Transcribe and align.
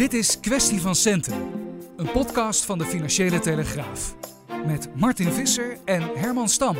Dit 0.00 0.14
is 0.14 0.40
Kwestie 0.40 0.80
van 0.80 0.94
Centen, 0.94 1.34
een 1.96 2.10
podcast 2.10 2.64
van 2.64 2.78
de 2.78 2.84
Financiële 2.84 3.38
Telegraaf. 3.38 4.14
Met 4.66 4.88
Martin 4.94 5.32
Visser 5.32 5.78
en 5.84 6.02
Herman 6.14 6.48
Stam. 6.48 6.76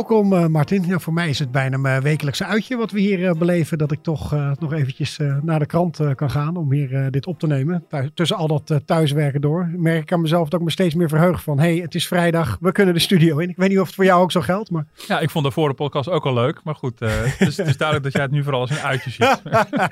Welkom 0.00 0.32
uh, 0.32 0.46
Martin. 0.46 0.84
Ja, 0.86 0.98
voor 0.98 1.12
mij 1.12 1.28
is 1.28 1.38
het 1.38 1.50
bijna 1.50 1.76
mijn 1.76 2.02
wekelijkse 2.02 2.44
uitje 2.44 2.76
wat 2.76 2.90
we 2.90 3.00
hier 3.00 3.18
uh, 3.18 3.32
beleven. 3.32 3.78
Dat 3.78 3.92
ik 3.92 4.02
toch 4.02 4.34
uh, 4.34 4.50
nog 4.58 4.72
eventjes 4.72 5.18
naar 5.42 5.58
de 5.58 5.66
krant 5.66 6.00
kan 6.14 6.30
gaan 6.30 6.56
om 6.56 6.72
hier 6.72 7.10
dit 7.10 7.26
op 7.26 7.38
te 7.38 7.46
nemen. 7.46 7.84
Thuis, 7.88 8.10
tussen 8.14 8.36
al 8.36 8.46
dat 8.46 8.80
thuiswerken 8.84 9.40
door. 9.40 9.70
Merk 9.76 10.02
ik 10.02 10.12
aan 10.12 10.20
mezelf 10.20 10.48
dat 10.48 10.60
ik 10.60 10.66
me 10.66 10.72
steeds 10.72 10.94
meer 10.94 11.08
verheug 11.08 11.42
van... 11.42 11.58
hé, 11.58 11.72
hey, 11.72 11.76
het 11.76 11.94
is 11.94 12.06
vrijdag, 12.06 12.56
we 12.60 12.72
kunnen 12.72 12.94
de 12.94 13.00
studio 13.00 13.38
in. 13.38 13.48
Ik 13.48 13.56
weet 13.56 13.68
niet 13.68 13.78
of 13.78 13.86
het 13.86 13.94
voor 13.94 14.04
jou 14.04 14.22
ook 14.22 14.32
zo 14.32 14.40
geldt, 14.40 14.70
maar... 14.70 14.86
Ja, 15.06 15.20
ik 15.20 15.30
vond 15.30 15.44
de 15.44 15.50
vorige 15.50 15.74
podcast 15.74 16.08
ook 16.08 16.26
al 16.26 16.34
leuk. 16.34 16.60
Maar 16.64 16.74
goed, 16.74 17.00
het 17.00 17.40
is, 17.48 17.56
het, 17.56 17.66
is, 17.66 17.76
duidelijk 17.76 18.02
dat 18.02 18.12
jij 18.12 18.22
het 18.22 18.30
nu 18.30 18.42
vooral 18.42 18.60
als 18.60 18.70
een 18.70 18.78
uitje 18.78 19.10
ziet. 19.10 19.42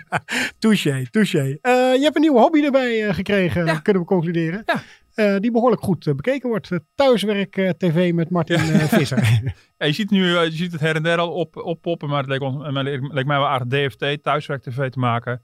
touché, 0.58 1.06
touché. 1.10 1.58
je 1.62 2.00
hebt 2.02 2.14
een 2.14 2.22
nieuwe 2.22 2.40
hobby 2.40 2.62
erbij 2.62 3.14
gekregen, 3.14 3.64
ja. 3.64 3.78
kunnen 3.78 4.02
we 4.02 4.08
concluderen. 4.08 4.62
Ja. 4.66 4.82
Uh, 5.18 5.36
die 5.38 5.50
behoorlijk 5.50 5.82
goed 5.82 6.06
uh, 6.06 6.14
bekeken 6.14 6.48
wordt. 6.48 6.70
Thuiswerk 6.94 7.56
uh, 7.56 7.70
TV 7.70 8.12
met 8.12 8.30
Martin 8.30 8.58
Visser. 8.58 9.18
ja, 9.78 9.86
je 9.86 9.92
ziet 9.92 10.10
nu 10.10 10.26
je 10.26 10.50
ziet 10.50 10.72
het 10.72 10.80
her 10.80 10.96
en 10.96 11.02
der 11.02 11.18
al 11.18 11.32
op, 11.32 11.56
oppoppen, 11.56 12.08
maar 12.08 12.18
het 12.18 12.28
leek, 12.28 12.40
ons, 12.40 12.56
leek, 12.72 13.12
leek 13.12 13.26
mij 13.26 13.38
wel 13.38 13.48
aardig 13.48 13.68
DFT, 13.68 14.22
Thuiswerk 14.22 14.62
TV 14.62 14.90
te 14.90 14.98
maken. 14.98 15.42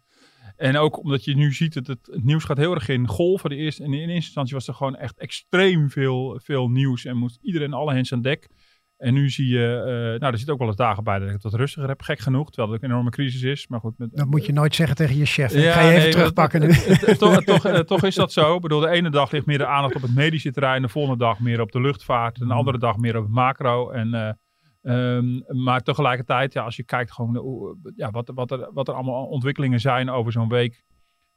En 0.56 0.76
ook 0.76 0.98
omdat 0.98 1.24
je 1.24 1.34
nu 1.34 1.52
ziet 1.52 1.74
dat 1.74 1.86
het, 1.86 2.06
het 2.10 2.24
nieuws 2.24 2.44
gaat 2.44 2.56
heel 2.56 2.74
erg 2.74 2.88
in 2.88 3.08
golven. 3.08 3.50
De 3.50 3.56
eerste, 3.56 3.82
in, 3.82 3.92
in 3.92 3.98
eerste 3.98 4.14
instantie 4.14 4.54
was 4.54 4.68
er 4.68 4.74
gewoon 4.74 4.96
echt 4.96 5.18
extreem 5.18 5.90
veel, 5.90 6.40
veel 6.42 6.68
nieuws 6.68 7.04
en 7.04 7.16
moest 7.16 7.38
iedereen 7.42 7.72
alle 7.72 7.92
hens 7.92 8.12
aan 8.12 8.22
dek. 8.22 8.48
En 8.96 9.14
nu 9.14 9.30
zie 9.30 9.48
je, 9.48 9.78
uh, 9.78 10.20
nou 10.20 10.32
er 10.32 10.38
zit 10.38 10.50
ook 10.50 10.58
wel 10.58 10.66
eens 10.66 10.76
dagen 10.76 11.04
bij 11.04 11.18
dat 11.18 11.26
ik 11.26 11.34
het 11.34 11.42
wat 11.42 11.54
rustiger 11.54 11.88
heb, 11.88 12.02
gek 12.02 12.18
genoeg, 12.18 12.50
terwijl 12.50 12.72
het 12.72 12.82
een 12.82 12.90
enorme 12.90 13.10
crisis 13.10 13.42
is. 13.42 13.68
Maar 13.68 13.80
goed. 13.80 13.98
Met, 13.98 14.08
dat 14.12 14.26
moet 14.26 14.46
je 14.46 14.52
nooit 14.52 14.74
zeggen 14.74 14.96
tegen 14.96 15.16
je 15.16 15.24
chef. 15.24 15.54
Ja, 15.54 15.72
ga 15.72 15.80
je 15.80 15.90
even 15.90 16.02
nee, 16.02 16.10
terugpakken 16.10 16.60
nu. 16.60 16.72
toch, 17.16 17.42
toch, 17.42 17.84
toch, 17.84 18.02
is 18.02 18.14
dat 18.14 18.32
zo. 18.32 18.54
Ik 18.54 18.60
bedoel, 18.60 18.80
de 18.80 18.88
ene 18.88 19.10
dag 19.10 19.30
ligt 19.30 19.46
meer 19.46 19.58
de 19.58 19.66
aandacht 19.66 19.94
op 19.94 20.02
het 20.02 20.14
medische 20.14 20.52
terrein, 20.52 20.82
de 20.82 20.88
volgende 20.88 21.18
dag 21.18 21.40
meer 21.40 21.60
op 21.60 21.72
de 21.72 21.80
luchtvaart, 21.80 22.40
en 22.40 22.48
de 22.48 22.54
andere 22.54 22.78
dag 22.78 22.96
meer 22.96 23.16
op 23.16 23.22
het 23.22 23.32
macro. 23.32 23.90
En, 23.90 24.36
uh, 24.82 25.12
um, 25.16 25.44
maar 25.46 25.80
tegelijkertijd, 25.80 26.52
ja, 26.52 26.62
als 26.62 26.76
je 26.76 26.84
kijkt 26.84 27.12
gewoon 27.12 27.32
de, 27.32 27.92
ja, 27.96 28.10
wat, 28.10 28.30
wat, 28.34 28.50
er, 28.50 28.70
wat 28.72 28.88
er 28.88 28.94
allemaal 28.94 29.26
ontwikkelingen 29.26 29.80
zijn 29.80 30.10
over 30.10 30.32
zo'n 30.32 30.48
week, 30.48 30.82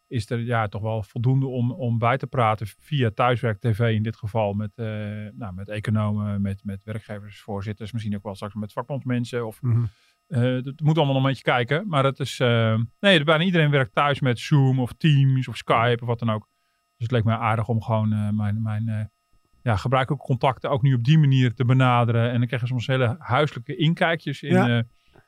is 0.07 0.29
er 0.29 0.39
ja, 0.39 0.67
toch 0.67 0.81
wel 0.81 1.03
voldoende 1.03 1.47
om, 1.47 1.71
om 1.71 1.97
bij 1.97 2.17
te 2.17 2.27
praten 2.27 2.67
via 2.67 3.11
thuiswerk 3.11 3.59
TV 3.59 3.79
in 3.79 4.03
dit 4.03 4.15
geval 4.15 4.53
met, 4.53 4.71
uh, 4.75 4.87
nou, 5.33 5.53
met 5.53 5.69
economen, 5.69 6.41
met, 6.41 6.63
met 6.63 6.83
werkgevers, 6.83 7.41
voorzitters, 7.41 7.91
misschien 7.91 8.15
ook 8.15 8.23
wel 8.23 8.35
straks 8.35 8.53
met 8.53 8.73
vakbondsmensen. 8.73 9.47
Of, 9.47 9.61
mm 9.61 9.71
-hmm. 9.71 9.89
uh, 10.27 10.65
het 10.65 10.81
moet 10.81 10.97
allemaal 10.97 11.13
nog 11.13 11.23
een 11.23 11.29
beetje 11.29 11.43
kijken, 11.43 11.87
maar 11.87 12.03
het 12.03 12.19
is, 12.19 12.39
uh, 12.39 12.79
nee, 12.99 13.23
bijna 13.23 13.43
iedereen 13.43 13.71
werkt 13.71 13.93
thuis 13.93 14.19
met 14.19 14.39
Zoom 14.39 14.79
of 14.79 14.93
Teams 14.93 15.47
of 15.47 15.57
Skype 15.57 16.01
of 16.01 16.07
wat 16.07 16.19
dan 16.19 16.29
ook. 16.29 16.49
Dus 16.97 17.07
het 17.07 17.11
leek 17.11 17.23
mij 17.23 17.35
aardig 17.35 17.67
om 17.67 17.81
gewoon 17.81 18.35
mijn, 18.35 18.61
mijn 18.61 19.11
ja, 19.61 19.75
gebruikelijke 19.75 20.25
contacten 20.25 20.69
ook 20.69 20.81
nu 20.81 20.93
op 20.93 21.03
die 21.03 21.17
manier 21.17 21.53
te 21.53 21.65
benaderen. 21.65 22.31
En 22.31 22.37
dan 22.37 22.47
krijg 22.47 22.61
je 22.61 22.67
soms 22.67 22.87
hele 22.87 23.15
huiselijke 23.19 23.75
inkijkjes 23.75 24.41
in... 24.41 24.53
Ja 24.53 24.83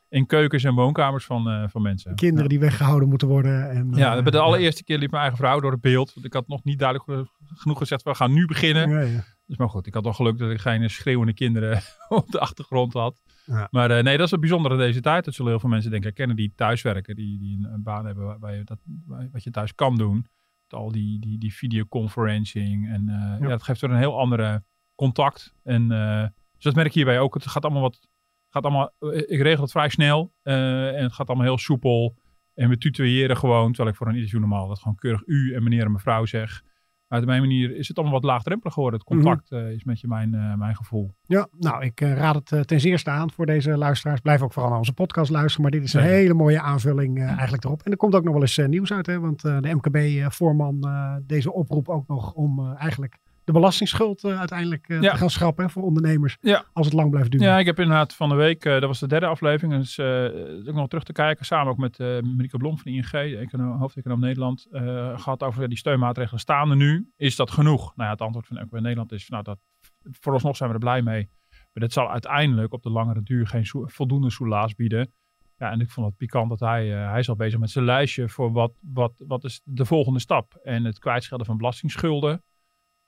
in 0.10 0.26
keukens 0.26 0.64
en 0.64 0.74
woonkamers 0.74 1.26
van, 1.26 1.48
uh, 1.48 1.64
van 1.68 1.82
mensen. 1.82 2.16
Kinderen 2.16 2.44
ja. 2.44 2.50
die 2.50 2.60
weggehouden 2.60 3.10
moeten 3.10 3.28
worden. 3.28 3.70
En, 3.70 3.92
ja, 3.92 4.18
uh, 4.18 4.24
bij 4.24 4.32
de 4.32 4.40
allereerste 4.40 4.84
keer 4.84 4.98
liep 4.98 5.10
mijn 5.10 5.22
eigen 5.22 5.40
vrouw 5.40 5.60
door 5.60 5.72
het 5.72 5.82
beeld. 5.82 6.14
Want 6.14 6.26
ik 6.26 6.34
had 6.34 6.48
nog 6.48 6.64
niet 6.64 6.80
duidelijk 6.80 7.30
genoeg 7.56 7.78
gezegd, 7.78 8.04
we 8.04 8.16
gaan 8.16 8.34
nu 8.34 8.46
beginnen. 8.46 8.90
Ja, 8.90 9.00
ja. 9.00 9.24
Dus 9.46 9.58
maar 9.58 9.70
goed, 9.70 9.88
ik 9.88 9.94
had 9.94 10.04
toch 10.04 10.16
geluk 10.16 10.38
dat 10.38 10.52
ik 10.52 10.60
geen 10.60 10.90
schreeuwende 10.90 11.34
kinderen 11.34 11.82
op 12.10 12.32
de 12.32 12.40
achtergrond 12.40 12.94
had. 12.94 13.22
Maar 13.70 13.98
uh, 13.98 14.04
nee, 14.04 14.18
dat 14.18 14.26
is 14.26 14.32
het 14.32 14.40
bijzondere 14.40 14.78
deze 14.78 15.02
tijd. 15.02 15.26
Dat 15.26 15.34
zullen 15.34 15.52
heel 15.52 15.60
veel 15.60 15.70
mensen 15.70 15.92
denken 15.92 16.14
kennen 16.14 16.36
die 16.36 16.54
thuiswerken. 16.56 17.16
Die, 17.16 17.40
die 17.40 17.58
een, 17.58 17.74
een 17.74 17.84
baan 17.84 18.06
hebben 18.06 18.26
waarbij 18.26 18.58
je 18.58 18.64
dat, 18.64 18.80
wat 19.32 19.44
je 19.44 19.52
thuis 19.52 19.76
kan 19.76 19.96
doen. 19.96 20.16
Met 20.64 20.80
al 20.80 20.92
die, 20.92 21.20
die, 21.20 21.38
die 21.38 21.54
videoconferencing. 21.54 22.90
En 22.90 23.04
ja. 23.08 23.38
ja. 23.40 23.48
dat 23.48 23.64
geeft 23.64 23.82
weer 23.82 23.90
een 23.90 23.98
heel 23.98 24.20
andere 24.20 24.64
contact. 24.96 25.54
En 25.64 25.88
dus 26.60 26.64
dat 26.64 26.76
merk 26.76 26.88
je 26.88 27.00
hierbij 27.00 27.20
ook. 27.20 27.34
Het 27.34 27.48
gaat 27.48 27.64
allemaal 27.64 27.82
wat 27.82 28.09
gaat 28.50 28.64
allemaal, 28.64 28.94
ik 29.10 29.42
regel 29.42 29.62
het 29.62 29.72
vrij 29.72 29.90
snel 29.90 30.34
uh, 30.44 30.98
en 30.98 31.04
het 31.04 31.14
gaat 31.14 31.28
allemaal 31.28 31.46
heel 31.46 31.58
soepel. 31.58 32.18
En 32.54 32.70
we 32.70 32.78
tutoyeren 32.78 33.38
gewoon, 33.38 33.68
terwijl 33.68 33.90
ik 33.90 33.96
voor 33.96 34.08
een 34.08 34.16
interview 34.16 34.40
normaal 34.40 34.68
dat 34.68 34.80
gewoon 34.80 34.96
keurig 34.96 35.22
u 35.26 35.54
en 35.54 35.64
meneer 35.64 35.86
en 35.86 35.92
mevrouw 35.92 36.26
zeg. 36.26 36.64
Maar 37.08 37.20
op 37.20 37.26
mijn 37.26 37.42
manier 37.42 37.76
is 37.76 37.88
het 37.88 37.98
allemaal 37.98 38.16
wat 38.16 38.30
laagdrempelig 38.30 38.74
geworden. 38.74 39.00
Het 39.00 39.10
contact 39.10 39.52
mm 39.52 39.58
-hmm. 39.58 39.68
uh, 39.68 39.74
is 39.74 39.84
met 39.84 40.00
je 40.00 40.08
mijn, 40.08 40.34
uh, 40.34 40.56
mijn 40.56 40.76
gevoel. 40.76 41.16
Ja, 41.22 41.48
nou, 41.58 41.84
ik 41.84 42.00
raad 42.00 42.50
het 42.50 42.68
ten 42.68 42.80
zeerste 42.80 43.10
aan 43.10 43.32
voor 43.32 43.46
deze 43.46 43.78
luisteraars. 43.78 44.20
Blijf 44.20 44.42
ook 44.42 44.54
vooral 44.54 44.70
naar 44.70 44.80
onze 44.80 44.94
podcast 44.94 45.32
luisteren. 45.32 45.62
Maar 45.62 45.72
dit 45.72 45.84
is 45.84 45.94
een 45.94 46.02
hele 46.02 46.34
mooie 46.34 46.62
aanvulling 46.62 47.24
eigenlijk 47.24 47.64
erop. 47.64 47.82
En 47.82 47.92
er 47.92 47.98
komt 47.98 48.16
ook 48.16 48.24
nog 48.24 48.34
wel 48.34 48.42
eens 48.42 48.58
nieuws 48.58 48.92
uit. 48.92 49.06
Hè? 49.06 49.20
Want 49.20 49.42
de 49.42 49.76
MKB-voorman 49.76 50.88
deze 51.26 51.54
oproep 51.54 51.90
ook 51.90 52.08
nog 52.08 52.34
om 52.34 52.76
eigenlijk 52.76 53.20
de 53.50 53.56
belastingsschuld 53.56 54.24
uh, 54.24 54.40
uiteindelijk 54.40 54.90
uh, 54.90 55.02
ja. 55.02 55.12
te 55.12 55.18
gaan 55.18 55.30
schrappen 55.30 55.66
hè, 55.66 55.70
voor 55.70 55.84
ondernemers. 55.84 56.38
Ja. 56.42 56.66
Als 56.74 56.86
het 56.86 56.96
lang 56.96 57.10
blijft 57.10 57.32
duren. 57.32 57.48
Ja, 57.48 57.60
ik 57.60 57.66
heb 57.66 57.80
inderdaad 57.80 58.16
van 58.16 58.30
de 58.30 58.36
week, 58.36 58.66
uh, 58.66 58.74
dat 58.74 58.84
was 58.84 59.00
de 59.00 59.08
derde 59.08 59.26
aflevering, 59.26 59.74
dus 59.74 59.98
uh, 59.98 60.68
ook 60.68 60.76
nog 60.76 60.88
terug 60.88 61.04
te 61.04 61.12
kijken, 61.12 61.46
samen 61.46 61.72
ook 61.72 61.78
met 61.78 62.00
uh, 62.00 62.08
Marieke 62.22 62.58
Blom 62.58 62.78
van 62.78 62.92
de 62.92 62.98
ING, 62.98 63.50
de 63.52 63.62
hoofdeconoom 63.62 64.20
Nederland, 64.20 64.68
gehad 65.16 65.44
over 65.44 65.70
die 65.70 65.78
steunmaatregelen 65.78 66.40
staan 66.40 66.70
er 66.70 66.76
nu. 66.76 67.12
Is 67.16 67.36
dat 67.36 67.52
genoeg? 67.52 67.96
Nou 67.96 68.08
ja, 68.08 68.10
het 68.10 68.22
antwoord 68.22 68.48
van 68.48 68.58
MKB 68.58 68.74
Nederland 68.74 69.12
is, 69.12 69.30
nou 69.30 69.44
dat, 69.44 69.60
vooralsnog 70.04 70.56
zijn 70.56 70.70
we 70.70 70.76
er 70.76 70.82
blij 70.82 71.02
mee. 71.02 71.30
Maar 71.50 71.84
dit 71.84 71.94
zal 71.94 72.12
uiteindelijk 72.12 72.74
op 72.74 72.84
de 72.84 72.90
langere 72.90 73.24
duur 73.24 73.48
geen 73.48 73.66
voldoende 73.72 74.30
soelaas 74.30 74.76
bieden. 74.76 75.14
Ja, 75.58 75.72
en 75.72 75.80
ik 75.80 75.90
vond 75.90 76.08
het 76.08 76.18
pikant 76.18 76.50
dat 76.50 76.60
hij, 76.60 76.88
hij 76.88 77.20
is 77.20 77.30
al 77.30 77.36
bezig 77.36 77.60
met 77.60 77.70
zijn 77.70 77.86
lijstje 77.86 78.30
voor 78.30 78.52
wat, 78.52 78.72
wat, 78.82 79.14
wat 79.18 79.44
is 79.44 79.62
de 79.64 79.86
volgende 79.86 80.20
stap. 80.20 80.60
En 80.64 80.84
het 80.84 81.00
kwijtschelden 81.00 81.46
van 81.46 81.58
belastingsschulden. 81.58 82.44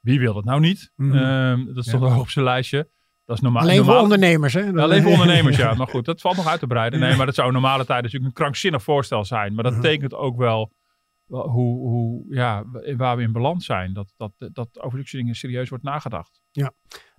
Wie 0.02 0.20
wil 0.20 0.34
dat 0.34 0.44
nou 0.44 0.60
niet? 0.60 0.92
Mm 0.96 1.12
-hmm. 1.12 1.20
um, 1.20 1.66
dat 1.66 1.78
is 1.78 1.86
ja. 1.86 1.92
toch 1.92 2.10
wel 2.10 2.20
op 2.20 2.30
zijn 2.30 2.46
lijstje. 2.46 2.90
Dat 3.26 3.36
is 3.36 3.42
normaal. 3.42 3.62
Alleen 3.62 3.76
normaal, 3.76 3.94
voor 3.94 4.04
ondernemers, 4.04 4.54
hè? 4.54 4.74
Alleen 4.74 5.02
voor 5.02 5.12
ondernemers, 5.12 5.58
ja. 5.64 5.74
Maar 5.74 5.88
goed, 5.88 6.06
dat 6.06 6.22
valt 6.22 6.36
nog 6.36 6.48
uit 6.48 6.60
te 6.60 6.68
breiden. 6.68 7.00
Nee, 7.00 7.16
maar 7.16 7.26
dat 7.26 7.36
zou 7.36 7.48
in 7.48 7.54
normale 7.54 7.86
tijd 7.86 8.04
natuurlijk 8.04 8.32
een 8.32 8.44
krankzinnig 8.44 8.84
voorstel 8.84 9.26
zijn. 9.26 9.54
Maar 9.54 9.64
dat 9.64 9.74
mm 9.74 9.80
-hmm. 9.80 9.88
tekent 9.88 10.14
ook 10.14 10.38
wel 10.38 10.72
hoe, 11.28 11.88
hoe, 11.88 12.26
ja, 12.30 12.64
waar 12.98 13.18
we 13.18 13.24
in 13.24 13.32
balans 13.32 13.66
zijn. 13.66 13.94
Dat, 13.94 14.14
dat, 14.18 14.32
dat 14.38 14.80
over 14.80 14.98
soort 14.98 15.12
dingen 15.12 15.36
serieus 15.36 15.70
wordt 15.70 15.84
nagedacht. 15.84 16.42
Ja. 16.52 16.72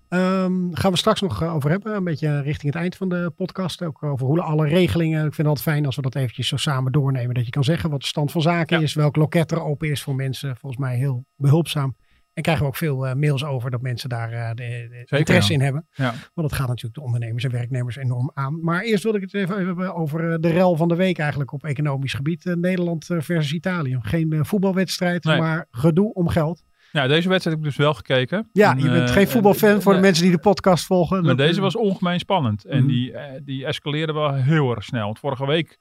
Um, 0.09 0.75
gaan 0.75 0.91
we 0.91 0.97
straks 0.97 1.21
nog 1.21 1.43
over 1.43 1.69
hebben. 1.69 1.95
Een 1.95 2.03
beetje 2.03 2.41
richting 2.41 2.73
het 2.73 2.81
eind 2.81 2.95
van 2.95 3.09
de 3.09 3.31
podcast. 3.35 3.83
Ook 3.83 4.03
over 4.03 4.27
hoe 4.27 4.41
alle 4.41 4.67
regelingen. 4.67 5.17
Ik 5.17 5.33
vind 5.33 5.37
het 5.37 5.47
altijd 5.47 5.65
fijn 5.65 5.85
als 5.85 5.95
we 5.95 6.01
dat 6.01 6.15
eventjes 6.15 6.47
zo 6.47 6.57
samen 6.57 6.91
doornemen. 6.91 7.35
Dat 7.35 7.45
je 7.45 7.51
kan 7.51 7.63
zeggen 7.63 7.89
wat 7.89 8.01
de 8.01 8.07
stand 8.07 8.31
van 8.31 8.41
zaken 8.41 8.77
ja. 8.77 8.83
is. 8.83 8.93
Welk 8.93 9.15
loket 9.15 9.51
er 9.51 9.63
open 9.63 9.89
is 9.89 10.03
voor 10.03 10.15
mensen. 10.15 10.57
Volgens 10.57 10.81
mij 10.81 10.97
heel 10.97 11.25
behulpzaam. 11.35 11.95
En 12.33 12.41
krijgen 12.41 12.63
we 12.63 12.69
ook 12.69 12.77
veel 12.77 13.07
uh, 13.07 13.13
mails 13.13 13.45
over 13.45 13.71
dat 13.71 13.81
mensen 13.81 14.09
daar 14.09 14.33
uh, 14.33 14.47
de, 14.47 14.53
de 14.55 14.95
Zeker, 14.95 15.17
interesse 15.17 15.51
ja. 15.51 15.57
in 15.57 15.63
hebben. 15.63 15.87
Ja. 15.93 16.09
Want 16.33 16.49
dat 16.49 16.53
gaat 16.53 16.67
natuurlijk 16.67 16.95
de 16.95 17.01
ondernemers 17.01 17.43
en 17.43 17.51
werknemers 17.51 17.95
enorm 17.95 18.31
aan. 18.33 18.63
Maar 18.63 18.81
eerst 18.81 19.03
wil 19.03 19.15
ik 19.15 19.21
het 19.21 19.33
even 19.33 19.65
hebben 19.65 19.95
over 19.95 20.29
uh, 20.29 20.35
de 20.39 20.49
rel 20.49 20.75
van 20.75 20.87
de 20.87 20.95
week 20.95 21.17
eigenlijk 21.17 21.51
op 21.51 21.63
economisch 21.63 22.13
gebied. 22.13 22.45
Nederland 22.45 23.05
versus 23.05 23.53
Italië. 23.53 23.97
Geen 24.01 24.45
voetbalwedstrijd, 24.45 25.23
nee. 25.23 25.39
maar 25.39 25.67
gedoe 25.71 26.13
om 26.13 26.27
geld. 26.27 26.63
Ja, 26.91 27.07
deze 27.07 27.29
wedstrijd 27.29 27.43
heb 27.43 27.65
ik 27.65 27.71
dus 27.71 27.85
wel 27.85 27.93
gekeken. 27.93 28.49
Ja, 28.51 28.75
je 28.77 28.89
bent 28.89 29.11
geen 29.11 29.27
voetbalfan 29.27 29.81
voor 29.81 29.93
de 29.93 29.99
mensen 29.99 30.23
die 30.23 30.31
de 30.31 30.39
podcast 30.39 30.85
volgen. 30.85 31.25
Maar 31.25 31.35
deze 31.35 31.61
was 31.61 31.75
ongemeen 31.75 32.19
spannend. 32.19 32.65
En 32.65 32.81
mm. 32.81 32.87
die, 32.87 33.15
die 33.43 33.65
escaleerde 33.65 34.13
wel 34.13 34.33
heel 34.33 34.75
erg 34.75 34.83
snel. 34.83 35.05
Want 35.05 35.19
vorige 35.19 35.45
week 35.45 35.77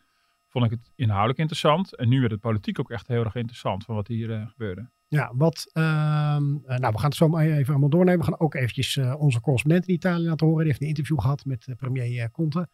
vond 0.49 0.65
ik 0.65 0.71
het 0.71 0.93
inhoudelijk 0.95 1.39
interessant. 1.39 1.97
En 1.97 2.09
nu 2.09 2.21
werd 2.21 2.33
het 2.33 2.41
politiek 2.41 2.81
ook 2.81 2.91
echt 2.91 3.09
heel 3.09 3.25
erg 3.25 3.35
interessant 3.35 3.85
van 3.85 3.95
wat 3.95 4.09
hier 4.09 4.49
gebeurde. 4.51 4.91
Ja, 5.13 5.33
wat, 5.35 5.71
uh, 5.73 5.83
nou 5.83 6.93
we 6.93 6.99
gaan 6.99 7.05
het 7.05 7.15
zo 7.15 7.29
maar 7.29 7.47
even 7.47 7.71
allemaal 7.71 7.89
doornemen. 7.89 8.19
We 8.19 8.25
gaan 8.25 8.41
ook 8.41 8.55
eventjes 8.55 8.97
uh, 8.97 9.15
onze 9.19 9.41
correspondent 9.41 9.89
in 9.89 9.95
Italië 9.95 10.27
laten 10.27 10.47
horen. 10.47 10.63
Die 10.63 10.69
heeft 10.69 10.83
een 10.83 10.89
interview 10.89 11.21
gehad 11.21 11.45
met 11.45 11.67
uh, 11.67 11.77
premier 11.77 12.31
Conte. 12.31 12.69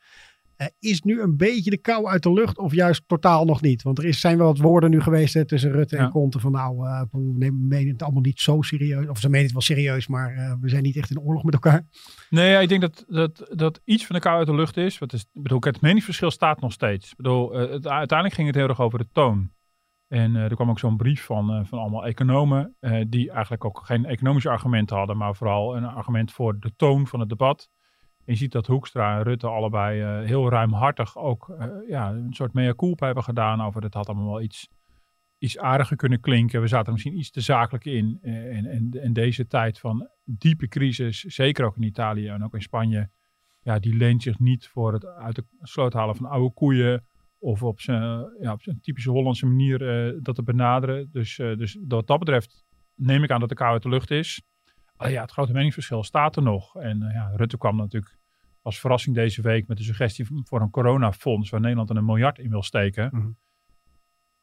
is 0.78 1.02
nu 1.02 1.20
een 1.20 1.36
beetje 1.36 1.70
de 1.70 1.78
kou 1.78 2.06
uit 2.06 2.22
de 2.22 2.32
lucht 2.32 2.58
of 2.58 2.74
juist 2.74 3.02
totaal 3.06 3.44
nog 3.44 3.60
niet? 3.60 3.82
Want 3.82 3.98
er 3.98 4.04
is, 4.04 4.20
zijn 4.20 4.38
wel 4.38 4.46
wat 4.46 4.58
woorden 4.58 4.90
nu 4.90 5.00
geweest 5.00 5.34
hè, 5.34 5.44
tussen 5.44 5.72
Rutte 5.72 5.96
ja. 5.96 6.02
en 6.02 6.10
Conte 6.10 6.40
van 6.40 6.52
nou, 6.52 6.78
we 7.10 7.50
menen 7.52 7.92
het 7.92 8.02
allemaal 8.02 8.22
niet 8.22 8.40
zo 8.40 8.62
serieus. 8.62 9.08
Of 9.08 9.18
ze 9.18 9.28
menen 9.28 9.44
het 9.44 9.52
wel 9.52 9.62
serieus, 9.62 10.06
maar 10.06 10.58
we 10.60 10.68
zijn 10.68 10.82
niet 10.82 10.96
echt 10.96 11.10
in 11.10 11.20
oorlog 11.20 11.44
met 11.44 11.54
elkaar. 11.54 11.86
Nee, 12.30 12.62
ik 12.62 12.68
denk 12.68 12.80
dat, 12.80 13.04
dat, 13.08 13.46
dat 13.50 13.80
iets 13.84 14.06
van 14.06 14.16
de 14.16 14.22
kou 14.22 14.38
uit 14.38 14.46
de 14.46 14.54
lucht 14.54 14.76
is. 14.76 14.98
Wat 14.98 15.12
is 15.12 15.20
ik 15.20 15.42
bedoel, 15.42 15.58
het 15.60 15.80
meningsverschil 15.80 16.30
staat 16.30 16.60
nog 16.60 16.72
steeds. 16.72 17.10
Ik 17.10 17.16
bedoel, 17.16 17.52
het, 17.52 17.86
uiteindelijk 17.86 18.34
ging 18.34 18.46
het 18.46 18.56
heel 18.56 18.68
erg 18.68 18.80
over 18.80 18.98
de 18.98 19.08
toon. 19.12 19.50
En 20.08 20.34
er 20.34 20.54
kwam 20.54 20.70
ook 20.70 20.78
zo'n 20.78 20.96
brief 20.96 21.24
van, 21.24 21.66
van 21.66 21.78
allemaal 21.78 22.06
economen, 22.06 22.76
die 23.08 23.30
eigenlijk 23.30 23.64
ook 23.64 23.80
geen 23.84 24.04
economische 24.04 24.50
argumenten 24.50 24.96
hadden, 24.96 25.16
maar 25.16 25.34
vooral 25.34 25.76
een 25.76 25.84
argument 25.84 26.32
voor 26.32 26.60
de 26.60 26.72
toon 26.76 27.06
van 27.06 27.20
het 27.20 27.28
debat. 27.28 27.68
En 28.18 28.32
je 28.32 28.34
ziet 28.34 28.52
dat 28.52 28.66
Hoekstra 28.66 29.16
en 29.16 29.22
Rutte 29.22 29.46
allebei 29.46 30.24
heel 30.26 30.50
ruimhartig 30.50 31.16
ook 31.16 31.56
ja, 31.88 32.10
een 32.10 32.32
soort 32.32 32.52
mea 32.52 32.74
culpa 32.74 33.06
hebben 33.06 33.24
gedaan 33.24 33.62
over 33.62 33.82
het 33.82 33.94
had 33.94 34.08
allemaal 34.08 34.26
wel 34.26 34.42
iets 34.42 34.68
iets 35.38 35.58
aardiger 35.58 35.96
kunnen 35.96 36.20
klinken. 36.20 36.60
We 36.60 36.66
zaten 36.66 36.92
misschien 36.92 37.18
iets 37.18 37.30
te 37.30 37.40
zakelijk 37.40 37.84
in. 37.84 38.18
Eh, 38.22 38.56
en, 38.56 38.66
en, 38.66 38.90
en 39.02 39.12
deze 39.12 39.46
tijd 39.46 39.78
van 39.78 40.08
diepe 40.24 40.68
crisis, 40.68 41.20
zeker 41.20 41.64
ook 41.64 41.76
in 41.76 41.82
Italië 41.82 42.28
en 42.28 42.44
ook 42.44 42.54
in 42.54 42.62
Spanje, 42.62 43.10
ja, 43.62 43.78
die 43.78 43.94
leent 43.94 44.22
zich 44.22 44.38
niet 44.38 44.66
voor 44.66 44.92
het 44.92 45.06
uit 45.06 45.34
de 45.34 45.44
sloot 45.60 45.92
halen 45.92 46.16
van 46.16 46.26
oude 46.26 46.54
koeien. 46.54 47.06
Of 47.38 47.62
op 47.62 47.80
zijn 47.80 48.02
ja, 48.40 48.52
op 48.52 48.62
zijn 48.62 48.80
typische 48.80 49.10
Hollandse 49.10 49.46
manier 49.46 50.06
uh, 50.12 50.18
dat 50.22 50.34
te 50.34 50.42
benaderen. 50.42 51.08
Dus, 51.12 51.38
uh, 51.38 51.56
dus 51.56 51.78
wat 51.88 52.06
dat 52.06 52.18
betreft 52.18 52.64
neem 52.94 53.22
ik 53.22 53.30
aan 53.30 53.40
dat 53.40 53.48
de 53.48 53.54
kou 53.54 53.72
uit 53.72 53.82
de 53.82 53.88
lucht 53.88 54.10
is. 54.10 54.42
Uh, 54.98 55.10
ja, 55.10 55.22
het 55.22 55.30
grote 55.30 55.52
meningsverschil 55.52 56.04
staat 56.04 56.36
er 56.36 56.42
nog. 56.42 56.76
En 56.76 56.98
ja, 56.98 57.32
Rutte 57.34 57.58
kwam 57.58 57.76
natuurlijk 57.76 58.18
als 58.62 58.80
verrassing 58.80 59.14
deze 59.14 59.42
week 59.42 59.68
met 59.68 59.76
de 59.76 59.82
suggestie 59.82 60.26
voor 60.44 60.60
een 60.60 60.70
coronafonds 60.70 61.50
waar 61.50 61.60
Nederland 61.60 61.90
een 61.90 62.04
miljard 62.04 62.38
in 62.38 62.50
wil 62.50 62.62
steken. 62.62 63.08
Mm 63.12 63.20
-hmm. 63.20 63.36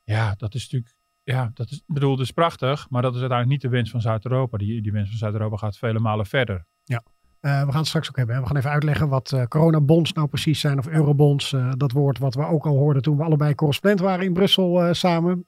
Ja, 0.03 0.35
dat 0.35 0.53
is 0.53 0.63
natuurlijk, 0.63 0.95
ja, 1.23 1.51
dat 1.53 1.69
is, 1.69 1.83
bedoel, 1.87 2.15
dat 2.15 2.25
is 2.25 2.31
prachtig, 2.31 2.89
maar 2.89 3.01
dat 3.01 3.15
is 3.15 3.19
uiteindelijk 3.19 3.61
niet 3.61 3.71
de 3.71 3.77
wens 3.77 3.89
van 3.89 4.01
Zuid-Europa. 4.01 4.57
Die, 4.57 4.81
die 4.81 4.91
wens 4.91 5.09
van 5.09 5.17
Zuid-Europa 5.17 5.57
gaat 5.57 5.77
vele 5.77 5.99
malen 5.99 6.25
verder. 6.25 6.65
Ja. 6.83 7.03
Uh, 7.45 7.63
we 7.63 7.71
gaan 7.71 7.79
het 7.79 7.87
straks 7.87 8.09
ook 8.09 8.15
hebben. 8.15 8.39
We 8.39 8.45
gaan 8.47 8.57
even 8.57 8.69
uitleggen 8.69 9.09
wat 9.09 9.31
uh, 9.35 9.43
coronabonds 9.43 10.13
nou 10.13 10.27
precies 10.27 10.59
zijn, 10.59 10.77
of 10.77 10.87
eurobonds. 10.87 11.51
Uh, 11.51 11.71
dat 11.77 11.91
woord 11.91 12.17
wat 12.17 12.35
we 12.35 12.45
ook 12.45 12.65
al 12.65 12.75
hoorden 12.75 13.01
toen 13.01 13.17
we 13.17 13.23
allebei 13.23 13.55
correspondent 13.55 14.01
waren 14.01 14.25
in 14.25 14.33
Brussel 14.33 14.93
samen. 14.93 15.43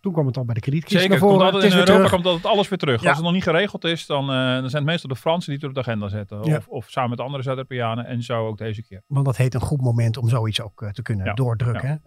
toen 0.00 0.12
kwam 0.12 0.26
het 0.26 0.36
al 0.36 0.44
bij 0.44 0.54
de 0.54 0.60
kredietcrisis 0.60 1.00
Zeker. 1.00 1.18
Komt 1.18 1.64
in 1.64 1.72
Europa 1.72 2.08
komt 2.08 2.26
altijd 2.26 2.46
alles 2.46 2.68
weer 2.68 2.78
terug. 2.78 3.02
Ja. 3.02 3.08
Als 3.08 3.16
het 3.16 3.24
nog 3.24 3.34
niet 3.34 3.42
geregeld 3.42 3.84
is, 3.84 4.06
dan, 4.06 4.26
dan 4.26 4.70
zijn 4.70 4.82
het 4.82 4.84
meestal 4.84 5.08
de 5.08 5.16
Fransen 5.16 5.52
die 5.52 5.60
het 5.60 5.68
op 5.68 5.74
de 5.74 5.90
agenda 5.90 6.08
zetten. 6.08 6.42
Ja. 6.42 6.56
Of, 6.56 6.68
of, 6.68 6.90
samen 6.90 7.10
met 7.10 7.20
andere 7.20 7.42
Zuid-Europeanen. 7.42 8.06
En 8.06 8.22
zo 8.22 8.46
ook 8.46 8.58
deze 8.58 8.82
keer. 8.82 9.02
Want 9.06 9.26
dat 9.26 9.36
heet 9.36 9.54
een 9.54 9.60
goed 9.60 9.80
moment 9.80 10.16
om 10.16 10.28
zoiets 10.28 10.60
ook 10.60 10.88
te 10.92 11.02
kunnen 11.02 11.26
ja. 11.26 11.34
doordrukken. 11.34 12.00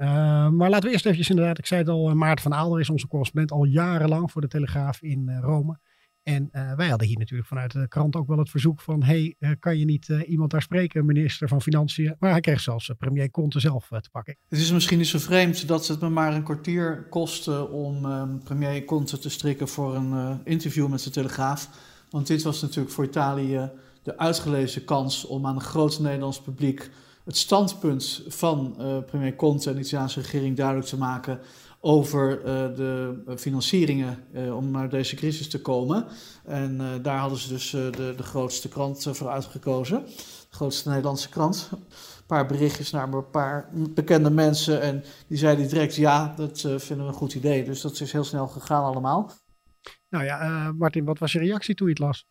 maar 0.58 0.70
laten 0.70 0.86
we 0.86 0.92
eerst 0.92 1.06
eventjes 1.06 1.30
inderdaad, 1.30 1.58
ik 1.58 1.66
zei 1.66 1.82
het 1.82 1.90
al, 1.90 2.16
Maarten 2.16 2.44
van 2.44 2.54
Aalder 2.54 2.80
is 2.80 2.90
onze 2.90 3.08
correspondent 3.08 3.52
al 3.52 3.64
jarenlang 3.64 4.32
voor 4.32 4.42
de 4.42 4.48
Telegraaf 4.48 5.02
in 5.02 5.40
Rome. 5.42 5.80
En 6.26 6.50
uh, 6.52 6.74
wij 6.76 6.90
hadden 6.90 7.08
hier 7.08 7.18
natuurlijk 7.18 7.48
vanuit 7.48 7.72
de 7.72 7.88
krant 7.88 8.16
ook 8.16 8.28
wel 8.28 8.38
het 8.38 8.50
verzoek 8.50 8.82
van: 8.82 9.04
hey, 9.04 9.36
uh, 9.40 9.50
kan 9.60 9.78
je 9.78 9.86
niet 9.86 10.08
uh, 10.08 10.30
iemand 10.30 10.52
daar 10.52 10.62
spreken, 10.62 11.06
minister 11.06 11.48
van 11.48 11.62
Financiën? 11.62 12.16
Maar 12.20 12.32
hij 12.32 12.40
kreeg 12.40 12.60
zelfs 12.60 12.92
premier 12.98 13.32
Conte 13.32 13.60
zelf 13.60 13.88
te 13.88 14.10
pakken. 14.12 14.38
Het 14.50 14.60
is 14.60 14.72
misschien 14.72 14.98
niet 14.98 15.08
zo 15.08 15.20
vreemd 15.20 15.68
dat 15.68 15.88
het 15.88 16.02
me 16.02 16.10
maar 16.10 16.34
een 16.34 16.44
kwartier 16.44 17.08
kostte 17.10 17.70
om 17.70 18.06
ehm, 18.06 18.38
premier 18.38 18.84
Conte 18.84 19.18
te 19.18 19.30
strikken 19.30 19.68
voor 19.68 19.96
een 19.96 20.40
interview 20.44 20.88
met 20.88 21.04
de 21.04 21.10
Telegraaf. 21.10 21.70
Want 22.10 22.28
dit 22.28 22.44
was 22.44 22.62
natuurlijk 22.62 22.94
voor 22.94 23.06
Italië 23.06 23.70
de 24.04 24.18
uitgelezen 24.18 24.86
kans 24.86 25.26
om 25.26 25.46
aan 25.46 25.56
een 25.56 25.62
groot 25.62 26.00
Nederlands 26.00 26.42
publiek 26.42 26.90
het 27.24 27.38
standpunt 27.38 28.24
van 28.28 28.76
premier 29.06 29.36
Conte 29.36 29.70
en 29.70 29.76
de 29.76 29.82
Italiaanse 29.82 30.22
regering 30.22 30.58
duidelijk 30.58 30.88
te 30.88 30.98
maken 30.98 31.40
over 31.88 32.40
uh, 32.40 32.46
de 32.76 33.24
financieringen 33.38 34.18
uh, 34.34 34.56
om 34.56 34.72
naar 34.72 34.90
deze 34.90 35.16
crisis 35.16 35.50
te 35.50 35.62
komen. 35.62 36.06
En 36.46 36.78
uh, 36.82 36.88
daar 37.02 37.18
hadden 37.18 37.38
ze 37.38 37.48
dus 37.48 37.70
de, 37.70 38.14
de 38.18 38.24
grootste 38.24 38.70
krant 38.70 39.08
voor 39.12 39.30
uitgekozen. 39.30 40.06
De 40.50 40.56
grootste 40.56 40.90
Nederlandse 40.90 41.30
krant. 41.30 41.70
Een 41.72 42.26
paar 42.28 42.46
berichtjes 42.46 42.92
naar 42.92 43.14
een 43.14 43.30
paar 43.30 43.70
bekende 43.94 44.30
mensen. 44.30 44.82
En 44.82 45.04
die 45.28 45.38
zeiden 45.38 45.68
direct: 45.68 45.96
ja, 45.96 46.34
dat 46.36 46.60
vinden 46.62 47.06
we 47.06 47.12
een 47.12 47.14
goed 47.14 47.34
idee. 47.34 47.64
Dus 47.64 47.82
dat 47.82 48.00
is 48.00 48.12
heel 48.12 48.24
snel 48.24 48.48
gegaan 48.48 48.84
allemaal. 48.84 49.32
Nou 50.10 50.24
ja, 50.24 50.72
Martin, 50.78 51.06
wat 51.06 51.20
was 51.20 51.32
je 51.32 51.40
reactie 51.40 51.76
toen 51.76 51.88
je 51.88 51.94
het 51.94 52.02
las? 52.02 52.26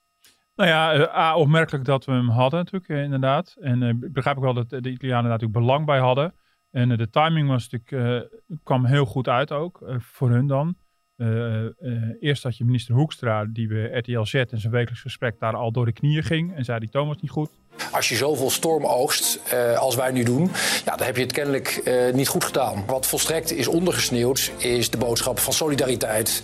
Nou 0.54 0.68
ja, 0.68 1.08
A, 1.16 1.36
opmerkelijk 1.36 1.84
dat 1.84 2.04
we 2.04 2.12
hem 2.12 2.28
hadden 2.28 2.58
natuurlijk, 2.58 2.88
inderdaad. 3.04 3.56
En 3.60 3.82
ik 3.82 4.12
begrijp 4.12 4.36
ook 4.36 4.42
wel 4.42 4.54
dat 4.54 4.70
de 4.70 4.90
Italianen 4.90 5.30
natuurlijk 5.30 5.58
belang 5.58 5.86
bij 5.86 5.98
hadden. 5.98 6.34
En 6.74 6.90
uh, 6.90 6.98
de 6.98 7.10
timing 7.10 7.48
was 7.48 7.68
natuurlijk, 7.70 8.30
uh, 8.30 8.58
kwam 8.62 8.84
heel 8.84 9.04
goed 9.04 9.28
uit 9.28 9.52
ook, 9.52 9.80
uh, 9.82 9.94
voor 9.98 10.30
hun 10.30 10.46
dan. 10.46 10.76
eerst 12.20 12.42
had 12.42 12.56
je 12.56 12.64
minister 12.64 12.94
Hoekstra, 12.94 13.44
die 13.44 13.68
bij 13.68 13.98
RTL 13.98 14.22
Z 14.22 14.34
in 14.34 14.60
zijn 14.60 14.72
wekelijks 14.72 15.00
gesprek 15.00 15.38
daar 15.38 15.56
al 15.56 15.72
door 15.72 15.84
de 15.84 15.92
knieën 15.92 16.22
ging 16.22 16.54
en 16.54 16.64
zei 16.64 16.78
die 16.78 16.88
toon 16.88 17.08
was 17.08 17.20
niet 17.20 17.30
goed. 17.30 17.50
Als 17.92 18.08
je 18.08 18.14
zoveel 18.14 18.50
storm 18.50 18.84
oogst 18.86 19.54
als 19.76 19.94
wij 19.94 20.12
nu 20.12 20.22
doen, 20.22 20.50
ja, 20.84 20.96
dan 20.96 21.06
heb 21.06 21.16
je 21.16 21.22
het 21.22 21.32
kennelijk 21.32 21.90
niet 22.14 22.28
goed 22.28 22.44
gedaan. 22.44 22.86
Wat 22.86 23.06
volstrekt 23.06 23.52
is 23.52 23.68
ondergesneeuwd, 23.68 24.52
is 24.58 24.90
de 24.90 24.98
boodschap 24.98 25.38
van 25.38 25.52
solidariteit 25.52 26.42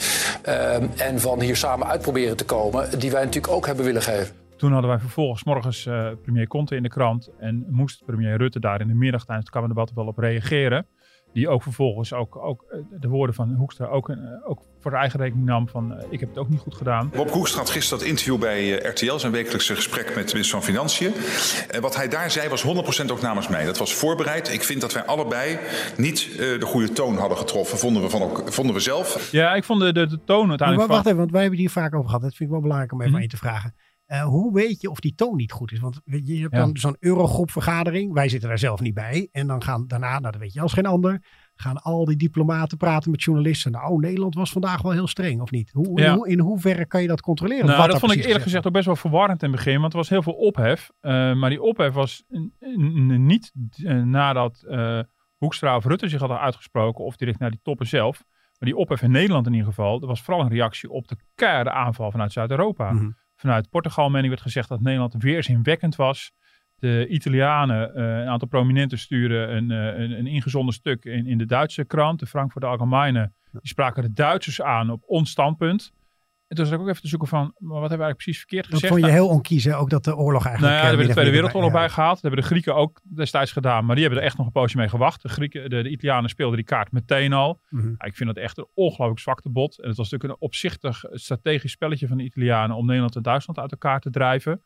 en 0.97 1.21
van 1.21 1.41
hier 1.41 1.57
samen 1.57 1.87
uitproberen 1.87 2.37
te 2.37 2.45
komen, 2.45 2.99
die 2.99 3.11
wij 3.11 3.25
natuurlijk 3.25 3.53
ook 3.53 3.67
hebben 3.67 3.85
willen 3.85 4.03
geven. 4.03 4.40
Toen 4.61 4.73
hadden 4.73 4.91
wij 4.91 4.99
vervolgens 4.99 5.45
morgens 5.45 5.87
uh, 5.87 6.11
premier 6.23 6.47
Conte 6.47 6.77
in 6.77 6.83
de 6.83 6.89
krant. 6.89 7.31
En 7.39 7.67
moest 7.71 8.05
premier 8.05 8.37
Rutte 8.37 8.61
daar 8.61 8.81
in 8.81 8.87
de 8.87 8.95
middag 8.95 9.25
tijdens 9.25 9.47
het 9.47 9.55
Kamerdebat 9.55 9.93
wel 9.95 10.07
op 10.07 10.19
reageren. 10.19 10.87
Die 11.33 11.49
ook 11.49 11.63
vervolgens 11.63 12.13
ook, 12.13 12.37
ook 12.37 12.65
eh, 12.71 12.79
de 13.01 13.09
woorden 13.09 13.35
van 13.35 13.55
Hoekstra 13.55 13.87
ook, 13.87 14.09
uh, 14.09 14.17
ook 14.45 14.63
voor 14.81 14.93
eigen 14.93 15.21
rekening 15.21 15.47
nam 15.47 15.69
van 15.69 15.93
uh, 15.93 15.99
ik 16.11 16.21
heb 16.21 16.29
het 16.29 16.39
ook 16.39 16.49
niet 16.49 16.61
goed 16.61 16.75
gedaan. 16.75 17.11
Bob 17.15 17.31
Hoekstra 17.31 17.59
had 17.59 17.71
gisteren 17.71 17.99
dat 17.99 18.09
interview 18.09 18.39
bij 18.39 18.73
RTL, 18.73 19.17
zijn 19.17 19.33
wekelijkse 19.33 19.75
gesprek 19.75 20.15
met 20.15 20.27
de 20.27 20.33
minister 20.33 20.59
van 20.59 20.63
Financiën. 20.63 21.13
En 21.71 21.81
wat 21.81 21.97
hij 21.97 22.09
daar 22.09 22.31
zei 22.31 22.49
was 22.49 22.65
100% 23.07 23.11
ook 23.11 23.21
namens 23.21 23.49
mij. 23.49 23.65
Dat 23.65 23.79
was 23.79 23.95
voorbereid. 23.95 24.53
Ik 24.53 24.63
vind 24.63 24.81
dat 24.81 24.93
wij 24.93 25.05
allebei 25.05 25.59
niet 25.97 26.37
de 26.37 26.67
goede 26.67 26.93
toon 26.93 27.17
hadden 27.17 27.39
getroffen, 27.39 27.79
vonden 27.79 28.03
we, 28.03 28.11
van 28.11 28.23
ook, 28.23 28.53
vonden 28.53 28.75
we 28.75 28.81
zelf. 28.81 29.33
Ja, 29.33 29.55
ik 29.55 29.65
vond 29.65 29.81
de, 29.81 29.93
de, 29.93 30.07
de 30.07 30.25
toon 30.25 30.49
uiteindelijk... 30.49 30.89
Maar 30.89 30.97
wacht 30.97 31.07
even, 31.07 31.19
want 31.19 31.31
wij 31.31 31.41
hebben 31.41 31.59
het 31.61 31.73
hier 31.73 31.83
vaak 31.83 31.95
over 31.95 32.07
gehad. 32.07 32.23
Dat 32.23 32.35
vind 32.35 32.49
ik 32.49 32.51
wel 32.51 32.61
belangrijk 32.61 32.93
om 32.93 32.99
even 32.99 33.11
mm 33.11 33.19
-hmm. 33.19 33.25
aan 33.25 33.31
je 33.31 33.37
te 33.37 33.45
vragen. 33.47 33.75
Uh, 34.13 34.23
hoe 34.23 34.53
weet 34.53 34.81
je 34.81 34.91
of 34.91 35.01
die 35.01 35.15
toon 35.15 35.37
niet 35.37 35.53
goed 35.53 35.73
is? 35.73 35.79
Want 35.79 36.01
je 36.05 36.41
hebt 36.41 36.55
ja. 36.55 36.59
dan 36.59 36.77
zo'n 36.77 36.97
Eurogroep-vergadering. 37.01 38.13
Wij 38.13 38.29
zitten 38.29 38.49
daar 38.49 38.59
zelf 38.59 38.81
niet 38.81 38.95
bij. 38.95 39.29
En 39.33 39.47
dan 39.47 39.63
gaan 39.63 39.87
daarna, 39.87 40.19
nou 40.19 40.33
dat 40.33 40.37
weet 40.37 40.53
je 40.53 40.61
als 40.61 40.73
geen 40.73 40.87
ander, 40.87 41.23
gaan 41.55 41.83
al 41.83 42.05
die 42.05 42.17
diplomaten 42.17 42.79
praten 42.79 43.11
met 43.11 43.23
journalisten. 43.23 43.73
Nou, 43.73 43.99
Nederland 43.99 44.35
was 44.35 44.51
vandaag 44.51 44.83
wel 44.83 44.93
heel 44.93 45.07
streng, 45.07 45.41
of 45.41 45.51
niet? 45.51 45.71
Hoe, 45.73 46.01
ja. 46.01 46.13
in, 46.13 46.25
in 46.25 46.39
hoeverre 46.39 46.87
kan 46.87 47.03
je 47.03 47.09
dat 47.09 47.21
controleren? 47.21 47.67
Nou, 47.67 47.89
dat 47.89 47.99
vond 47.99 48.13
ik 48.13 48.25
eerlijk 48.25 48.43
gezegd 48.43 48.67
ook 48.67 48.73
best 48.73 48.87
wel 48.87 48.97
verwarrend 48.97 49.43
in 49.43 49.49
het 49.49 49.57
begin. 49.57 49.81
Want 49.81 49.93
er 49.93 49.99
was 49.99 50.09
heel 50.09 50.23
veel 50.23 50.33
ophef. 50.33 50.91
Uh, 51.01 51.35
maar 51.35 51.51
die 51.51 51.63
ophef 51.63 51.93
was 51.93 52.25
niet 53.17 53.53
uh, 53.77 54.03
nadat 54.03 54.65
Hoekstra 55.37 55.77
of 55.77 55.85
Rutte 55.85 56.09
zich 56.09 56.21
hadden 56.21 56.41
uitgesproken. 56.41 57.05
Of 57.05 57.17
direct 57.17 57.39
naar 57.39 57.51
die 57.51 57.61
toppen 57.63 57.87
zelf. 57.87 58.25
Maar 58.59 58.69
die 58.69 58.79
ophef 58.79 59.03
in 59.03 59.11
Nederland 59.11 59.47
in 59.47 59.53
ieder 59.53 59.69
geval. 59.69 60.01
Dat 60.01 60.09
was 60.09 60.23
vooral 60.23 60.43
een 60.43 60.51
reactie 60.51 60.91
op 60.91 61.09
de 61.09 61.17
keiharde 61.35 61.71
aanval 61.71 62.11
vanuit 62.11 62.33
Zuid-Europa. 62.33 62.93
Mm 62.93 62.99
-hmm 62.99 63.19
vanuit 63.41 63.71
Portugal, 63.71 64.11
mening 64.11 64.29
werd 64.29 64.43
gezegd 64.43 64.69
dat 64.69 64.81
Nederland 64.81 65.15
weerzinwekkend 65.19 65.97
was. 65.97 66.33
De 66.79 67.07
Italianen, 67.09 67.91
uh, 67.97 68.19
een 68.19 68.29
aantal 68.29 68.49
prominenten, 68.49 68.99
sturen 68.99 69.57
een, 69.57 69.71
uh, 69.71 70.01
een, 70.01 70.19
een 70.19 70.27
ingezonden 70.27 70.75
stuk 70.75 71.05
in, 71.05 71.27
in 71.27 71.39
de 71.39 71.47
Duitse 71.47 71.85
krant, 71.85 72.19
de 72.19 72.27
Frankfurter 72.27 72.71
Allgemeine. 72.71 73.33
Die 73.53 73.61
spraken 73.63 74.03
de 74.03 74.13
Duitsers 74.13 74.63
aan 74.63 74.91
op 74.91 75.03
ons 75.07 75.31
standpunt. 75.31 75.93
En 76.51 76.57
toen 76.57 76.67
zat 76.67 76.75
ik 76.75 76.81
ook 76.81 76.89
even 76.89 77.03
te 77.03 77.09
zoeken 77.09 77.29
van, 77.29 77.55
maar 77.59 77.81
wat 77.81 77.91
hebben 77.91 77.99
we 77.99 78.05
eigenlijk 78.05 78.17
precies 78.17 78.39
verkeerd 78.39 78.67
gezegd? 78.67 78.83
Dat 78.83 78.93
vond 78.93 79.05
je 79.05 79.19
heel 79.19 79.29
onkiezen, 79.29 79.79
ook 79.79 79.91
dat 79.91 80.05
de 80.05 80.17
oorlog 80.17 80.45
eigenlijk... 80.47 80.61
Nou 80.61 80.73
ja, 80.73 80.79
daar 80.79 80.89
hebben 80.89 81.07
de 81.07 81.13
Tweede 81.13 81.31
Wereldoorlog 81.31 81.73
bij, 81.73 81.89
gehaald. 81.89 82.15
Dat 82.15 82.23
hebben 82.23 82.41
de 82.41 82.47
Grieken 82.47 82.75
ook 82.75 83.01
destijds 83.15 83.53
gedaan, 83.53 83.85
maar 83.85 83.95
die 83.95 84.05
hebben 84.05 84.23
er 84.23 84.29
echt 84.29 84.37
nog 84.37 84.47
een 84.47 84.53
poosje 84.53 84.77
mee 84.77 84.89
gewacht. 84.89 85.23
De, 85.23 85.29
Grieken, 85.29 85.71
de, 85.71 85.83
de 85.83 85.89
Italianen 85.91 86.31
speelden 86.31 86.57
die 86.57 86.65
kaart 86.65 86.93
meteen 86.93 87.33
al. 87.33 87.61
Mm 87.69 87.81
-hmm. 87.81 87.95
ja, 87.99 88.07
ik 88.07 88.17
vind 88.17 88.35
dat 88.35 88.45
echt 88.45 88.59
een 88.59 88.69
ongelooflijk 88.75 89.21
zwakte 89.21 89.51
bot. 89.51 89.81
En 89.81 89.89
het 89.89 89.97
was 89.97 90.11
natuurlijk 90.11 90.41
een 90.41 90.47
opzichtig 90.47 91.05
strategisch 91.11 91.73
spelletje 91.73 92.09
van 92.09 92.17
de 92.17 92.25
Italianen 92.25 92.77
om 92.77 92.87
Nederland 92.87 93.17
en 93.17 93.23
Duitsland 93.23 93.59
uit 93.59 93.71
elkaar 93.71 94.01
te 94.01 94.11
drijven. 94.11 94.63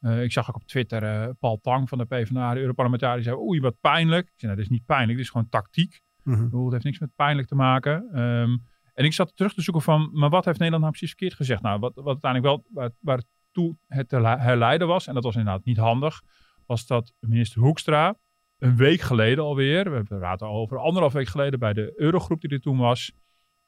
Uh, 0.00 0.22
ik 0.22 0.32
zag 0.32 0.48
ook 0.48 0.56
op 0.56 0.66
Twitter 0.66 1.02
uh, 1.02 1.28
Paul 1.40 1.58
Tang 1.62 1.88
van 1.88 1.98
de 1.98 2.04
PvdA, 2.04 2.54
de 2.54 2.60
Europarlementariër, 2.60 3.22
zei 3.22 3.36
oei, 3.36 3.60
wat 3.60 3.80
pijnlijk. 3.80 4.26
Ik 4.26 4.32
zei, 4.36 4.52
nou, 4.52 4.56
dit 4.56 4.70
is 4.70 4.76
niet 4.76 4.86
pijnlijk, 4.86 5.12
dit 5.12 5.26
is 5.26 5.30
gewoon 5.30 5.48
tactiek. 5.48 6.00
Mm 6.22 6.34
-hmm. 6.34 6.64
Het 6.64 6.72
heeft 6.72 6.84
niks 6.84 6.98
met 6.98 7.14
pijnlijk 7.16 7.48
te 7.48 7.54
maken. 7.54 8.20
Um, 8.20 8.62
en 8.96 9.04
ik 9.04 9.12
zat 9.12 9.36
terug 9.36 9.54
te 9.54 9.62
zoeken 9.62 9.82
van, 9.82 10.10
maar 10.12 10.30
wat 10.30 10.44
heeft 10.44 10.58
Nederland 10.58 10.82
nou 10.82 10.96
precies 10.96 11.16
verkeerd 11.16 11.34
gezegd? 11.34 11.62
Nou, 11.62 11.80
wat, 11.80 11.94
wat 11.94 12.06
uiteindelijk 12.06 12.54
wel, 12.54 12.64
waar, 12.72 12.90
waartoe 13.00 13.76
het 13.86 14.08
te 14.08 14.16
herleiden 14.16 14.86
was, 14.86 15.06
en 15.06 15.14
dat 15.14 15.24
was 15.24 15.36
inderdaad 15.36 15.64
niet 15.64 15.76
handig, 15.76 16.22
was 16.66 16.86
dat 16.86 17.12
minister 17.20 17.60
Hoekstra 17.60 18.16
een 18.58 18.76
week 18.76 19.00
geleden 19.00 19.44
alweer, 19.44 19.92
we 19.92 20.02
praten 20.02 20.46
al 20.46 20.56
over 20.56 20.78
anderhalf 20.78 21.12
week 21.12 21.28
geleden 21.28 21.58
bij 21.58 21.72
de 21.72 21.92
Eurogroep 21.96 22.40
die 22.40 22.50
er 22.50 22.60
toen 22.60 22.78
was, 22.78 23.12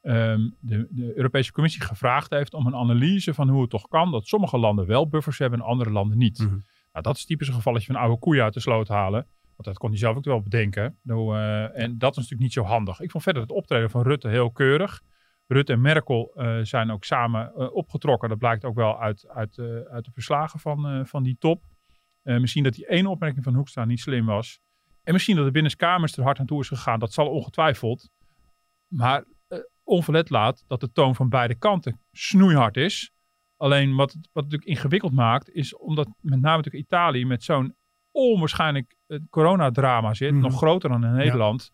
um, 0.03 0.57
de, 0.61 0.87
de, 0.91 1.17
Europese 1.17 1.53
Commissie 1.53 1.83
gevraagd 1.83 2.31
heeft 2.31 2.55
om 2.55 2.67
een 2.67 2.75
analyse 2.75 3.35
van 3.35 3.49
hoe 3.49 3.61
het 3.61 3.71
toch 3.71 3.89
kan 3.89 4.11
dat 4.11 4.27
sommige 4.27 4.59
landen 4.59 4.87
wel 4.87 5.09
buffers 5.09 5.39
hebben 5.39 5.59
en 5.59 5.65
andere 5.65 5.91
landen 5.91 6.19
niet. 6.19 6.39
Mm 6.39 6.49
-hmm. 6.49 6.65
Nou, 6.93 7.05
dat 7.05 7.17
is 7.17 7.25
typisch 7.25 7.49
een 7.49 7.55
gevalletje 7.55 7.93
van 7.93 8.03
oude 8.03 8.19
koeien 8.19 8.45
uit 8.45 8.55
de 8.55 8.61
sloot 8.61 8.89
halen. 8.89 9.27
Want 9.57 9.65
dat 9.65 9.79
kon 9.79 9.89
hij 9.89 9.99
zelf 9.99 10.17
ook 10.17 10.25
wel 10.25 10.43
bedenken. 10.43 10.99
Nou, 11.03 11.37
uh, 11.37 11.79
en 11.79 11.99
dat 11.99 12.11
is 12.11 12.17
natuurlijk 12.17 12.43
niet 12.43 12.53
zo 12.53 12.63
handig. 12.63 13.01
Ik 13.01 13.11
vond 13.11 13.25
verder 13.25 13.43
het 13.43 13.51
optreden 13.51 13.91
van 13.91 14.03
Rutte 14.03 14.29
heel 14.29 14.51
keurig. 14.51 15.03
Rutte 15.49 15.73
en 15.73 15.81
Merkel 15.81 16.33
uh, 16.37 16.59
zijn 16.63 16.91
ook 16.91 17.05
samen 17.05 17.53
uh, 17.57 17.75
opgetrokken. 17.75 18.29
Dat 18.29 18.39
blijkt 18.39 18.65
ook 18.65 18.75
wel 18.75 19.01
uit, 19.01 19.29
uit, 19.29 19.57
uh, 19.57 19.81
uit 19.81 20.05
de 20.05 20.11
verslagen 20.13 20.61
van, 20.61 21.07
van 21.07 21.23
die 21.23 21.37
top. 21.39 21.65
misschien 22.23 22.63
dat 22.63 22.75
die 22.75 22.89
ene 22.89 23.09
opmerking 23.09 23.45
van 23.45 23.55
Hoekstra 23.55 23.85
niet 23.85 24.01
slim 24.01 24.27
was. 24.27 24.61
En 25.03 25.13
misschien 25.13 25.37
dat 25.37 25.45
de 25.45 25.51
binnenkamers 25.51 26.17
er 26.17 26.23
hard 26.23 26.39
aan 26.39 26.47
toe 26.47 26.61
is 26.61 26.69
gegaan. 26.69 26.99
Dat 26.99 27.13
zal 27.13 27.29
ongetwijfeld. 27.29 28.11
Maar 28.87 29.25
onverlet 29.85 30.31
laat 30.31 30.65
dat 30.67 30.81
de 30.81 30.93
toon 30.93 31.15
van 31.15 31.29
beide 31.29 31.55
kanten 31.55 32.01
snoeihard 32.13 32.77
is. 32.77 33.13
Alleen 33.57 33.95
wat 33.95 34.13
het, 34.13 34.29
wat 34.33 34.45
het 34.45 34.53
natuurlijk 34.53 34.71
ingewikkeld 34.71 35.13
maakt, 35.13 35.51
is 35.51 35.77
omdat 35.77 36.07
met 36.21 36.41
name 36.41 36.57
natuurlijk 36.57 36.85
Italië 36.85 37.25
met 37.27 37.43
zo'n 37.43 37.75
onwaarschijnlijk 38.11 38.97
coronadrama 39.31 40.15
zit, 40.15 40.33
Mhm. 40.33 40.41
nog 40.43 40.57
groter 40.57 40.89
dan 40.89 41.05
in 41.05 41.13
Nederland. 41.13 41.71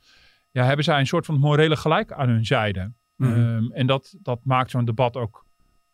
Ja. 0.50 0.64
hebben 0.64 0.84
zij 0.84 0.98
een 0.98 1.06
soort 1.06 1.26
van 1.26 1.38
morele 1.38 1.76
gelijk 1.76 2.12
aan 2.12 2.28
hun 2.28 2.44
zijde. 2.46 2.92
Mhm. 3.16 3.32
Ehm, 3.32 3.72
en 3.72 3.86
dat, 3.86 4.16
dat 4.22 4.40
maakt 4.44 4.70
zo'n 4.70 4.84
debat 4.84 5.16
ook 5.16 5.44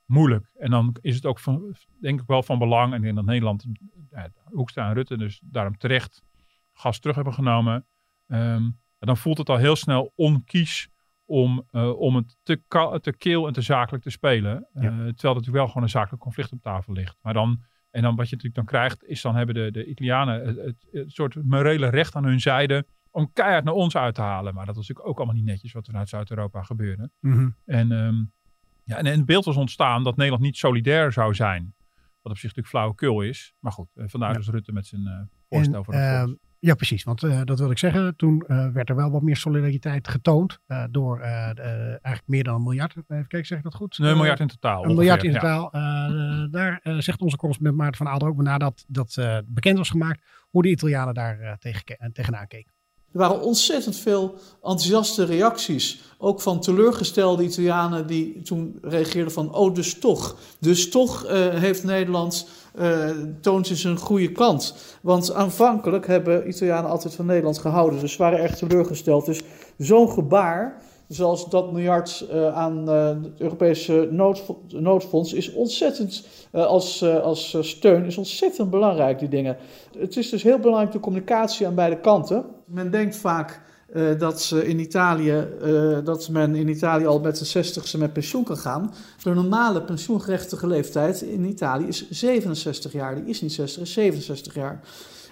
moeilijk. 0.05 0.51
En 0.59 0.71
dan 0.71 0.97
is 1.01 1.15
het 1.15 1.27
ook 1.27 1.39
van, 1.39 1.77
denk 2.01 2.21
ik 2.21 2.27
wel 2.27 2.43
van 2.43 2.59
belang. 2.59 2.95
En 2.95 3.03
denk 3.03 3.15
dat 3.15 3.25
Nederland, 3.25 3.67
ja, 4.11 4.29
Hoekstra 4.45 4.89
en 4.89 4.95
Rutte 4.95 5.17
dus 5.17 5.41
daarom 5.45 5.77
terecht 5.77 6.23
gas 6.73 6.99
terug 6.99 7.15
hebben 7.17 7.35
genomen. 7.35 7.87
Ehm, 8.27 8.63
en 8.99 9.07
dan 9.07 9.17
voelt 9.17 9.39
het 9.39 9.49
al 9.49 9.57
heel 9.57 9.77
snel 9.77 10.13
onkies 10.15 10.89
om, 11.25 11.67
eh, 11.71 11.99
om 11.99 12.17
het 12.17 12.37
te, 12.43 12.61
te 13.01 13.13
keel 13.19 13.47
en 13.47 13.53
te 13.53 13.61
zakelijk 13.61 14.05
te 14.05 14.11
spelen. 14.11 14.57
Eh, 14.57 14.83
terwijl 14.83 15.07
er 15.07 15.15
natuurlijk 15.21 15.51
wel 15.51 15.67
gewoon 15.67 15.83
een 15.83 15.89
zakelijk 15.89 16.23
conflict 16.23 16.53
op 16.53 16.63
tafel 16.63 16.93
ligt. 16.93 17.19
Maar 17.23 17.35
dan, 17.35 17.63
en 17.91 18.03
dan 18.03 18.17
wat 18.17 18.29
je 18.29 18.37
natuurlijk 18.37 18.55
dan 18.55 18.81
krijgt, 18.81 19.05
is 19.05 19.23
dan 19.23 19.37
hebben 19.37 19.55
de, 19.55 19.71
de 19.71 19.85
Italianen 19.87 20.47
het, 20.47 20.57
het, 20.57 20.87
het 20.93 21.13
soort 21.13 21.45
morele 21.45 21.89
recht 21.89 22.15
aan 22.15 22.25
hun 22.25 22.41
zijde 22.41 22.87
om 23.11 23.33
keihard 23.33 23.65
naar 23.65 23.75
ons 23.75 23.97
uit 23.97 24.15
te 24.15 24.21
halen. 24.21 24.55
Maar 24.55 24.67
dat 24.67 24.77
was 24.77 24.89
natuurlijk 24.89 25.09
ook 25.09 25.17
allemaal 25.17 25.37
niet 25.37 25.51
netjes 25.51 25.73
wat 25.73 25.85
er 25.87 25.91
vanuit 25.91 26.09
Zuid-Europa 26.09 26.63
gebeurde. 26.63 27.11
Mhm. 27.21 27.49
En, 27.65 27.93
ehm, 27.93 28.17
ja, 28.85 28.97
en, 28.97 29.07
en 29.07 29.17
het 29.17 29.27
beeld 29.27 29.45
was 29.45 29.57
ontstaan 29.57 30.05
dat 30.05 30.17
Nederland 30.17 30.43
niet 30.43 30.57
solidair 30.57 31.13
zou 31.13 31.35
zijn. 31.35 31.75
Wat 32.23 32.33
op 32.33 32.39
zich 32.39 32.55
natuurlijk 32.55 32.69
flauwekul 32.69 33.21
is. 33.21 33.55
Maar 33.59 33.73
goed, 33.73 33.89
eh, 33.95 34.05
vandaar 34.07 34.31
Ja. 34.31 34.37
dus 34.37 34.49
Rutte 34.49 34.73
met 34.73 34.87
zijn 34.87 35.07
eh 35.07 35.21
voorstel 35.49 35.79
En, 35.79 35.85
voor 35.85 35.95
het 35.95 36.03
ehm. 36.03 36.35
Ja, 36.59 36.75
precies. 36.75 37.05
Want 37.05 37.23
eh, 37.23 37.41
dat 37.45 37.59
wil 37.59 37.71
ik 37.71 37.79
zeggen. 37.79 38.17
Toen 38.17 38.45
werd 38.73 38.89
er 38.89 38.97
wel 38.97 39.11
wat 39.11 39.23
meer 39.23 39.37
solidariteit 39.37 40.09
getoond. 40.09 40.61
door 40.91 41.21
eigenlijk 41.21 42.23
meer 42.27 42.45
dan 42.45 42.55
een 42.55 42.63
miljard. 42.63 42.97
Even 42.97 43.07
kijken, 43.07 43.47
zeg 43.47 43.59
ik 43.59 43.65
dat 43.65 43.75
goed? 43.75 43.99
Nee, 43.99 44.11
een 44.11 44.17
miljard 44.17 44.41
in 44.41 44.47
totaal. 44.47 44.85
Een 44.85 44.95
miljard 44.95 45.23
in 45.23 45.33
ja. 45.33 45.39
totaal. 45.41 45.71
Daar 46.51 46.81
zegt 46.83 47.21
onze 47.21 47.37
correspondent 47.37 47.79
Maarten 47.79 47.97
van 47.97 48.09
Aalder 48.09 48.29
ook 48.29 48.43
nadat 48.43 48.85
dat 48.89 49.43
bekend 49.47 49.79
was 49.79 49.91
gemaakt. 49.91 50.27
Hoe 50.51 50.63
de 50.63 50.71
Italianen 50.71 51.15
daar 51.15 51.59
tegen, 51.59 52.13
tegenaan 52.13 52.47
keken. 52.47 52.73
Er 53.13 53.19
waren 53.19 53.43
ontzettend 53.43 53.97
veel 53.97 54.35
enthousiaste 54.63 55.25
reacties. 55.25 56.01
Ook 56.19 56.41
van 56.41 56.61
teleurgestelde 56.61 57.43
Italianen 57.43 58.07
die 58.07 58.43
toen 58.43 58.79
reageerden 58.83 59.33
van... 59.33 59.55
oh, 59.55 59.75
dus 59.75 59.99
toch. 59.99 60.37
Dus 60.59 60.91
toch 60.91 61.25
eh, 61.25 61.49
heeft 61.49 61.85
Nederland... 61.85 62.49
eh, 62.75 63.11
toont 63.41 63.67
ze 63.67 63.77
zijn 63.77 63.97
goede 63.97 64.33
kant. 64.33 64.75
Want 65.03 65.33
aanvankelijk 65.33 66.07
hebben 66.07 66.49
Italianen 66.49 66.91
altijd 66.91 67.15
van 67.15 67.27
Nederland 67.27 67.59
gehouden. 67.59 68.01
Dus 68.01 68.13
ze 68.13 68.19
waren 68.19 68.39
erg 68.39 68.57
teleurgesteld. 68.57 69.27
Dus 69.27 69.41
zo'n 69.79 70.11
gebaar, 70.11 70.83
zoals 71.09 71.49
dat 71.49 71.73
miljard 71.73 72.27
eh, 72.31 72.57
aan 72.57 72.89
het 72.89 73.41
Europese 73.41 74.09
noodfo- 74.11 74.63
noodfonds... 74.69 75.33
is 75.33 75.53
ontzettend, 75.53 76.27
als, 76.53 77.05
als 77.05 77.57
steun, 77.61 78.05
is 78.05 78.19
ontzettend 78.19 78.71
belangrijk, 78.71 79.19
die 79.19 79.29
dingen. 79.29 79.57
Het 79.99 80.17
is 80.17 80.31
dus 80.31 80.43
heel 80.43 80.59
belangrijk 80.59 80.93
de 80.93 81.01
communicatie 81.01 81.67
aan 81.67 81.75
beide 81.75 82.01
kanten. 82.01 82.45
Men 82.71 82.91
denkt 82.91 83.17
vaak 83.17 83.61
eh, 83.93 84.19
dat, 84.19 84.43
ze 84.43 84.67
in 84.67 84.79
Italië, 84.79 85.47
eh, 85.63 85.99
dat 86.05 86.29
men 86.29 86.55
in 86.55 86.69
Italië 86.69 87.07
al 87.07 87.21
met 87.21 87.39
de 87.39 87.65
60ste 87.65 87.99
met 87.99 88.13
pensioen 88.13 88.45
kan 88.45 88.57
gaan. 88.57 88.95
De 89.23 89.35
normale 89.35 89.83
pensioengerechtige 89.83 90.67
leeftijd 90.67 91.21
in 91.21 91.45
Italië 91.45 91.87
is 91.87 92.11
67 92.11 92.93
jaar. 92.93 93.15
Die 93.15 93.25
is 93.25 93.41
niet 93.41 93.53
60, 93.53 93.83
is 93.83 93.93
67 93.93 94.55
jaar. 94.55 94.81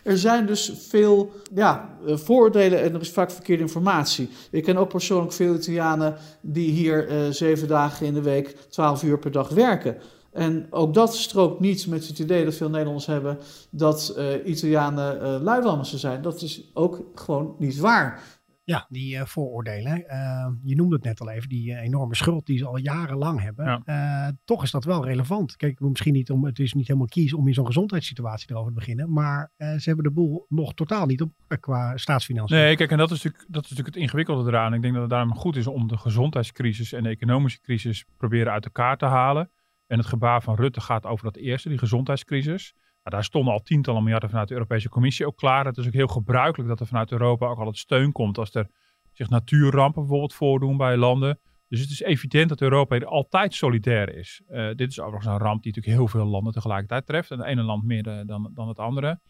Er 0.02 0.18
zijn 0.18 0.46
dus 0.46 0.72
veel 0.88 1.32
ja, 1.54 1.88
eh, 2.06 2.16
vooroordelen 2.16 2.82
en 2.82 2.94
er 2.94 3.00
is 3.00 3.10
vaak 3.10 3.30
verkeerde 3.30 3.62
informatie. 3.62 4.28
Ik 4.50 4.62
ken 4.64 4.76
ook 4.76 4.88
persoonlijk 4.88 5.32
veel 5.32 5.54
Italianen 5.54 6.16
die 6.40 6.70
hier 6.70 7.08
zeven 7.30 7.68
dagen 7.68 8.06
in 8.06 8.14
de 8.14 8.22
week, 8.22 8.56
12 8.68 9.02
uur 9.02 9.18
per 9.18 9.32
dag 9.32 9.48
werken. 9.48 9.96
En 10.38 10.66
ook 10.70 10.94
dat 10.94 11.16
strookt 11.16 11.60
niet 11.60 11.86
met 11.86 12.08
het 12.08 12.18
idee 12.18 12.44
dat 12.44 12.54
veel 12.54 12.68
Nederlanders 12.70 13.06
hebben 13.06 13.38
dat 13.70 14.08
eh, 14.16 14.46
Italianen 14.46 15.20
eh 15.22 15.40
luiwammersen 15.42 15.98
zijn. 15.98 16.22
Dat 16.22 16.42
is 16.42 16.70
ook 16.74 17.04
gewoon 17.14 17.54
niet 17.58 17.78
waar. 17.78 18.36
Ja, 18.64 18.86
die 18.88 19.16
eh, 19.16 19.24
vooroordelen. 19.24 20.08
eh, 20.08 20.46
je 20.62 20.76
noemde 20.76 20.94
het 20.94 21.04
net 21.04 21.20
al 21.20 21.30
even, 21.30 21.48
die 21.48 21.76
enorme 21.76 22.14
schuld 22.14 22.46
die 22.46 22.58
ze 22.58 22.66
al 22.66 22.76
jarenlang 22.76 23.40
hebben. 23.40 23.64
Ja. 23.64 23.82
Eh, 23.84 24.32
toch 24.44 24.62
is 24.62 24.70
dat 24.70 24.84
wel 24.84 25.04
relevant. 25.04 25.56
Kijk, 25.56 25.80
misschien 25.80 26.12
niet 26.12 26.30
om, 26.30 26.44
het 26.44 26.58
is 26.58 26.72
niet 26.74 26.86
helemaal 26.86 27.08
kies 27.08 27.34
om 27.34 27.48
in 27.48 27.54
zo'n 27.54 27.66
gezondheidssituatie 27.66 28.50
erover 28.50 28.72
te 28.72 28.78
beginnen. 28.78 29.12
Maar 29.12 29.52
eh, 29.56 29.68
ze 29.72 29.82
hebben 29.84 30.04
de 30.04 30.10
boel 30.10 30.46
nog 30.48 30.74
totaal 30.74 31.06
niet 31.06 31.20
op 31.22 31.32
qua 31.60 31.96
staatsfinanciën. 31.96 32.56
Nee, 32.58 32.76
kijk, 32.76 32.90
en 32.90 32.98
dat 32.98 33.10
is, 33.10 33.22
natuurlijk, 33.22 33.52
dat 33.52 33.62
is 33.64 33.68
natuurlijk 33.70 33.94
het 33.96 34.04
ingewikkelde 34.04 34.50
eraan. 34.50 34.74
Ik 34.74 34.82
denk 34.82 34.92
dat 34.92 35.02
het 35.02 35.10
daarom 35.12 35.34
goed 35.34 35.56
is 35.56 35.66
om 35.66 35.88
de 35.88 35.96
gezondheidscrisis 35.96 36.92
en 36.92 37.02
de 37.02 37.08
economische 37.08 37.60
crisis 37.60 38.04
proberen 38.16 38.52
uit 38.52 38.64
elkaar 38.64 38.96
te 38.96 39.06
halen. 39.06 39.50
En 39.88 39.98
het 39.98 40.06
gebaar 40.06 40.42
van 40.42 40.54
Rutte 40.54 40.80
gaat 40.80 41.06
over 41.06 41.24
dat 41.24 41.36
eerste, 41.36 41.68
die 41.68 41.78
gezondheidscrisis. 41.78 42.72
Nou, 42.74 43.16
daar 43.16 43.24
stonden 43.24 43.52
al 43.52 43.62
tientallen 43.62 44.02
miljarden 44.02 44.28
vanuit 44.28 44.48
de 44.48 44.54
Europese 44.54 44.88
Commissie 44.88 45.26
ook 45.26 45.36
klaar. 45.36 45.64
Het 45.64 45.76
is 45.76 45.86
ook 45.86 45.92
heel 45.92 46.06
gebruikelijk 46.06 46.68
dat 46.68 46.80
er 46.80 46.86
vanuit 46.86 47.12
Europa 47.12 47.46
ook 47.46 47.58
al 47.58 47.66
het 47.66 47.78
steun 47.78 48.12
komt 48.12 48.38
als 48.38 48.54
er 48.54 48.70
zich 49.12 49.28
natuurrampen 49.28 50.02
bijvoorbeeld 50.02 50.34
voordoen 50.34 50.76
bij 50.76 50.96
landen. 50.96 51.40
Dus 51.68 51.80
het 51.80 51.90
is 51.90 52.00
evident 52.00 52.48
dat 52.48 52.60
Europa 52.60 52.96
hier 52.96 53.06
altijd 53.06 53.54
solidair 53.54 54.16
is. 54.16 54.42
Eh, 54.48 54.68
dit 54.74 54.90
is 54.90 55.00
overigens 55.00 55.26
een 55.26 55.38
ramp 55.38 55.62
die 55.62 55.72
natuurlijk 55.74 55.96
heel 55.96 56.20
veel 56.20 56.30
landen 56.30 56.52
tegelijkertijd 56.52 57.06
treft. 57.06 57.30
En 57.30 57.38
het 57.38 57.46
ene 57.46 57.62
land 57.62 57.84
meer 57.84 58.02
dan, 58.02 58.50
dan 58.54 58.68
het 58.68 58.78
andere. 58.78 59.20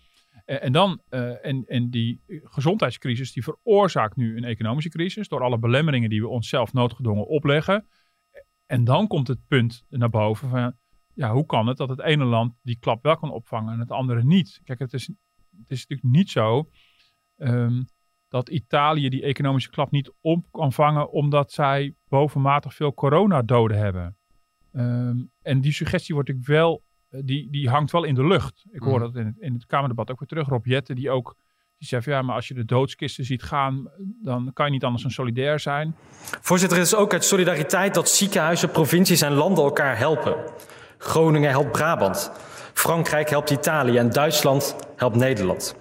Eh, 0.44 0.64
en 0.64 0.72
dan, 0.72 1.00
eh, 1.08 1.46
en, 1.46 1.64
en 1.66 1.90
die 1.90 2.20
gezondheidscrisis 2.26 3.32
die 3.32 3.42
veroorzaakt 3.42 4.16
nu 4.16 4.36
een 4.36 4.44
economische 4.44 4.90
crisis 4.90 5.28
door 5.28 5.42
alle 5.42 5.58
belemmeringen 5.58 6.10
die 6.10 6.20
we 6.20 6.28
onszelf 6.28 6.72
noodgedwongen 6.72 7.26
opleggen. 7.26 7.86
En 8.68 8.84
dan 8.84 9.06
komt 9.06 9.28
het 9.28 9.46
punt 9.46 9.84
naar 9.88 10.10
boven 10.10 10.48
van, 10.48 10.76
ja, 11.14 11.32
hoe 11.32 11.46
kan 11.46 11.66
het 11.66 11.76
dat 11.76 11.88
het 11.88 12.00
ene 12.00 12.24
land 12.24 12.54
die 12.62 12.78
klap 12.78 13.02
wel 13.02 13.16
kan 13.16 13.30
opvangen 13.30 13.72
en 13.72 13.78
het 13.78 13.90
andere 13.90 14.24
niet? 14.24 14.60
Kijk, 14.64 14.78
het 14.78 14.92
is, 14.92 15.06
het 15.06 15.70
is 15.70 15.86
natuurlijk 15.86 16.16
niet 16.16 16.30
zo 16.30 16.68
ehm, 17.36 17.82
dat 18.28 18.48
Italië 18.48 19.08
die 19.08 19.22
economische 19.22 19.70
klap 19.70 19.90
niet 19.90 20.12
op 20.20 20.46
kan 20.50 20.72
vangen 20.72 21.10
omdat 21.10 21.52
zij 21.52 21.94
bovenmatig 22.08 22.74
veel 22.74 22.94
coronadoden 22.94 23.78
hebben. 23.78 24.16
Ehm, 24.72 25.16
en 25.42 25.60
die 25.60 25.72
suggestie 25.72 26.14
wordt 26.14 26.28
natuurlijk 26.28 26.58
wel, 26.58 26.82
eh, 27.08 27.20
die, 27.24 27.50
die 27.50 27.68
hangt 27.68 27.90
wel 27.92 28.04
in 28.04 28.14
de 28.14 28.26
lucht. 28.26 28.66
Ik 28.70 28.80
hoor 28.82 28.92
Mhm. 28.92 29.00
dat 29.02 29.16
in 29.16 29.26
het, 29.26 29.38
in 29.38 29.52
het 29.52 29.66
Kamerdebat 29.66 30.10
ook 30.10 30.18
weer 30.18 30.28
terug. 30.28 30.48
Rob 30.48 30.66
Jetten, 30.66 30.94
die 30.96 31.10
ook 31.10 31.36
die 31.78 31.88
zei 31.88 32.02
van 32.02 32.12
ja, 32.12 32.22
maar 32.22 32.34
als 32.34 32.48
je 32.48 32.54
de 32.54 32.64
doodskisten 32.64 33.24
ziet 33.24 33.42
gaan, 33.42 33.90
dan 34.22 34.50
kan 34.52 34.66
je 34.66 34.72
niet 34.72 34.84
anders 34.84 35.02
dan 35.02 35.12
solidair 35.12 35.60
zijn. 35.60 35.96
Voorzitter, 36.40 36.78
het 36.78 36.86
is 36.86 36.94
ook 36.94 37.12
uit 37.12 37.24
solidariteit 37.24 37.94
dat 37.94 38.08
ziekenhuizen, 38.08 38.70
provincies 38.70 39.20
en 39.20 39.32
landen 39.32 39.64
elkaar 39.64 39.98
helpen. 39.98 40.36
Groningen 40.98 41.50
helpt 41.50 41.72
Brabant. 41.72 42.32
Frankrijk 42.72 43.30
helpt 43.30 43.50
Italië 43.50 43.96
en 43.96 44.10
Duitsland 44.10 44.76
helpt 44.96 45.16
Nederland. 45.16 45.76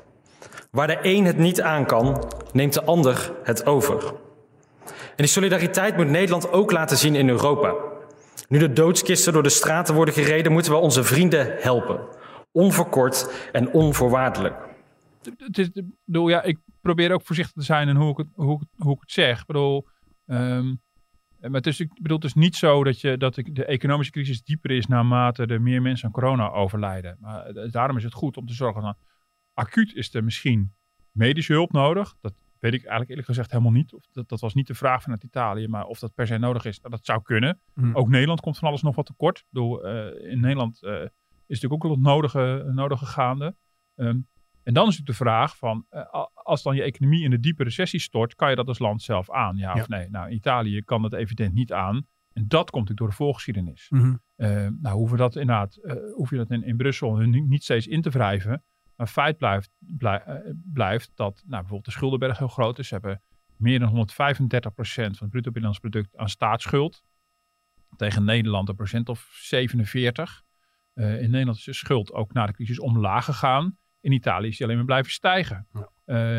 Waar 0.72 0.88
de 0.88 0.98
een 1.02 1.26
het 1.26 1.38
niet 1.38 1.62
aan 1.62 1.86
kan, 1.86 2.24
neemt 2.52 2.74
de 2.74 2.84
ander 2.84 3.32
het 3.44 3.66
over. 3.66 4.14
En 4.86 5.24
die 5.24 5.28
solidariteit 5.28 5.98
moet 5.98 6.10
Nederland 6.10 6.52
ook 6.52 6.72
laten 6.72 6.98
zien 6.98 7.16
in 7.16 7.30
Europa. 7.30 7.76
Nu 8.48 8.60
de 8.60 8.74
doodskisten 8.74 9.34
door 9.34 9.44
de 9.44 9.50
straten 9.50 9.96
worden 9.96 10.14
gereden, 10.14 10.52
moeten 10.52 10.72
we 10.72 10.78
onze 10.78 11.04
vrienden 11.04 11.56
helpen. 11.60 12.00
Onverkort 12.52 13.30
en 13.52 13.74
onvoorwaardelijk. 13.74 14.67
Het 15.38 15.58
is, 15.58 15.70
bedoel, 16.06 16.30
ja, 16.30 16.42
ik 16.44 16.58
probeer 16.82 17.12
ook 17.12 17.26
voorzichtig 17.26 17.56
te 17.56 17.64
zijn 17.64 17.88
in 17.88 17.96
hoe 17.96 18.12
ik 18.12 18.18
het, 18.18 18.28
hoe, 18.34 18.62
hoe 18.78 18.94
ik 18.94 19.00
het 19.00 19.12
zeg. 19.12 19.40
Ik 19.40 19.46
bedoel, 19.46 19.88
ehm, 20.26 20.76
maar 21.40 21.52
het 21.52 21.68
is, 21.68 21.80
ik 21.80 22.02
bedoel, 22.02 22.18
het 22.18 22.26
is 22.26 22.34
niet 22.34 22.56
zo 22.56 22.84
dat, 22.84 23.02
je, 23.02 23.18
dat 23.18 23.38
ik 23.38 23.56
de 23.56 23.66
economische 23.66 24.12
crisis 24.12 24.44
dieper 24.44 24.72
is 24.72 24.88
naarmate 24.88 25.46
er 25.46 25.62
meer 25.62 25.82
mensen 25.82 26.06
aan 26.06 26.14
corona 26.14 26.50
overlijden. 26.50 27.18
Maar 27.20 27.46
eh, 27.46 27.72
daarom 27.72 27.98
is 27.98 28.04
het 28.04 28.14
goed 28.14 28.38
om 28.38 28.46
te 28.46 28.54
zorgen 28.54 28.82
dat 28.82 28.98
acuut 29.54 29.94
is 29.96 30.14
er 30.14 30.24
misschien 30.24 30.74
medische 31.12 31.54
hulp 31.54 31.72
nodig. 31.72 32.16
Dat 32.22 32.34
weet 32.60 32.74
ik 32.74 32.80
eigenlijk 32.80 33.10
eerlijk 33.10 33.28
gezegd 33.28 33.52
helemaal 33.52 33.72
niet. 33.72 33.94
Of 33.94 34.06
dat, 34.12 34.30
dat 34.30 34.40
was 34.40 34.54
niet 34.54 34.68
de 34.68 34.76
vraag 34.76 35.02
vanuit 35.02 35.24
Italië, 35.24 35.68
maar 35.68 35.86
of 35.86 36.00
dat 36.00 36.14
per 36.14 36.28
se 36.28 36.38
nodig 36.38 36.66
is, 36.66 36.80
nou, 36.80 36.92
dat 36.92 37.06
zou 37.06 37.22
kunnen. 37.22 37.60
Hmm. 37.74 37.96
Ook 37.96 38.08
Nederland 38.08 38.40
komt 38.40 38.58
van 38.58 38.68
alles 38.68 38.82
nog 38.82 38.96
wat 38.96 39.06
tekort. 39.06 39.38
Ik 39.38 39.46
bedoel, 39.50 39.84
eh, 39.84 40.32
in 40.32 40.40
Nederland 40.40 40.84
eh, 40.84 40.94
is 41.48 41.62
natuurlijk 41.62 41.74
ook 41.74 41.84
wel 41.84 41.92
het 41.92 42.02
nodige, 42.02 42.72
nodige 42.74 43.06
gaande. 43.06 43.56
Ehm, 43.96 44.20
en 44.68 44.74
dan 44.74 44.88
is 44.88 44.98
natuurlijk 44.98 45.18
de 45.20 45.24
vraag 45.26 45.58
van, 45.58 45.86
eh, 45.90 46.26
als 46.34 46.64
dan 46.64 46.76
je 46.76 46.84
economie 46.84 47.24
in 47.24 47.30
de 47.30 47.40
diepe 47.40 47.64
recessie 47.64 48.00
stort, 48.00 48.36
kan 48.36 48.50
je 48.50 48.56
dat 48.56 48.68
als 48.68 48.80
land 48.80 49.02
zelf 49.02 49.32
aan? 49.32 49.58
Ja, 49.58 49.76
Ja. 49.76 49.82
of 49.82 49.88
nee? 49.88 50.10
Nou, 50.10 50.30
Italië 50.30 50.82
kan 50.84 51.02
dat 51.02 51.14
evident 51.14 51.54
niet 51.54 51.74
aan. 51.74 51.96
En 52.34 52.48
dat 52.48 52.70
komt 52.70 52.90
natuurlijk 52.90 52.98
door 53.00 53.08
de 53.10 53.16
voorgeschiedenis. 53.16 53.88
Mhm. 53.90 54.16
Eh, 54.36 54.68
nou, 54.80 54.96
hoeven 54.96 55.18
dat 55.18 55.36
inderdaad, 55.36 55.76
eh, 55.76 55.96
hoef 56.16 56.30
je 56.30 56.36
dat 56.38 56.52
in, 56.52 56.64
in 56.64 56.78
Brussel 56.78 57.18
hun 57.18 57.48
niet, 57.48 57.64
steeds 57.64 57.88
in 57.88 58.02
te 58.02 58.10
wrijven. 58.10 58.64
Maar 58.96 59.08
feit 59.08 59.38
blijft, 59.38 59.70
blij- 59.80 60.44
blijft 60.74 61.12
dat 61.16 61.36
nou, 61.36 61.50
bijvoorbeeld 61.50 61.86
de 61.86 61.92
schuldenberg 61.92 62.38
heel 62.38 62.48
groot 62.48 62.80
is. 62.80 62.88
Ze 62.88 62.94
hebben 62.94 63.22
meer 63.58 63.80
dan 63.80 63.90
135% 63.90 65.18
van 65.18 65.28
het 65.28 65.30
bruto 65.30 65.52
binnenlands 65.52 65.80
product 65.80 66.18
aan 66.18 66.30
staatsschuld. 66.30 67.04
Tegen 67.96 68.24
Nederland 68.24 68.70
een 68.70 68.76
procent 68.76 69.10
of 69.10 69.30
47. 69.34 70.44
Eh, 70.94 71.22
in 71.22 71.30
Nederland 71.30 71.58
is 71.58 71.64
de 71.64 71.74
schuld 71.74 72.14
ook 72.14 72.34
na 72.34 72.46
de 72.46 72.54
crisis 72.54 72.80
omlaag 72.80 73.26
gegaan. 73.26 73.78
In 74.08 74.14
Italië 74.14 74.48
is 74.48 74.58
die 74.58 74.66
alleen 74.66 74.78
maar 74.78 74.86
blijven 74.86 75.12
stijgen. 75.12 75.68
Ja. 75.74 75.90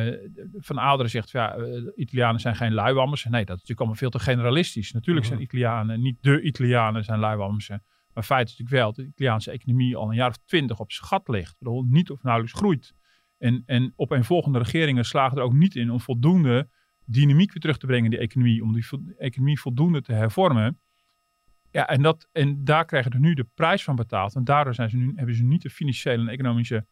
Uh, 0.07 0.15
van 0.57 0.81
Aalderen 0.81 1.11
zegt, 1.11 1.31
ja, 1.31 1.57
uh, 1.57 1.83
Italianen 1.97 2.41
zijn 2.41 2.57
geen 2.57 2.73
luiwammers. 2.73 3.25
Nee, 3.25 3.33
dat 3.33 3.41
is 3.41 3.49
natuurlijk 3.49 3.79
allemaal 3.79 3.97
veel 3.97 4.11
te 4.11 4.19
generalistisch. 4.19 4.93
Natuurlijk 4.93 5.27
zijn 5.27 5.41
Italianen, 5.41 6.01
niet 6.01 6.17
de 6.21 6.43
Italianen 6.43 7.05
zijn 7.05 7.19
luiwammers. 7.19 7.69
Maar 8.13 8.23
feit 8.23 8.49
is 8.49 8.59
natuurlijk 8.59 8.83
wel 8.83 8.87
dat 8.87 8.97
de 8.97 9.07
Italiaanse 9.11 9.51
economie 9.51 9.97
al 9.97 10.09
een 10.09 10.15
jaar 10.15 10.29
of 10.29 10.37
twintig 10.45 10.79
op 10.79 10.91
gat 10.91 11.29
ligt. 11.29 11.57
Bedoel, 11.59 11.83
niet 11.83 12.11
of 12.11 12.23
nauwelijks 12.23 12.59
groeit. 12.59 12.95
En, 13.39 13.63
en 13.67 13.93
op 13.97 14.11
een 14.11 14.25
volgende 14.25 14.59
regeringen 14.59 15.05
slagen 15.05 15.37
er 15.37 15.43
ook 15.43 15.53
niet 15.53 15.75
in 15.75 15.91
om 15.91 16.01
voldoende 16.01 16.69
dynamiek 17.05 17.53
weer 17.53 17.63
terug 17.63 17.79
te 17.79 17.87
brengen 17.87 18.05
in 18.05 18.11
die 18.11 18.21
economie. 18.21 18.63
Om 18.63 18.73
die 18.73 18.85
economie 19.19 19.61
voldoende 19.61 20.03
te 20.03 20.13
hervormen. 20.13 20.81
Ja, 21.71 21.89
en, 21.89 22.03
dat, 22.03 22.29
en 22.33 22.65
daar 22.65 22.85
krijgen 22.85 23.13
ze 23.13 23.19
nu 23.19 23.35
de 23.35 23.47
prijs 23.55 23.85
van 23.85 23.97
betaald. 23.97 24.35
En 24.35 24.45
daardoor 24.45 24.75
zijn 24.75 24.91
ze 24.91 24.97
nu, 24.97 25.13
hebben 25.17 25.35
ze 25.35 25.45
niet 25.45 25.63
de 25.63 25.71
financiële 25.71 26.23
en 26.23 26.29
economische 26.29 26.87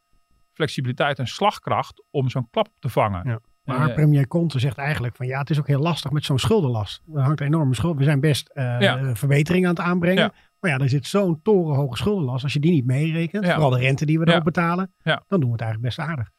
flexibiliteit 0.56 1.18
en 1.18 1.26
slagkracht 1.26 2.02
om 2.10 2.28
zo'n 2.28 2.50
klap 2.50 2.68
te 2.78 2.88
vangen. 2.88 3.28
Ja. 3.28 3.40
Maar 3.64 3.88
uh, 3.88 3.94
premier 3.94 4.26
Conte 4.26 4.58
zegt 4.58 4.78
eigenlijk 4.78 5.16
van 5.16 5.26
ja, 5.26 5.38
het 5.38 5.50
is 5.50 5.58
ook 5.58 5.66
heel 5.66 5.80
lastig 5.80 6.10
met 6.10 6.24
zo'n 6.24 6.38
schuldenlast. 6.38 7.02
Er 7.14 7.20
hangt 7.20 7.40
een 7.40 7.46
enorme 7.46 7.74
schuld. 7.74 7.96
We 7.96 8.04
zijn 8.04 8.20
best 8.20 8.50
uh, 8.54 8.80
ja. 8.80 9.14
verbeteringen 9.14 9.68
aan 9.68 9.74
het 9.74 9.84
aanbrengen. 9.84 10.22
Ja. 10.22 10.32
Maar 10.60 10.70
ja, 10.70 10.78
er 10.78 10.88
zit 10.88 11.06
zo'n 11.06 11.42
torenhoge 11.42 11.96
schuldenlast. 11.96 12.44
Als 12.44 12.52
je 12.52 12.60
die 12.60 12.72
niet 12.72 12.86
meerekent, 12.86 13.44
ja. 13.44 13.52
vooral 13.52 13.70
de 13.70 13.78
rente 13.78 14.06
die 14.06 14.18
we 14.18 14.28
erop 14.28 14.44
betalen, 14.44 14.94
dan 15.02 15.40
doen 15.40 15.40
we 15.40 15.52
het 15.52 15.60
eigenlijk 15.60 15.96
best 15.96 16.08
aardig. 16.08 16.30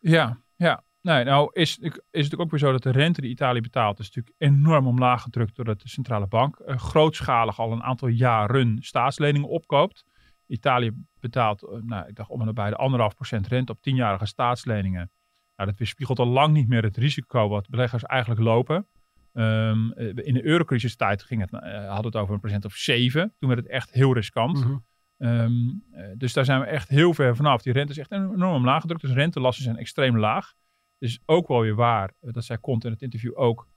Ja, 0.00 0.40
ja. 0.56 0.82
Nee, 1.00 1.24
nou 1.24 1.50
is, 1.52 1.78
is 1.78 1.92
het 1.92 2.02
natuurlijk 2.12 2.40
ook 2.40 2.50
weer 2.50 2.60
zo 2.60 2.72
dat 2.72 2.82
de 2.82 2.90
rente 2.90 3.20
die 3.20 3.30
Italië 3.30 3.60
betaalt, 3.60 3.98
is 3.98 4.10
natuurlijk 4.10 4.34
enorm 4.38 4.86
omlaag 4.86 5.22
gedrukt 5.22 5.56
doordat 5.56 5.80
de 5.80 5.88
centrale 5.88 6.26
bank 6.26 6.58
uh, 6.66 6.76
grootschalig 6.76 7.60
al 7.60 7.72
een 7.72 7.82
aantal 7.82 8.08
jaren 8.08 8.76
staatsleningen 8.80 9.48
opkoopt. 9.48 10.04
Italië 10.46 10.90
betaalt, 11.22 11.62
uh, 11.62 11.70
nou, 11.82 12.08
ik 12.08 12.14
dacht 12.14 12.30
om 12.30 12.40
en 12.40 12.46
nabij 12.46 12.70
de 12.70 12.76
anderhalf 12.76 13.14
procent 13.14 13.46
rente 13.46 13.72
op 13.72 13.82
tienjarige 13.82 14.26
staatsleningen. 14.26 15.10
Nou, 15.56 15.68
dat 15.70 15.78
weerspiegelt 15.78 16.18
al 16.18 16.26
lang 16.26 16.52
niet 16.52 16.68
meer 16.68 16.82
het 16.82 16.96
risico 16.96 17.48
wat 17.48 17.68
beleggers 17.68 18.02
eigenlijk 18.02 18.40
lopen. 18.40 18.86
Um, 19.34 19.92
in 19.96 20.34
de 20.34 20.44
eurocrisistijd 20.44 21.22
ging 21.22 21.40
het, 21.40 21.52
uh, 21.52 21.60
hadden 21.86 22.06
het 22.06 22.16
over 22.16 22.34
een 22.34 22.40
procent 22.40 22.64
of 22.64 22.74
7. 22.74 23.34
Toen 23.38 23.48
werd 23.48 23.60
het 23.60 23.70
echt 23.70 23.90
heel 23.90 24.14
riskant. 24.14 24.64
Mm 24.64 24.82
-hmm. 25.16 25.28
um, 25.28 25.84
uh, 25.94 26.06
dus 26.16 26.32
daar 26.32 26.44
zijn 26.44 26.60
we 26.60 26.66
echt 26.66 26.88
heel 26.88 27.14
ver 27.14 27.36
vanaf. 27.36 27.62
Die 27.62 27.72
rente 27.72 27.92
is 27.92 27.98
echt 27.98 28.12
enorm 28.12 28.54
omlaag 28.54 28.80
gedrukt. 28.80 29.00
Dus 29.00 29.12
rentelasten 29.12 29.64
zijn 29.64 29.76
extreem 29.76 30.18
laag. 30.18 30.52
Dus 30.98 31.20
ook 31.26 31.48
wel 31.48 31.60
weer 31.60 31.74
waar, 31.74 32.12
dat 32.20 32.44
zij 32.44 32.58
komt 32.58 32.84
in 32.84 32.90
het 32.90 33.02
interview 33.02 33.38
ook, 33.38 33.68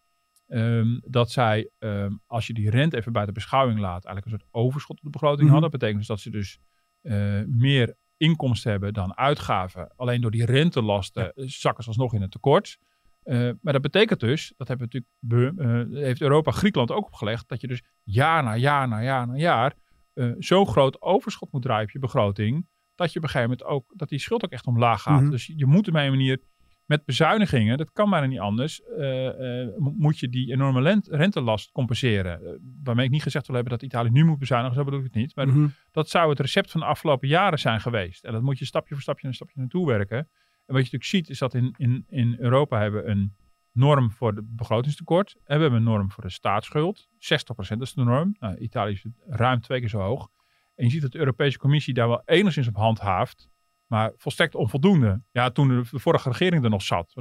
um, 0.48 1.02
dat 1.08 1.32
zij, 1.32 1.70
als 2.26 2.48
je 2.48 2.54
die 2.54 2.70
rente 2.70 2.98
even 2.98 3.12
buiten 3.12 3.34
beschouwing 3.34 3.80
laat, 3.80 4.06
eigenlijk 4.06 4.26
een 4.26 4.40
soort 4.40 4.66
overschot 4.66 4.98
op 4.98 5.04
de 5.04 5.10
begroting 5.10 5.42
mm 5.42 5.46
-hmm. 5.46 5.54
hadden. 5.54 5.72
Dat 5.72 5.80
betekent 5.80 6.00
dus 6.00 6.08
dat 6.08 6.20
ze 6.20 6.30
dus 6.30 6.60
uh, 7.06 7.42
meer 7.48 7.96
inkomsten 8.18 8.72
hebben 8.72 8.94
dan 8.94 9.18
uitgaven. 9.18 9.94
Alleen 9.96 10.22
door 10.22 10.32
die 10.32 10.46
rentelasten 10.46 11.32
ja. 11.36 11.44
zakken 11.48 11.84
ze 11.84 11.90
alsnog 11.90 12.14
in 12.14 12.22
het 12.22 12.32
tekort. 12.32 12.78
Uh, 13.24 13.52
maar 13.62 13.74
dat 13.74 13.82
betekent 13.82 14.20
dus, 14.20 14.54
dat 14.58 14.68
hebben 14.68 14.88
we 14.90 15.04
natuurlijk, 15.28 15.92
uh, 15.92 16.04
heeft 16.04 16.22
Europa 16.22 16.52
Griekenland 16.52 16.92
ook 16.92 17.06
opgelegd, 17.06 17.48
dat 17.48 17.62
je 17.62 17.68
dus 17.68 17.84
jaar 18.04 18.44
na 18.44 18.56
jaar 18.56 18.88
na 18.88 19.04
jaar 19.04 19.28
na 19.28 19.36
jaar 19.36 19.74
uh, 20.14 20.32
zo'n 20.38 20.68
groot 20.68 21.02
overschot 21.02 21.52
moet 21.52 21.62
draaien 21.62 21.84
op 21.84 21.90
je 21.90 22.00
begroting, 22.00 22.68
dat 22.96 23.12
je 23.14 23.18
op 23.18 23.24
een 23.24 23.30
gegeven 23.30 23.50
moment 23.50 23.68
ook, 23.70 23.94
dat 23.96 24.10
die 24.10 24.20
schuld 24.20 24.46
ook 24.46 24.52
echt 24.52 24.68
omlaag 24.68 25.02
gaat. 25.02 25.14
Mm 25.14 25.22
-hmm. 25.22 25.30
Dus 25.30 25.46
je 25.56 25.66
moet 25.66 25.88
op 25.88 25.96
een 25.96 26.10
manier 26.10 26.42
met 26.86 27.06
bezuinigingen, 27.06 27.78
dat 27.78 27.92
kan 27.92 28.10
bijna 28.10 28.26
niet 28.26 28.40
anders, 28.40 28.82
moet 29.78 30.20
je 30.20 30.30
die 30.30 30.52
enorme 30.52 31.02
rentelast 31.10 31.72
compenseren. 31.72 32.60
waarmee 32.84 33.06
ik 33.06 33.12
niet 33.12 33.24
gezegd 33.24 33.48
wil 33.48 33.56
hebben 33.56 33.74
dat 33.74 33.84
Italië 33.84 34.10
nu 34.10 34.26
moet 34.26 34.40
bezuinigen, 34.40 34.76
zo 34.76 34.84
bedoel 34.84 35.00
ik 35.00 35.06
het 35.06 35.16
niet. 35.16 35.36
Maar 35.36 35.48
mm 35.48 35.54
-hmm. 35.54 35.74
dat 35.92 36.10
zou 36.10 36.30
het 36.30 36.40
recept 36.40 36.72
van 36.72 36.80
de 36.80 36.86
afgelopen 36.86 37.28
jaren 37.28 37.60
zijn 37.60 37.82
geweest. 37.82 38.24
En 38.24 38.32
dat 38.32 38.42
moet 38.42 38.60
je 38.60 38.66
stapje 38.66 38.94
voor 38.94 39.04
stapje 39.04 39.28
en 39.28 39.34
stapje 39.34 39.60
naartoe 39.60 39.88
werken. 39.88 40.18
En 40.18 40.74
wat 40.74 40.86
je 40.86 40.92
natuurlijk 40.92 41.04
ziet 41.04 41.30
is 41.30 41.38
dat 41.38 41.54
in, 41.54 41.74
in, 41.78 42.06
in 42.08 42.36
Europa 42.40 42.80
hebben 42.80 43.04
we 43.04 43.10
een 43.10 43.36
norm 43.72 44.12
voor 44.12 44.34
het 44.34 44.56
begrotingstekort. 44.56 45.36
En 45.44 45.56
we 45.56 45.62
hebben 45.62 45.80
een 45.80 45.86
norm 45.86 46.12
voor 46.12 46.24
de 46.24 46.30
staatsschuld. 46.30 47.08
60% 47.08 47.78
is 47.80 47.94
de 47.94 48.04
norm. 48.04 48.36
Nou, 48.40 48.58
Italië 48.58 48.92
is 48.92 49.06
ruim 49.28 49.62
twee 49.62 49.80
keer 49.80 49.90
zo 49.90 50.00
hoog. 50.00 50.30
En 50.76 50.86
je 50.86 50.92
ziet 50.92 51.02
dat 51.02 51.12
de 51.12 51.18
Europese 51.18 51.58
Commissie 51.58 51.94
daar 51.94 52.08
wel 52.08 52.22
enigszins 52.26 52.68
op 52.68 52.76
handhaaft. 52.76 53.50
Maar 53.96 54.12
volstrekt 54.18 54.56
onvoldoende. 54.56 55.22
Ja, 55.32 55.50
toen 55.50 55.68
de, 55.68 55.84
de 55.92 56.00
vorige 56.00 56.30
regering 56.30 56.64
er 56.64 56.70
nog 56.70 56.82
zat. 56.82 57.14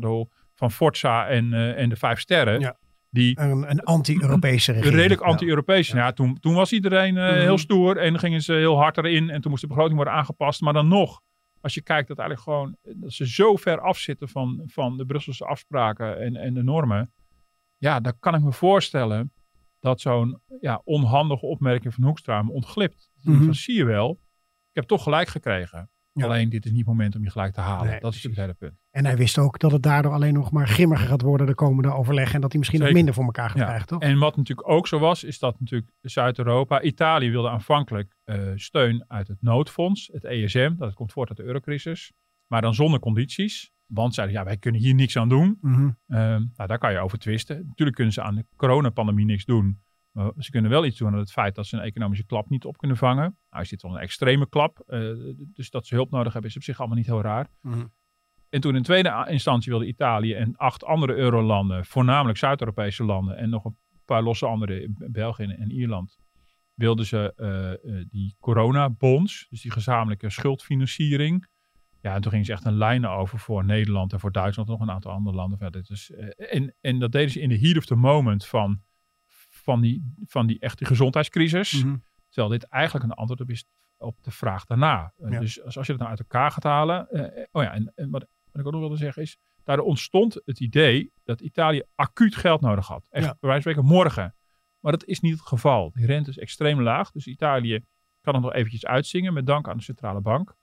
Van 0.55 0.71
Forza 0.71 1.29
en, 1.29 1.53
uh, 1.53 1.81
en 1.81 1.89
de 1.89 1.97
Vijf 1.97 2.21
Sterren. 2.21 2.61
Ja. 2.61 2.77
Die, 3.11 3.41
een, 3.41 3.71
een 3.71 3.81
anti-Europese 3.81 4.73
regering. 4.73 4.97
Redelijk 4.97 5.21
anti-Europese. 5.21 5.97
Ja. 5.97 6.05
ja. 6.05 6.13
toen, 6.13 6.39
toen 6.41 6.55
was 6.55 6.73
iedereen 6.73 7.17
uh, 7.17 7.31
mm. 7.31 7.37
heel 7.37 7.59
stoer. 7.59 7.97
En 7.97 8.19
gingen 8.19 8.43
ze 8.43 8.53
heel 8.53 8.77
hard 8.77 8.97
erin. 8.99 9.31
En 9.31 9.41
toen 9.41 9.51
moest 9.51 9.63
de 9.63 9.69
begroting 9.69 9.97
worden 9.97 10.15
aangepast. 10.15 10.61
Maar 10.61 10.73
dan 10.73 10.89
nog 10.89 11.21
als 11.61 11.75
je 11.75 11.83
kijkt 11.83 12.09
dat 12.09 12.19
eigenlijk 12.19 12.49
gewoon 12.49 12.77
dat 13.01 13.13
ze 13.13 13.29
zo 13.29 13.57
ver 13.57 13.81
afzitten 13.81 14.29
van, 14.29 14.63
van 14.67 14.97
de 14.97 15.07
Brusselse 15.07 15.45
afspraken 15.45 16.21
en, 16.21 16.37
en 16.37 16.55
de 16.55 16.63
normen. 16.63 17.13
Ja, 17.79 18.01
dan 18.01 18.19
kan 18.19 18.35
ik 18.35 18.43
me 18.43 18.53
voorstellen 18.53 19.33
dat 19.81 20.01
zo'n 20.01 20.41
ja, 20.61 20.81
onhandige 20.85 21.47
opmerking 21.47 21.95
van 21.95 22.05
Hoekstra 22.05 22.43
me 22.43 22.53
ontglipt. 22.53 23.11
Mm 23.23 23.35
-hmm. 23.35 23.45
Dan 23.45 23.55
zie 23.55 23.77
je 23.77 23.85
wel, 23.85 24.11
ik 24.69 24.75
heb 24.75 24.85
toch 24.85 25.03
gelijk 25.03 25.29
gekregen. 25.29 25.91
Ja. 26.15 26.25
Alleen 26.25 26.49
dit 26.49 26.65
is 26.65 26.71
niet 26.71 26.81
het 26.81 26.89
moment 26.89 27.17
om 27.17 27.23
je 27.23 27.31
gelijk 27.31 27.55
te 27.55 27.61
halen. 27.61 27.91
Nee, 27.91 28.01
dat 28.01 28.15
is 28.15 28.23
het 28.23 28.37
hele 28.37 28.55
punt. 28.55 28.73
En 28.91 29.05
hij 29.05 29.17
wist 29.17 29.39
ook 29.39 29.59
dat 29.59 29.73
het 29.73 29.83
daardoor 29.83 30.13
alleen 30.13 30.35
nog 30.35 30.51
maar 30.51 30.69
grimmiger 30.69 31.07
gaat 31.07 31.23
worden 31.23 31.47
de 31.47 31.55
komende 31.55 31.93
overleg. 31.93 32.35
En 32.35 32.41
dat 32.41 32.51
hij 32.51 32.59
misschien 32.59 32.81
Zeker. 32.81 32.95
nog 32.95 33.05
minder 33.05 33.15
voor 33.15 33.25
elkaar 33.25 33.51
gaat 33.51 33.59
ja. 33.59 33.65
krijgen, 33.65 33.87
toch? 33.87 34.01
En 34.01 34.19
wat 34.19 34.37
natuurlijk 34.37 34.69
ook 34.69 34.87
zo 34.87 34.99
was, 34.99 35.25
is 35.25 35.39
dat 35.39 35.61
natuurlijk 35.61 35.91
Zuid-Europa, 36.01 36.83
Italië 36.83 37.31
wilde 37.31 37.49
aanvankelijk 37.49 38.17
uh, 38.25 38.53
steun 38.55 39.05
uit 39.09 39.29
het 39.29 39.43
noodfonds, 39.43 40.11
het 40.13 40.25
ESM. 40.25 40.75
Dat 40.77 40.95
komt 40.95 41.13
voort 41.13 41.29
uit 41.29 41.39
de 41.39 41.45
eurocrisis. 41.45 42.13
Maar 42.47 42.63
dan 42.63 42.75
zonder 42.75 43.01
condities. 43.01 43.73
Want 43.87 44.15
zeiden, 44.15 44.37
ja, 44.37 44.45
wij 44.45 44.57
kunnen 44.57 44.81
hier 44.81 44.95
niks 44.95 45.17
aan 45.17 45.29
doen. 45.29 45.59
Mm 45.61 45.75
-hmm. 45.75 45.97
uh, 46.07 46.19
nou, 46.19 46.67
daar 46.67 46.79
kan 46.79 46.93
je 46.93 46.99
over 46.99 47.19
twisten. 47.19 47.65
Natuurlijk 47.67 47.97
kunnen 47.97 48.15
ze 48.15 48.23
aan 48.23 48.35
de 48.35 48.47
coronapandemie 48.57 49.25
niks 49.25 49.45
doen. 49.45 49.83
Maar 50.15 50.33
ze 50.39 50.51
kunnen 50.51 50.71
wel 50.71 50.85
iets 50.85 50.99
doen 50.99 51.13
aan 51.13 51.19
het 51.19 51.33
feit 51.33 51.55
dat 51.55 51.67
ze 51.67 51.77
een 51.77 51.83
economische 51.83 52.27
klap 52.27 52.49
niet 52.49 52.65
op 52.65 52.77
kunnen 52.77 52.97
vangen. 52.97 53.39
Nou 53.51 53.63
is 53.63 53.69
dit 53.69 53.83
wel 53.83 53.95
een 53.95 54.01
extreme 54.01 54.49
klap. 54.49 54.83
Uh, 54.87 55.35
dus 55.37 55.71
dat 55.71 55.87
ze 55.87 55.95
hulp 55.95 56.11
nodig 56.11 56.33
hebben 56.33 56.51
is 56.51 56.57
op 56.57 56.63
zich 56.63 56.79
allemaal 56.79 56.97
niet 56.97 57.07
heel 57.07 57.23
raar. 57.23 57.49
Mm 57.61 57.73
-hmm. 57.73 57.93
En 58.49 58.61
toen 58.61 58.77
in 58.77 58.83
tweede 58.83 59.27
instantie 59.29 59.71
wilde 59.71 59.87
Italië 59.87 60.35
en 60.35 60.57
acht 60.57 60.85
andere 60.85 61.15
eurolanden, 61.15 61.85
voornamelijk 61.85 62.39
Zuid-Europese 62.39 63.05
landen 63.05 63.37
en 63.37 63.51
nog 63.51 63.65
een 63.65 63.77
paar 64.05 64.23
losse 64.23 64.47
andere, 64.47 64.95
België 65.11 65.45
en 65.45 65.71
Ierland, 65.71 66.19
wilden 66.75 67.07
ze 67.07 67.33
uh, 67.37 67.93
uh, 67.95 68.05
die 68.09 68.37
coronabonds, 68.41 69.47
dus 69.51 69.63
die 69.63 69.71
gezamenlijke 69.71 70.31
schuldfinanciering. 70.31 71.47
Ja, 72.01 72.15
en 72.15 72.21
toen 72.21 72.31
gingen 72.31 72.47
ze 72.47 72.53
echt 72.53 72.65
een 72.65 72.77
lijnen 72.77 73.11
over 73.11 73.39
voor 73.39 73.65
Nederland 73.65 74.13
en 74.13 74.21
voor 74.21 74.33
Duitsland 74.33 74.69
en 74.69 74.75
nog 74.75 74.83
een 74.83 74.95
aantal 74.95 75.13
andere 75.13 75.37
landen. 75.37 75.85
Is, 75.89 76.11
en, 76.37 76.75
en 76.81 76.99
dat 76.99 77.13
deden 77.13 77.31
ze 77.31 77.41
in 77.41 77.49
de 77.49 77.59
heat 77.59 77.77
of 77.77 77.85
the 77.85 77.95
moment 77.95 78.47
van 78.47 78.83
van 79.65 79.81
die, 79.81 80.15
van 80.27 80.47
die 80.47 80.59
echte 80.59 80.85
gezondheidscrisis. 80.85 81.73
Mhm. 81.73 81.87
Mm 81.87 81.93
-hmm. 81.93 82.03
Terwijl 82.29 82.59
dit 82.59 82.69
eigenlijk 82.69 83.05
een 83.05 83.13
antwoord 83.13 83.41
op 83.41 83.51
is 83.51 83.65
op 83.99 84.23
de 84.23 84.31
vraag 84.31 84.65
daarna. 84.65 85.13
Ja. 85.17 85.41
Dus 85.41 85.63
als, 85.63 85.77
als 85.77 85.87
je 85.87 85.93
het 85.93 86.01
nou 86.01 86.13
uit 86.13 86.21
elkaar 86.21 86.51
gaat 86.51 86.63
halen. 86.63 87.09
Uh, 87.11 87.21
oh 87.53 87.63
ja, 87.63 87.73
en, 87.73 87.93
en 87.95 88.11
wat, 88.11 88.27
wat, 88.51 88.61
ik 88.61 88.67
ook 88.67 88.73
nog 88.73 88.81
wilde 88.81 88.97
zeggen 88.97 89.23
is. 89.23 89.39
Daar 89.65 89.79
ontstond 89.79 90.41
het 90.45 90.61
idee 90.61 91.13
dat 91.25 91.41
Italië 91.41 91.83
acuut 91.95 92.37
geld 92.37 92.61
nodig 92.61 92.87
had. 92.87 93.07
Echt, 93.11 93.25
Ja. 93.25 93.37
bij 93.41 93.51
wijze 93.51 93.63
van 93.63 93.73
spreken 93.73 93.97
morgen. 93.97 94.35
Maar 94.81 94.93
dat 94.93 95.05
is 95.05 95.21
niet 95.21 95.33
het 95.33 95.43
geval. 95.43 95.91
Die 95.95 96.07
rente 96.07 96.31
is 96.31 96.39
extreem 96.39 96.81
laag. 96.83 97.11
Dus 97.11 97.27
Italië 97.27 97.85
kan 98.21 98.35
het 98.35 98.43
nog 98.43 98.53
eventjes 98.53 98.87
uitzingen 98.87 99.33
met 99.33 99.47
dank 99.47 99.69
aan 99.69 99.77
de 99.77 99.83
centrale 99.83 100.21
bank. 100.21 100.55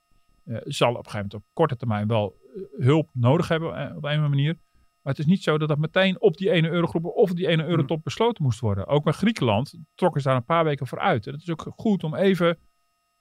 Uh, 0.44 0.56
zal 0.64 0.90
op 0.90 0.96
een 0.96 1.10
gegeven 1.10 1.18
moment 1.18 1.34
op 1.34 1.44
korte 1.52 1.76
termijn 1.76 2.06
wel 2.06 2.36
hulp 2.78 3.10
nodig 3.12 3.48
hebben 3.48 3.68
uh, 3.68 3.84
op 3.84 3.90
een 3.90 3.96
of 3.96 4.04
andere 4.04 4.28
manier. 4.28 4.58
Maar 5.02 5.12
het 5.12 5.18
is 5.18 5.26
niet 5.30 5.42
zo 5.42 5.58
dat 5.58 5.68
dat 5.68 5.78
meteen 5.78 6.20
op 6.20 6.36
die 6.36 6.50
ene 6.50 6.68
eurogroep 6.68 7.04
of 7.04 7.32
die 7.32 7.46
ene 7.46 7.64
eurotop 7.66 8.04
besloten 8.04 8.42
moest 8.42 8.60
worden. 8.60 8.86
Ook 8.86 9.04
bij 9.04 9.12
Griekenland 9.12 9.74
trokken 9.94 10.20
ze 10.20 10.28
daar 10.28 10.36
een 10.36 10.44
paar 10.44 10.64
weken 10.64 10.86
voor 10.86 10.98
uit. 11.00 11.26
En 11.26 11.32
het 11.32 11.42
is 11.42 11.50
ook 11.50 11.72
goed 11.76 12.04
om 12.04 12.14
even 12.14 12.58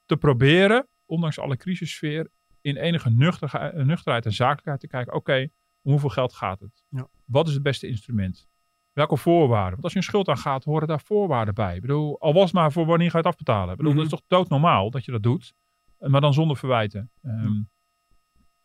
te 0.05 0.17
proberen, 0.17 0.87
ondanks 1.05 1.39
alle 1.39 1.57
crisissfeer, 1.57 2.29
in 2.61 2.77
enige 2.77 3.09
nuchter, 3.09 3.71
nuchterheid 3.85 4.25
en 4.25 4.33
zakelijkheid 4.33 4.79
te 4.79 4.87
kijken. 4.87 5.13
Oké, 5.13 5.31
okay, 5.31 5.51
om 5.81 5.91
hoeveel 5.91 6.09
geld 6.09 6.33
gaat 6.33 6.59
het? 6.59 6.83
Ja. 6.89 7.07
Wat 7.25 7.47
is 7.47 7.53
het 7.53 7.63
beste 7.63 7.87
instrument? 7.87 8.49
Welke 8.93 9.17
voorwaarden? 9.17 9.71
Want 9.71 9.83
als 9.83 9.91
je 9.91 9.97
een 9.97 10.05
schuld 10.05 10.27
aangaat, 10.27 10.63
horen 10.63 10.87
daar 10.87 11.01
voorwaarden 11.01 11.53
bij. 11.53 11.75
Ik 11.75 11.81
bedoel, 11.81 12.19
al 12.19 12.33
was 12.33 12.51
maar 12.51 12.71
voor 12.71 12.85
wanneer 12.85 13.09
ga 13.11 13.17
je 13.17 13.23
het 13.23 13.33
afbetalen. 13.33 13.71
Ik 13.71 13.77
bedoel, 13.77 13.93
Mhm. 13.93 14.01
dat 14.01 14.11
is 14.11 14.17
toch 14.19 14.27
doodnormaal 14.27 14.89
dat 14.89 15.05
je 15.05 15.11
dat 15.11 15.23
doet. 15.23 15.53
Maar 15.97 16.21
dan 16.21 16.33
zonder 16.33 16.57
verwijten. 16.57 17.11
Um, 17.23 17.69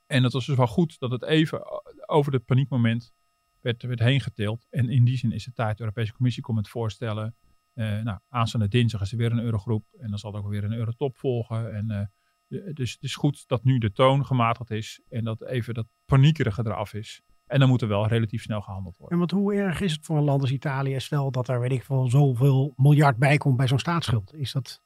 en 0.07 0.23
het 0.23 0.33
was 0.33 0.47
dus 0.47 0.57
wel 0.57 0.67
goed 0.67 0.99
dat 0.99 1.11
het 1.11 1.23
even 1.25 1.63
over 2.09 2.33
het 2.33 2.45
paniekmoment 2.45 3.13
werd, 3.61 3.83
werd 3.83 4.01
heen 4.01 4.21
getild. 4.21 4.67
En 4.71 4.89
in 4.89 5.05
die 5.05 5.17
zin 5.17 5.33
is 5.33 5.45
het 5.45 5.55
tijd. 5.55 5.77
De 5.77 5.83
Europese 5.83 6.13
Commissie 6.13 6.43
komt 6.43 6.69
voorstellen. 6.69 7.37
Uh, 7.75 8.03
nou, 8.03 8.19
aanstaande 8.29 8.69
dinsdag 8.69 9.01
is 9.01 9.13
er 9.13 9.19
weer 9.19 9.33
een 9.33 9.41
eurogroep. 9.41 9.85
En 9.99 10.09
dan 10.09 10.19
zal 10.19 10.35
er 10.35 10.39
ook 10.39 10.49
weer 10.49 10.65
een 10.65 10.73
eurotop 10.73 11.17
volgen. 11.17 11.75
En, 11.75 12.11
uh, 12.49 12.75
dus 12.75 12.93
het 12.93 13.03
is 13.03 13.15
goed 13.15 13.49
dat 13.49 13.65
nu 13.65 13.79
de 13.79 13.93
toon 13.93 14.27
gematigd 14.27 14.71
is. 14.71 15.01
En 15.09 15.25
dat 15.25 15.45
even 15.45 15.75
dat 15.75 15.87
paniekerige 16.05 16.63
eraf 16.65 16.95
is. 16.95 17.23
En 17.47 17.59
dan 17.59 17.69
moet 17.69 17.83
er 17.83 17.89
wel 17.89 18.07
relatief 18.07 18.43
snel 18.43 18.61
gehandeld 18.61 18.97
worden. 18.97 19.15
En 19.15 19.21
wat, 19.21 19.31
hoe 19.31 19.55
erg 19.55 19.81
is 19.81 19.93
het 19.93 20.05
voor 20.05 20.17
een 20.17 20.25
land 20.25 20.41
als 20.41 20.51
Italië? 20.53 21.01
Stel 21.01 21.31
dat 21.31 21.49
er, 21.49 21.61
weet 21.61 21.73
ik 21.73 21.85
veel, 21.85 22.09
zoveel 22.09 22.73
miljard 22.77 23.17
bij 23.17 23.37
komt 23.37 23.57
bij 23.57 23.69
zo'n 23.69 23.79
staatsschuld. 23.79 24.35
Is 24.35 24.53
dat 24.53 24.86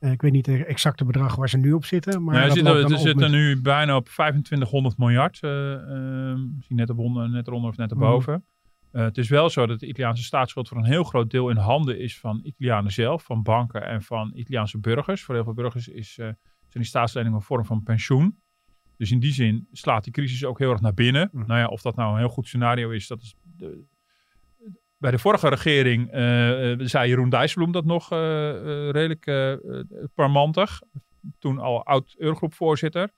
ik 0.00 0.22
weet 0.22 0.32
niet 0.32 0.46
het 0.46 0.64
exacte 0.64 1.04
bedrag 1.04 1.36
waar 1.36 1.48
ze 1.48 1.56
nu 1.58 1.72
op 1.72 1.84
zitten. 1.84 2.22
Maar 2.24 2.34
loopt 2.64 2.78
zitten, 2.78 2.88
ze 2.88 2.94
op 2.94 3.00
zitten 3.00 3.30
nu 3.30 3.60
bijna 3.60 3.96
op 3.96 4.08
2500 4.08 4.98
miljard. 4.98 5.38
eh, 5.42 5.72
eh, 5.72 6.38
misschien 6.54 6.76
net, 6.76 6.88
eronder, 6.88 7.30
net 7.30 7.46
eronder 7.46 7.70
of 7.70 7.76
net 7.76 7.90
Mhm. 7.90 8.02
erboven. 8.02 8.44
Eh, 8.92 9.02
het 9.02 9.18
is 9.18 9.28
wel 9.28 9.50
zo 9.50 9.66
dat 9.66 9.80
de 9.80 9.86
Italiaanse 9.86 10.22
staatsschuld 10.22 10.68
voor 10.68 10.76
een 10.76 10.84
heel 10.84 11.04
groot 11.04 11.30
deel 11.30 11.50
in 11.50 11.56
handen 11.56 11.98
is 11.98 12.18
van 12.20 12.40
Italianen 12.42 12.92
zelf, 12.92 13.24
van 13.24 13.42
banken 13.42 13.86
en 13.86 14.02
van 14.02 14.30
Italiaanse 14.34 14.78
burgers. 14.78 15.22
Voor 15.22 15.34
heel 15.34 15.44
veel 15.44 15.54
burgers 15.54 15.88
is, 15.88 16.08
eh, 16.18 16.24
zijn 16.26 16.36
die 16.70 16.84
staatsleningen 16.84 17.36
een 17.36 17.42
vorm 17.44 17.64
van 17.64 17.82
pensioen. 17.82 18.38
Dus 18.96 19.10
in 19.10 19.18
die 19.20 19.32
zin 19.32 19.68
slaat 19.72 20.04
die 20.04 20.12
crisis 20.12 20.44
ook 20.44 20.58
heel 20.58 20.70
erg 20.70 20.80
naar 20.80 20.94
binnen. 20.94 21.28
Mhm. 21.32 21.46
Nou 21.46 21.60
ja, 21.60 21.66
of 21.66 21.82
dat 21.82 21.96
nou 21.96 22.12
een 22.12 22.18
heel 22.18 22.28
goed 22.28 22.46
scenario 22.46 22.90
is, 22.90 23.06
dat 23.06 23.22
is 23.22 23.34
de, 23.42 23.84
bij 25.00 25.10
de 25.10 25.18
vorige 25.18 25.48
regering 25.48 26.10
eh, 26.10 26.72
eh, 26.72 26.78
zei 26.82 27.08
Jeroen 27.08 27.28
Dijsselbloem 27.28 27.72
dat 27.72 27.84
nog 27.84 28.12
eh, 28.12 28.18
redelijk 28.90 29.24
parmantig. 30.14 30.80
Toen 31.38 31.58
al 31.58 31.84
oud-Eurogroep-voorzitter. 31.84 33.10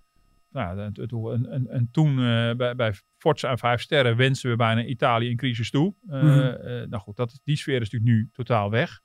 Nou, 0.50 0.78
en, 0.78 0.92
en, 0.94 1.50
en, 1.50 1.68
en 1.68 1.88
toen 1.92 2.16
bij, 2.56 2.74
bij 2.74 2.94
Forza 3.18 3.50
en 3.50 3.58
Vijf 3.58 3.80
Sterren 3.80 4.16
wensen 4.16 4.50
we 4.50 4.56
bijna 4.56 4.84
Italië 4.84 5.28
in 5.28 5.36
crisis 5.36 5.70
toe. 5.70 5.94
Mhm. 6.02 6.88
nou 6.88 7.02
goed, 7.02 7.16
dat, 7.16 7.40
die 7.44 7.56
sfeer 7.56 7.80
is 7.80 7.90
natuurlijk 7.90 8.10
nu 8.10 8.30
totaal 8.32 8.70
weg. 8.70 9.00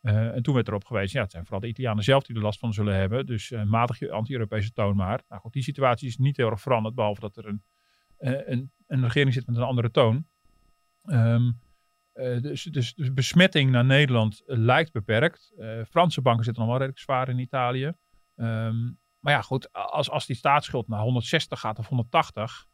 En 0.00 0.42
toen 0.42 0.54
werd 0.54 0.68
erop 0.68 0.84
gewezen, 0.84 1.16
ja, 1.16 1.22
het 1.22 1.30
zijn 1.30 1.44
vooral 1.44 1.60
de 1.60 1.68
Italianen 1.68 2.04
zelf 2.04 2.22
die 2.22 2.36
er 2.36 2.42
last 2.42 2.58
van 2.58 2.72
zullen 2.72 2.94
hebben. 2.94 3.26
Dus 3.26 3.50
matig 3.64 3.98
je 3.98 4.10
anti-Europese 4.10 4.72
toon 4.72 4.96
maar. 4.96 5.22
Nou 5.28 5.40
goed, 5.40 5.52
die 5.52 5.62
situatie 5.62 6.08
is 6.08 6.16
niet 6.16 6.36
heel 6.36 6.50
erg 6.50 6.60
veranderd, 6.60 6.94
behalve 6.94 7.20
dat 7.20 7.36
er 7.36 7.46
een, 7.46 7.62
een, 8.18 8.72
een 8.86 9.02
regering 9.02 9.34
zit 9.34 9.46
met 9.46 9.56
een 9.56 9.62
andere 9.62 9.90
toon. 9.90 10.26
Ehm, 11.04 11.50
eh, 12.12 12.40
dus, 12.40 12.62
dus, 12.62 12.94
dus 12.94 13.12
besmetting 13.12 13.70
naar 13.70 13.84
Nederland 13.84 14.42
eh, 14.46 14.56
lijkt 14.58 14.92
beperkt. 14.92 15.52
Eh, 15.58 15.84
Franse 15.88 16.20
banken 16.20 16.44
zitten 16.44 16.62
nog 16.62 16.70
wel 16.72 16.80
redelijk 16.80 17.04
zwaar 17.04 17.28
in 17.28 17.38
Italië. 17.38 17.92
Ehm, 18.36 18.90
maar 19.18 19.32
ja, 19.32 19.42
goed, 19.42 19.72
als, 19.72 20.10
als 20.10 20.26
die 20.26 20.36
staatsschuld 20.36 20.88
naar 20.88 21.00
160 21.00 21.60
gaat 21.60 21.78
of 21.78 21.88
180 21.88 22.68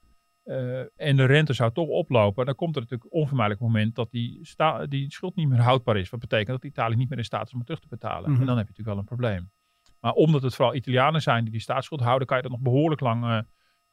eh, 0.47 0.81
en 0.97 1.17
de 1.17 1.25
rente 1.25 1.53
zou 1.53 1.73
toch 1.73 1.89
oplopen, 1.89 2.47
dan 2.47 2.55
komt 2.55 2.75
er 2.75 2.81
natuurlijk 2.81 3.13
een 3.13 3.21
onvermijdelijk 3.21 3.63
moment 3.65 3.95
dat 3.95 4.11
die, 4.11 4.39
sta, 4.43 4.87
die 4.87 5.13
schuld 5.13 5.37
niet 5.37 5.49
meer 5.49 5.61
houdbaar 5.61 5.97
is. 5.97 6.11
Wat 6.11 6.21
betekent 6.21 6.49
dat 6.49 6.65
Italië 6.65 6.97
niet 6.97 7.09
meer 7.09 7.19
in 7.19 7.25
staat 7.25 7.47
is 7.47 7.53
om 7.53 7.59
het 7.59 7.67
terug 7.67 7.83
te 7.83 7.89
betalen. 7.89 8.31
Mhm. 8.31 8.41
En 8.41 8.47
dan 8.47 8.57
heb 8.57 8.67
je 8.67 8.73
natuurlijk 8.73 8.89
wel 8.89 8.99
een 8.99 9.05
probleem. 9.05 9.51
Maar 10.01 10.13
omdat 10.13 10.43
het 10.43 10.55
vooral 10.55 10.75
Italianen 10.75 11.23
zijn 11.23 11.43
die 11.43 11.53
die 11.53 11.61
staatsschuld 11.61 12.01
houden, 12.01 12.27
kan 12.27 12.37
je 12.37 12.43
dat 12.43 12.53
nog 12.53 12.61
behoorlijk 12.61 13.01
lang 13.01 13.47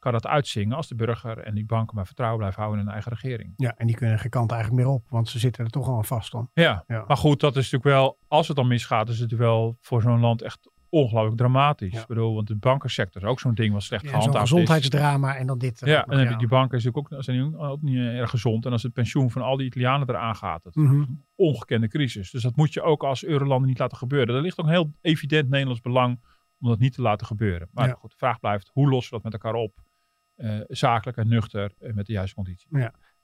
kan 0.04 0.12
dat 0.12 0.26
uitzingen 0.26 0.76
als 0.76 0.88
de 0.88 0.94
burger 0.94 1.38
en 1.38 1.54
die 1.54 1.64
banken 1.64 1.96
maar 1.96 2.06
vertrouwen 2.06 2.38
blijven 2.38 2.60
houden 2.62 2.80
in 2.80 2.86
hun 2.86 2.94
eigen 2.94 3.12
regering. 3.12 3.52
Ja, 3.56 3.74
en 3.76 3.86
die 3.86 3.96
kunnen 3.96 4.18
geen 4.18 4.30
kant 4.30 4.50
eigenlijk 4.52 4.82
meer 4.84 4.92
op, 4.94 5.04
want 5.08 5.28
ze 5.28 5.38
zitten 5.38 5.64
er 5.64 5.70
toch 5.70 5.88
al 5.88 6.02
vast 6.02 6.32
dan. 6.32 6.50
Ja, 6.54 6.84
Ja. 6.86 7.04
maar 7.06 7.16
goed, 7.16 7.40
dat 7.40 7.56
is 7.56 7.70
natuurlijk 7.70 7.96
wel, 8.00 8.18
als 8.28 8.48
het 8.48 8.56
dan 8.56 8.66
misgaat, 8.66 9.08
is 9.08 9.18
het 9.18 9.32
wel 9.32 9.76
voor 9.80 10.02
zo'n 10.02 10.20
land 10.20 10.42
echt 10.42 10.72
ongelooflijk 10.88 11.36
dramatisch. 11.36 11.92
Ja. 11.92 12.00
Ik 12.00 12.06
bedoel, 12.06 12.34
want 12.34 12.46
de 12.46 12.56
bankensector 12.56 13.22
is 13.22 13.28
ook 13.28 13.40
zo'n 13.40 13.54
ding 13.54 13.72
wat 13.72 13.82
slecht 13.82 14.02
Ja, 14.02 14.08
gehandhaafd 14.08 14.44
is. 14.44 14.50
gezondheidsdrama 14.50 15.36
en 15.36 15.46
dan 15.46 15.58
dit. 15.58 15.80
er 15.80 15.88
Ja, 15.88 16.02
en 16.04 16.10
dan 16.10 16.18
heb 16.18 16.30
je 16.30 16.36
die 16.36 16.48
banken 16.48 16.78
is 16.78 16.84
natuurlijk 16.84 17.14
ook, 17.14 17.22
zijn 17.22 17.56
ook, 17.58 17.82
niet 17.82 17.96
eh, 17.96 18.18
erg 18.18 18.30
gezond. 18.30 18.66
En 18.66 18.72
als 18.72 18.82
het 18.82 18.92
pensioen 18.92 19.30
van 19.30 19.42
al 19.42 19.56
die 19.56 19.66
Italianen 19.66 20.08
eraan 20.08 20.36
gaat, 20.36 20.62
dat 20.62 20.76
is 20.76 20.82
Mhm. 20.82 20.94
een 20.94 21.24
ongekende 21.34 21.88
crisis. 21.88 22.30
Dus 22.30 22.42
dat 22.42 22.56
moet 22.56 22.72
je 22.72 22.82
ook 22.82 23.04
als 23.04 23.24
eurolanden 23.24 23.68
niet 23.68 23.78
laten 23.78 23.96
gebeuren. 23.96 24.34
Er 24.34 24.40
ligt 24.42 24.58
ook 24.60 24.66
een 24.66 24.72
heel 24.72 24.92
evident 25.00 25.48
Nederlands 25.48 25.80
belang 25.80 26.20
om 26.60 26.68
dat 26.68 26.78
niet 26.78 26.94
te 26.94 27.02
laten 27.02 27.26
gebeuren. 27.26 27.68
Maar 27.72 27.88
Ja. 27.88 27.94
goed, 27.94 28.10
de 28.10 28.16
vraag 28.16 28.40
blijft, 28.40 28.70
hoe 28.72 28.88
lossen 28.88 29.16
we 29.16 29.22
dat 29.22 29.32
met 29.32 29.42
elkaar 29.42 29.60
op? 29.60 29.72
Eh, 30.36 30.60
zakelijk 30.68 31.16
en 31.18 31.28
nuchter 31.28 31.72
en 31.80 31.94
met 31.94 32.06
de 32.06 32.12
juiste 32.12 32.34
condities. 32.34 32.66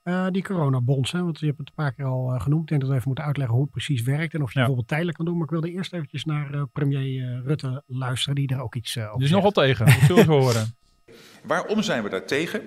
Eh, 0.02 0.26
die 0.30 0.42
coronabonds, 0.42 1.12
hè, 1.12 1.22
want 1.22 1.38
je 1.38 1.46
hebt 1.46 1.58
het 1.58 1.68
een 1.68 1.74
paar 1.74 1.92
keer 1.92 2.04
al 2.04 2.32
eh, 2.34 2.40
genoemd. 2.40 2.62
Ik 2.62 2.68
denk 2.68 2.80
dat 2.80 2.90
we 2.90 2.96
even 2.96 3.06
moeten 3.08 3.24
uitleggen 3.26 3.54
hoe 3.54 3.64
het 3.64 3.72
precies 3.72 4.02
werkt 4.02 4.34
en 4.34 4.42
of 4.42 4.46
je 4.48 4.58
Ja. 4.58 4.58
bijvoorbeeld 4.60 4.88
tijdelijk 4.88 5.16
kan 5.16 5.26
doen. 5.26 5.34
Maar 5.34 5.44
ik 5.44 5.50
wilde 5.50 5.70
eerst 5.70 5.92
eventjes 5.92 6.24
naar 6.24 6.54
eh, 6.54 6.62
premier 6.72 7.22
eh, 7.22 7.40
Rutte 7.46 7.82
luisteren, 7.86 8.34
die 8.34 8.48
er 8.48 8.60
ook 8.60 8.74
iets 8.74 8.96
eh 8.96 9.02
over 9.04 9.14
Die 9.14 9.22
is 9.24 9.28
zegt. 9.30 9.42
nogal 9.44 9.64
tegen, 9.64 9.86
dat 9.86 9.94
zullen 9.94 10.26
we 10.26 10.32
horen. 10.32 10.74
Waarom 11.44 11.82
zijn 11.82 12.02
we 12.02 12.08
daar 12.08 12.26
tegen? 12.26 12.60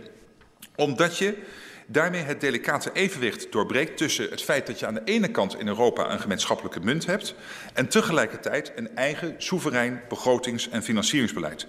Omdat 0.75 1.17
je 1.17 1.43
daarmee 1.86 2.22
het 2.22 2.41
delicate 2.41 2.91
evenwicht 2.93 3.52
doorbreekt 3.52 3.98
tussen 3.98 4.30
het 4.30 4.41
feit 4.41 4.67
dat 4.67 4.80
je 4.80 4.86
aan 4.86 4.93
de 4.93 5.02
ene 5.06 5.32
kant 5.32 5.60
in 5.60 5.67
Europa 5.67 6.12
een 6.12 6.19
gemeenschappelijke 6.19 6.80
munt 6.80 7.06
hebt 7.06 7.36
en 7.74 7.88
tegelijkertijd 7.88 8.72
een 8.76 8.96
eigen 8.96 9.36
soeverein 9.38 10.02
begrotings- 10.10 10.69
en 10.69 10.84
financieringsbeleid. 10.84 11.67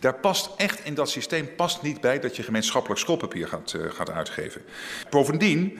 Daar 0.00 0.14
past 0.14 0.50
echt 0.56 0.84
in 0.84 0.94
dat 0.94 1.10
systeem 1.10 1.54
past 1.54 1.82
niet 1.82 2.00
bij 2.00 2.20
dat 2.20 2.36
je 2.36 2.42
gemeenschappelijk 2.42 3.00
schuldpapier 3.00 3.48
gaat, 3.48 3.72
eh, 3.72 3.90
gaat 3.90 4.10
uitgeven. 4.10 4.62
Bovendien 5.10 5.78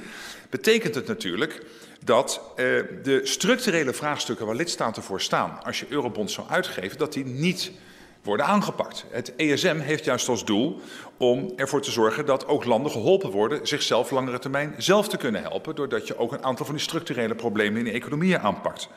betekent 0.51 0.95
het 0.95 1.07
natuurlijk 1.07 1.63
dat 2.05 2.41
eh, 2.49 2.65
de 3.03 3.21
structurele 3.23 3.93
vraagstukken 3.93 4.47
waar 4.47 4.57
lidstaten 4.57 5.03
voor 5.03 5.21
staan, 5.21 5.65
als 5.65 5.81
je 5.81 5.87
eurobonds 5.89 6.35
zou 6.35 6.49
uitgeven, 6.49 6.99
dat 6.99 7.13
die 7.13 7.25
niet 7.25 7.73
worden 8.23 8.47
aangepakt. 8.47 9.07
Het 9.11 9.37
ESM 9.37 9.79
heeft 9.79 10.05
juist 10.05 10.29
als 10.29 10.45
doel 10.45 10.81
om 11.19 11.53
ervoor 11.57 11.83
te 11.83 11.91
zorgen 11.91 12.27
dat 12.27 12.47
ook 12.47 12.65
landen 12.65 12.93
geholpen 12.93 13.31
worden 13.31 13.67
zichzelf 13.67 14.11
langere 14.11 14.39
termijn 14.39 14.75
zelf 14.77 15.09
te 15.09 15.17
kunnen 15.17 15.43
helpen, 15.43 15.75
doordat 15.75 16.07
je 16.07 16.19
ook 16.19 16.33
een 16.33 16.45
aantal 16.45 16.67
van 16.67 16.75
die 16.75 16.85
structurele 16.85 17.35
problemen 17.35 17.79
in 17.79 17.85
de 17.85 17.91
economieën 17.91 18.39
aanpakt. 18.39 18.89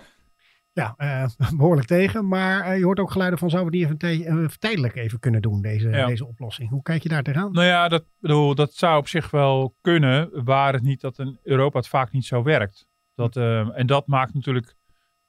Ja, 0.73 0.93
eh, 0.97 1.25
behoorlijk 1.57 1.88
tegen. 1.88 2.27
Maar 2.27 2.61
eh, 2.61 2.77
je 2.77 2.83
hoort 2.83 2.99
ook 2.99 3.11
geluiden 3.11 3.39
van, 3.39 3.49
zouden 3.49 3.71
we 3.71 3.77
die 3.77 3.85
even, 3.85 4.43
eh, 4.43 4.47
tijdelijk 4.59 4.95
even 4.95 5.19
kunnen 5.19 5.41
doen, 5.41 5.61
deze, 5.61 5.89
Ja. 5.89 6.05
deze 6.05 6.25
oplossing? 6.25 6.69
Hoe 6.69 6.81
kijk 6.81 7.03
je 7.03 7.09
daar 7.09 7.23
tegenaan? 7.23 7.51
Nou 7.51 7.65
ja, 7.65 7.88
dat, 7.88 8.03
bedoel, 8.19 8.55
dat 8.55 8.73
zou 8.73 8.97
op 8.97 9.07
zich 9.07 9.31
wel 9.31 9.75
kunnen, 9.81 10.43
waar 10.45 10.73
het 10.73 10.83
niet 10.83 11.01
dat 11.01 11.19
in 11.19 11.39
Europa 11.43 11.77
het 11.77 11.88
vaak 11.88 12.11
niet 12.11 12.25
zo 12.25 12.43
werkt. 12.43 12.85
Dat, 13.15 13.35
eh, 13.35 13.77
en 13.79 13.88
dat 13.88 14.07
maakt 14.07 14.33
natuurlijk 14.33 14.75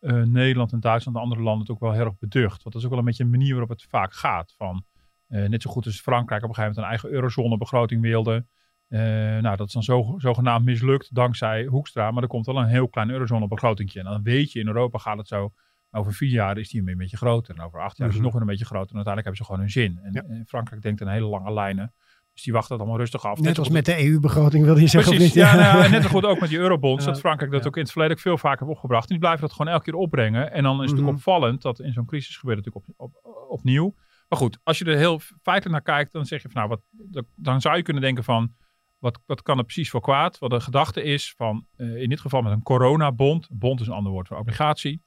eh, 0.07 0.23
Nederland 0.23 0.73
en 0.73 0.81
Duitsland 0.81 1.16
en 1.16 1.23
andere 1.23 1.42
landen 1.42 1.61
het 1.62 1.71
ook 1.71 1.81
wel 1.81 1.92
heel 1.92 2.05
erg 2.05 2.19
beducht. 2.19 2.62
Want 2.62 2.62
dat 2.62 2.75
is 2.75 2.85
ook 2.85 2.90
wel 2.90 2.99
een 2.99 3.05
beetje 3.05 3.25
een 3.25 3.31
manier 3.31 3.51
waarop 3.51 3.69
het 3.69 3.83
vaak 3.88 4.12
gaat. 4.12 4.55
Van, 4.57 4.85
eh, 5.27 5.45
net 5.49 5.62
zo 5.62 5.71
goed 5.71 5.87
als 5.87 6.01
Frankrijk 6.01 6.42
op 6.42 6.49
een 6.49 6.55
gegeven 6.55 6.75
moment 6.77 6.77
een 6.77 6.99
eigen 6.99 7.11
eurozonebegroting 7.21 8.03
wilde. 8.03 8.47
Eh, 8.88 9.01
nou, 9.38 9.57
dat 9.57 9.66
is 9.66 9.73
dan 9.73 9.83
zo, 9.83 10.14
zogenaamd 10.19 10.64
mislukt 10.64 11.14
dankzij 11.14 11.64
Hoekstra. 11.64 12.11
Maar 12.11 12.23
er 12.23 12.29
komt 12.29 12.47
wel 12.47 12.59
een 12.59 12.66
heel 12.66 12.88
klein 12.88 13.11
eurozonebegrotingje. 13.11 13.99
En 13.99 14.05
dan 14.05 14.23
weet 14.23 14.53
je, 14.53 14.61
in 14.61 14.66
Europa 14.66 14.99
gaat 14.99 15.19
het 15.19 15.29
zo. 15.29 15.53
Over 15.90 16.12
vier 16.12 16.31
jaar 16.31 16.59
is 16.59 16.69
die 16.71 16.88
een 16.88 16.97
beetje 16.97 17.16
groter. 17.16 17.55
En 17.55 17.62
over 17.64 17.81
acht 17.81 17.97
jaar 17.97 18.09
is 18.09 18.14
die 18.14 18.23
Mhm. 18.23 18.33
nog 18.33 18.40
een 18.40 18.47
beetje 18.47 18.64
groter. 18.64 18.90
En 18.97 19.05
uiteindelijk 19.05 19.37
hebben 19.37 19.37
ze 19.37 19.45
gewoon 19.45 19.61
hun 19.61 19.71
zin. 19.71 20.23
En 20.23 20.38
Ja. 20.38 20.45
Frankrijk 20.47 20.83
denkt 20.83 21.01
in 21.01 21.07
hele 21.09 21.27
lange 21.27 21.53
lijnen. 21.53 21.95
Dus 22.37 22.44
die 22.44 22.55
wachten 22.55 22.72
het 22.72 22.81
allemaal 22.83 23.01
rustig 23.01 23.25
af. 23.27 23.40
Net 23.40 23.59
als 23.59 23.68
met 23.68 23.85
de 23.85 24.05
EU-begroting 24.05 24.64
wilde 24.64 24.81
je 24.81 24.87
zeggen, 24.87 25.14
Precies, 25.14 25.35
ja, 25.35 25.55
nou, 25.61 25.83
ja, 25.83 25.88
net 25.88 26.03
zo 26.03 26.09
goed 26.09 26.25
ook 26.25 26.40
met 26.40 26.49
die 26.49 26.59
eurobonds. 26.59 27.05
Ja. 27.05 27.11
dat 27.11 27.20
Frankrijk 27.20 27.51
dat 27.53 27.66
ook 27.66 27.77
in 27.77 27.83
het 27.83 27.90
verleden 27.90 28.16
ook 28.16 28.22
veel 28.22 28.38
vaker 28.38 28.59
heeft 28.59 28.70
opgebracht. 28.70 29.03
En 29.03 29.09
die 29.11 29.18
blijven 29.18 29.40
dat 29.40 29.53
gewoon 29.53 29.72
elke 29.72 29.85
keer 29.85 29.94
opbrengen. 29.94 30.53
En 30.53 30.62
dan 30.62 30.72
is 30.75 30.81
het 30.81 30.90
natuurlijk 30.90 31.16
opvallend 31.16 31.62
dat 31.62 31.81
in 31.81 31.92
zo'n 31.92 32.07
crisis 32.07 32.37
gebeurt 32.37 32.64
het 32.64 32.66
natuurlijk 32.66 33.01
op, 33.01 33.14
op, 33.25 33.49
opnieuw. 33.49 33.94
Maar 34.29 34.38
goed, 34.38 34.59
als 34.62 34.79
je 34.79 34.85
er 34.85 34.96
heel 34.96 35.20
feitelijk 35.42 35.85
naar 35.87 35.96
kijkt, 35.96 36.12
dan 36.12 36.27
zeg 36.27 36.42
je 36.42 36.49
van 36.49 36.57
nou, 36.61 36.68
wat, 36.68 36.81
dat- 37.11 37.25
dan 37.35 37.61
zou 37.61 37.77
je 37.77 37.83
kunnen 37.83 38.03
denken 38.03 38.25
van, 38.25 38.53
wat, 38.99 39.20
wat 39.27 39.42
kan 39.42 39.59
er 39.59 39.64
precies 39.64 39.90
voor 39.90 40.01
kwaad? 40.01 40.38
Wat 40.38 40.51
de 40.51 40.61
gedachte 40.61 41.03
is 41.03 41.35
van, 41.37 41.66
eh, 41.77 42.03
in 42.03 42.09
dit 42.09 42.20
geval 42.20 42.42
met 42.42 42.53
een 42.53 42.62
coronabond. 42.62 43.49
Bond 43.51 43.81
is 43.81 43.87
een 43.87 43.92
ander 43.92 44.12
woord 44.12 44.29
voor 44.29 44.37
obligatie. 44.38 45.03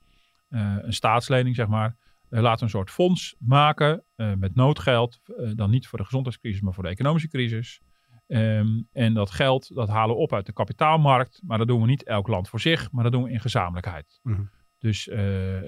Eh, 0.50 0.76
een 0.82 0.94
staatslening, 0.94 1.56
zeg 1.56 1.68
maar. 1.68 1.98
Eh, 2.30 2.42
laten 2.42 2.58
we 2.60 2.64
een 2.64 2.70
soort 2.70 2.92
fonds 2.92 3.36
maken 3.40 4.04
eh, 4.16 4.34
met 4.34 4.56
noodgeld. 4.56 5.20
eh, 5.24 5.52
dan 5.56 5.70
niet 5.70 5.88
voor 5.88 5.98
de 6.00 6.06
gezondheidscrisis, 6.06 6.62
maar 6.62 6.74
voor 6.74 6.84
de 6.84 6.90
economische 6.90 7.28
crisis. 7.28 7.82
Ehm, 8.28 8.82
en 8.92 9.14
dat 9.14 9.32
geld, 9.32 9.76
dat 9.76 9.88
halen 9.90 10.16
we 10.16 10.22
op 10.22 10.34
uit 10.34 10.46
de 10.46 10.54
kapitaalmarkt. 10.54 11.42
Maar 11.46 11.58
dat 11.58 11.68
doen 11.68 11.82
we 11.82 11.88
niet 11.88 12.04
elk 12.04 12.28
land 12.28 12.50
voor 12.50 12.60
zich, 12.60 12.92
maar 12.92 13.04
dat 13.04 13.12
doen 13.12 13.24
we 13.24 13.32
in 13.32 13.40
gezamenlijkheid. 13.40 14.20
Mhm. 14.24 14.42
Dus, 14.78 15.04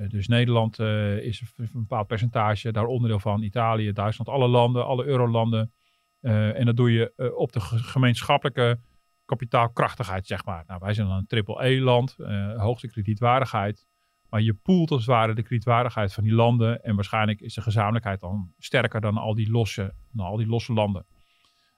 dus 0.08 0.28
Nederland 0.28 0.80
is 1.19 1.43
een 1.58 1.69
bepaald 1.74 2.08
percentage, 2.08 2.71
daar 2.71 2.86
onderdeel 2.86 3.19
van. 3.19 3.41
Italië, 3.41 3.91
Duitsland, 3.91 4.30
alle 4.30 4.47
landen, 4.47 4.86
alle 4.86 5.06
eurolanden. 5.06 5.74
En 6.21 6.65
dat 6.65 6.76
doe 6.76 6.91
je 6.91 7.34
op 7.38 7.52
de 7.52 7.60
ge- 7.60 7.78
gemeenschappelijke 7.78 8.80
kapitaalkrachtigheid, 9.26 10.28
zeg 10.28 10.45
maar. 10.45 10.63
Nou, 10.67 10.80
wij 10.84 10.93
zijn 10.93 11.08
dan 11.08 11.17
een 11.17 11.26
triple-E-land, 11.28 12.15
eh, 12.19 12.60
hoogste 12.62 12.88
kredietwaardigheid. 12.88 13.86
Maar 14.32 14.41
je 14.41 14.54
poelt 14.54 14.91
als 14.91 15.00
het 15.00 15.10
ware 15.10 15.34
de 15.34 15.41
kredietwaardigheid 15.44 16.13
van 16.13 16.24
die 16.24 16.34
landen. 16.34 16.84
En 16.84 16.96
waarschijnlijk 16.96 17.41
is 17.41 17.54
de 17.54 17.62
gezamenlijkheid 17.62 18.20
dan 18.20 18.54
sterker 18.58 19.02
dan 19.02 19.17
al 19.17 19.36
die 19.36 19.52
losse, 19.52 19.94
dan 20.12 20.26
al 20.26 20.38
die 20.38 20.48
losse 20.48 20.74
landen. 20.74 21.06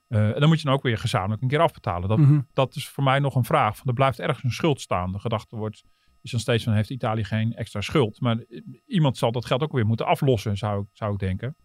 Eh, 0.07 0.33
en 0.33 0.39
dan 0.39 0.49
moet 0.49 0.57
je 0.59 0.65
dan 0.65 0.73
ook 0.73 0.83
weer 0.83 0.97
gezamenlijk 0.97 1.41
een 1.41 1.47
keer 1.47 1.59
afbetalen. 1.59 2.09
Dat, 2.09 2.17
Mhm. 2.17 2.41
dat 2.53 2.75
is 2.75 2.87
voor 2.87 3.03
mij 3.03 3.19
nog 3.19 3.35
een 3.35 3.43
vraag. 3.43 3.77
Van, 3.77 3.87
er 3.87 3.93
blijft 3.93 4.19
ergens 4.19 4.43
een 4.43 4.51
schuld 4.51 4.81
staan. 4.81 5.11
De 5.11 5.19
gedachte 5.19 5.55
wordt, 5.55 5.83
is 6.21 6.31
dan 6.31 6.39
steeds 6.39 6.63
van, 6.63 6.73
heeft 6.73 6.89
Italië 6.89 7.23
geen 7.23 7.53
extra 7.53 7.81
schuld? 7.81 8.19
Maar 8.21 8.37
eh, 8.37 8.61
iemand 8.85 9.17
zal 9.17 9.31
dat 9.31 9.45
geld 9.45 9.61
ook 9.61 9.71
weer 9.71 9.85
moeten 9.85 10.05
aflossen, 10.05 10.57
zou, 10.57 10.81
ik- 10.81 10.89
zou 10.91 11.13
ik 11.13 11.19
denken. 11.19 11.55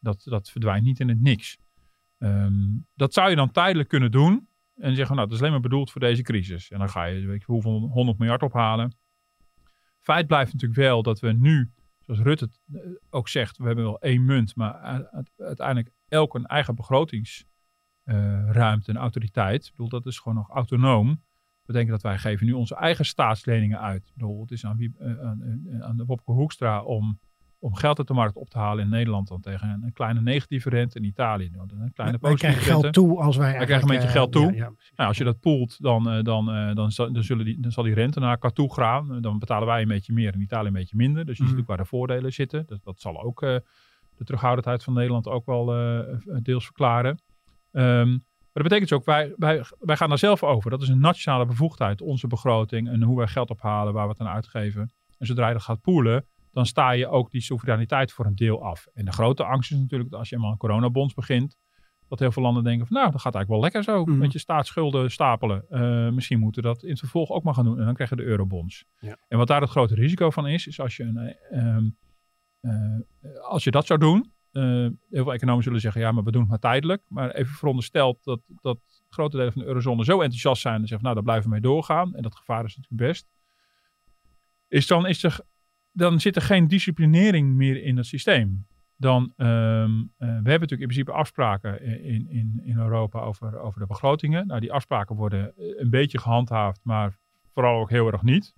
Dat, 0.00 0.22
dat 0.24 0.50
verdwijnt 0.50 0.84
niet 0.84 1.00
in 1.00 1.08
het 1.08 1.20
niks. 1.20 1.58
Ehm, 2.18 2.52
dat 2.94 3.12
zou 3.12 3.30
je 3.30 3.36
dan 3.36 3.50
tijdelijk 3.50 3.88
kunnen 3.88 4.10
doen. 4.10 4.48
En 4.74 4.94
zeggen, 4.96 5.14
nou, 5.16 5.26
dat 5.26 5.36
is 5.36 5.40
alleen 5.42 5.52
maar 5.52 5.68
bedoeld 5.68 5.90
voor 5.90 6.00
deze 6.00 6.22
crisis. 6.22 6.70
En 6.70 6.78
dan 6.78 6.88
ga 6.88 7.04
je, 7.04 7.26
weet 7.26 7.40
je 7.40 7.46
hoeveel, 7.52 7.78
100 7.92 8.18
miljard 8.18 8.42
ophalen. 8.42 8.96
Feit 10.08 10.26
blijft 10.26 10.52
natuurlijk 10.52 10.80
wel 10.80 11.02
dat 11.02 11.20
we 11.20 11.32
nu, 11.32 11.72
zoals 11.98 12.20
Rutte 12.20 12.48
eh, 12.72 12.80
ook 13.10 13.28
zegt, 13.28 13.58
we 13.58 13.64
hebben 13.64 13.84
wel 13.84 14.00
één 14.00 14.24
munt, 14.24 14.56
maar 14.56 15.04
uiteindelijk 15.36 15.90
elk 16.08 16.34
een 16.34 16.46
eigen 16.46 16.74
begrotingsruimte 16.74 18.90
en 18.90 18.96
autoriteit. 18.96 19.64
Ik 19.64 19.70
bedoel, 19.70 19.88
dat 19.88 20.06
is 20.06 20.18
gewoon 20.18 20.36
nog 20.36 20.50
autonoom. 20.50 21.22
We 21.64 21.72
denken 21.72 21.92
dat 21.92 22.02
wij 22.02 22.18
geven 22.18 22.46
nu 22.46 22.52
onze 22.52 22.74
eigen 22.74 23.04
staatsleningen 23.04 23.80
uit. 23.80 24.06
Ik 24.06 24.12
bedoel, 24.14 24.40
het 24.40 24.50
is 24.50 24.64
aan, 24.64 24.76
wie, 24.76 24.94
eh, 24.98 25.20
aan, 25.20 25.62
eh, 25.70 25.80
aan 25.80 25.96
de 25.96 26.04
Wopke 26.04 26.32
Hoekstra 26.32 26.82
om 26.82 27.18
om 27.60 27.74
geld 27.74 27.98
uit 27.98 28.06
de 28.06 28.14
markt 28.14 28.36
op 28.36 28.50
te 28.50 28.58
halen 28.58 28.84
in 28.84 28.90
Nederland 28.90 29.28
dan 29.28 29.40
tegen 29.40 29.68
een, 29.68 29.82
een 29.82 29.92
kleine 29.92 30.20
negatieve 30.20 30.68
rente. 30.68 30.98
In 30.98 31.04
Italië 31.04 31.50
dan 31.50 31.60
een 31.80 31.92
kleine 31.92 32.18
wij 32.20 32.30
positieve 32.30 32.38
krijgen 32.38 32.62
rente. 32.72 32.80
geld 32.80 32.92
toe 32.94 33.20
als 33.22 33.36
wij 33.36 33.56
Wij 33.56 33.64
krijgen 33.66 33.88
een 33.90 33.94
beetje 33.94 34.10
geld 34.10 34.34
eh, 34.34 34.42
toe. 34.42 34.54
ja. 34.54 34.72
Nou, 34.96 35.08
als 35.08 35.18
je 35.18 35.24
dat 35.24 35.40
poelt, 35.40 35.82
dan, 35.82 36.10
eh, 36.10 36.22
dan, 36.22 36.50
eh, 36.50 36.74
dan, 36.74 36.90
zal- 36.90 37.12
dan, 37.12 37.22
zullen 37.22 37.44
die, 37.44 37.60
dan 37.60 37.70
zal 37.72 37.84
die 37.84 37.94
rente 37.94 38.20
naar 38.20 38.30
elkaar 38.30 38.52
toe 38.52 38.74
gaan. 38.74 39.20
Dan 39.22 39.38
betalen 39.38 39.66
wij 39.66 39.82
een 39.82 39.88
beetje 39.88 40.12
meer 40.12 40.32
en 40.32 40.40
Italië 40.40 40.66
een 40.66 40.72
beetje 40.72 40.96
minder. 40.96 41.24
Dus 41.24 41.36
je 41.36 41.42
Mhm. 41.42 41.52
ziet 41.52 41.60
ook 41.60 41.66
waar 41.66 41.76
de 41.76 41.84
voordelen 41.84 42.32
zitten. 42.32 42.66
Dat, 42.66 42.78
dat 42.84 43.00
zal 43.00 43.22
ook 43.22 43.40
de 43.40 44.24
terughoudendheid 44.24 44.84
van 44.84 44.92
Nederland 44.94 45.28
ook 45.28 45.46
wel 45.46 45.66
deels 46.42 46.64
verklaren. 46.64 47.20
Ehm, 47.72 48.08
maar 48.08 48.62
dat 48.62 48.62
betekent 48.62 48.88
dus 48.88 48.98
ook, 48.98 49.04
wij, 49.04 49.32
wij, 49.36 49.62
wij 49.78 49.96
gaan 49.96 50.08
daar 50.08 50.18
zelf 50.18 50.42
over. 50.42 50.70
Dat 50.70 50.82
is 50.82 50.88
een 50.88 51.00
nationale 51.00 51.46
bevoegdheid, 51.46 52.00
onze 52.00 52.26
begroting 52.26 52.88
en 52.88 53.02
hoe 53.02 53.16
wij 53.16 53.26
geld 53.26 53.50
ophalen, 53.50 53.92
waar 53.92 54.04
we 54.04 54.10
het 54.10 54.20
aan 54.20 54.28
uitgeven. 54.34 54.90
En 55.18 55.26
zodra 55.26 55.46
je 55.46 55.52
dat 55.52 55.62
gaat 55.62 55.80
poelen, 55.80 56.24
dan 56.58 56.66
sta 56.66 56.90
je 56.90 57.08
ook 57.08 57.30
die 57.30 57.40
soevereiniteit 57.40 58.12
voor 58.12 58.26
een 58.26 58.34
deel 58.34 58.64
af. 58.64 58.86
En 58.94 59.04
de 59.04 59.12
grote 59.12 59.44
angst 59.44 59.72
is 59.72 59.78
natuurlijk 59.78 60.10
dat 60.10 60.18
als 60.18 60.28
je 60.28 60.34
eenmaal 60.34 60.50
een 60.50 60.56
coronabonds 60.56 61.14
begint, 61.14 61.56
dat 62.08 62.18
heel 62.18 62.32
veel 62.32 62.42
landen 62.42 62.64
denken 62.64 62.86
van 62.86 62.96
nou, 62.96 63.10
dat 63.10 63.20
gaat 63.20 63.34
eigenlijk 63.34 63.62
wel 63.62 63.72
lekker 63.72 63.94
zo. 63.94 64.16
Met 64.18 64.32
je 64.32 64.38
staatsschulden 64.38 65.10
stapelen. 65.10 65.64
Eh, 65.68 66.08
misschien 66.08 66.38
moeten 66.38 66.62
we 66.62 66.68
dat 66.68 66.82
in 66.82 66.90
het 66.90 66.98
vervolg 66.98 67.30
ook 67.30 67.42
maar 67.42 67.54
gaan 67.54 67.64
doen. 67.64 67.78
En 67.78 67.84
dan 67.84 67.94
krijg 67.94 68.10
je 68.10 68.16
de 68.16 68.22
eurobonds. 68.22 68.84
Ja. 68.98 69.16
En 69.28 69.38
wat 69.38 69.46
daar 69.46 69.60
het 69.60 69.70
grote 69.70 69.94
risico 69.94 70.30
van 70.30 70.46
is, 70.46 70.66
is 70.66 70.80
als 70.80 70.96
je, 70.96 71.02
een, 71.02 71.16
eh, 71.16 71.58
ehm, 71.58 71.88
eh, 72.60 73.40
als 73.40 73.64
je 73.64 73.70
dat 73.70 73.86
zou 73.86 73.98
doen. 73.98 74.32
eh, 74.52 74.64
heel 74.64 74.96
veel 75.10 75.32
economen 75.32 75.62
zullen 75.62 75.80
zeggen, 75.80 76.00
ja, 76.00 76.12
maar 76.12 76.24
we 76.24 76.30
doen 76.30 76.40
het 76.40 76.50
maar 76.50 76.58
tijdelijk. 76.58 77.02
Maar 77.08 77.30
even 77.30 77.54
verondersteld 77.54 78.24
dat, 78.24 78.40
dat 78.46 78.78
grote 79.08 79.36
delen 79.36 79.52
van 79.52 79.62
de 79.62 79.68
eurozone 79.68 80.04
zo 80.04 80.20
enthousiast 80.20 80.62
zijn 80.62 80.80
en 80.80 80.86
zeggen, 80.86 81.02
nou, 81.02 81.14
daar 81.14 81.24
blijven 81.24 81.44
we 81.44 81.50
mee 81.50 81.60
doorgaan. 81.60 82.14
En 82.14 82.22
dat 82.22 82.36
gevaar 82.36 82.64
is 82.64 82.76
natuurlijk 82.76 83.10
best. 83.10 83.26
Is 84.68 84.86
dan, 84.86 85.06
is 85.06 85.22
er, 85.22 85.40
dan 85.92 86.20
zit 86.20 86.36
er 86.36 86.42
geen 86.42 86.68
disciplinering 86.68 87.54
meer 87.54 87.82
in 87.82 87.96
het 87.96 88.06
systeem 88.06 88.66
dan 88.98 89.32
ehm, 89.36 90.00
eh, 90.00 90.18
we 90.18 90.26
hebben 90.26 90.42
natuurlijk 90.44 90.70
in 90.70 90.86
principe 90.86 91.12
afspraken 91.12 91.82
in, 92.02 92.28
in, 92.28 92.60
in 92.64 92.78
Europa 92.78 93.20
over, 93.20 93.58
over 93.60 93.80
de 93.80 93.86
begrotingen. 93.86 94.46
Nou, 94.46 94.60
die 94.60 94.72
afspraken 94.72 95.16
worden 95.16 95.56
eh, 95.56 95.80
een 95.80 95.90
beetje 95.90 96.18
gehandhaafd, 96.18 96.80
maar 96.82 97.18
vooral 97.52 97.80
ook 97.80 97.90
heel 97.90 98.12
erg 98.12 98.22
niet. 98.22 98.54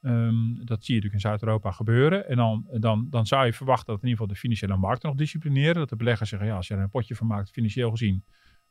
Ehm, 0.00 0.54
dat 0.64 0.84
zie 0.84 0.94
je 0.94 1.00
natuurlijk 1.00 1.12
in 1.12 1.20
Zuid-Europa 1.20 1.70
gebeuren. 1.70 2.28
En 2.28 2.36
dan, 2.36 2.66
dan, 2.70 3.06
dan 3.10 3.26
zou 3.26 3.46
je 3.46 3.52
verwachten 3.52 3.86
dat 3.86 4.02
in 4.02 4.08
ieder 4.08 4.18
geval 4.18 4.34
de 4.34 4.40
financiële 4.40 4.76
markten 4.76 5.08
nog 5.08 5.18
disciplineren. 5.18 5.74
Dat 5.74 5.88
de 5.88 5.96
beleggers 5.96 6.30
zeggen, 6.30 6.48
ja, 6.48 6.56
als 6.56 6.68
je 6.68 6.74
er 6.74 6.80
een 6.80 6.90
potje 6.90 7.14
van 7.14 7.26
maakt, 7.26 7.50
financieel 7.50 7.90
gezien, 7.90 8.24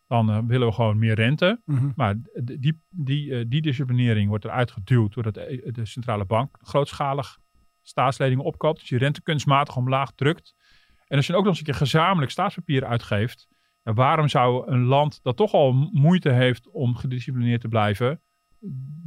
dan 0.08 0.30
eh, 0.30 0.40
willen 0.48 0.68
we 0.68 0.74
gewoon 0.74 1.00
meer 1.00 1.16
rente. 1.16 1.62
Mhm. 1.66 1.92
Maar 1.96 2.16
die, 2.44 2.82
die, 2.90 3.36
eh, 3.36 3.46
die 3.48 3.62
disciplinering 3.62 4.30
wordt 4.30 4.46
eruit 4.46 4.72
geduwd 4.72 5.14
doordat 5.14 5.34
de 5.34 5.86
centrale 5.86 6.26
bank 6.26 6.58
grootschalig 6.62 7.38
staatsleningen 7.88 8.46
opkoopt. 8.46 8.80
Dus 8.80 8.90
je 8.90 8.98
rente 8.98 9.22
kunstmatig 9.22 9.76
omlaag 9.76 10.12
drukt. 10.12 10.56
En 11.08 11.18
als 11.18 11.26
je 11.26 11.32
dan 11.32 11.42
ook 11.42 11.48
nog 11.48 11.58
eens 11.58 11.68
een 11.68 11.74
keer 11.74 11.88
gezamenlijk 11.88 12.32
staatspapier 12.32 12.86
uitgeeft. 12.86 13.48
Ja, 13.84 13.94
waarom 13.94 14.28
zou 14.28 14.72
een 14.72 14.84
land 14.84 15.20
dat 15.24 15.38
toch 15.38 15.54
al 15.54 15.74
moeite 15.92 16.32
heeft 16.32 16.70
om 16.70 16.96
gedisciplineerd 16.96 17.62
te 17.62 17.68
blijven, 17.68 18.22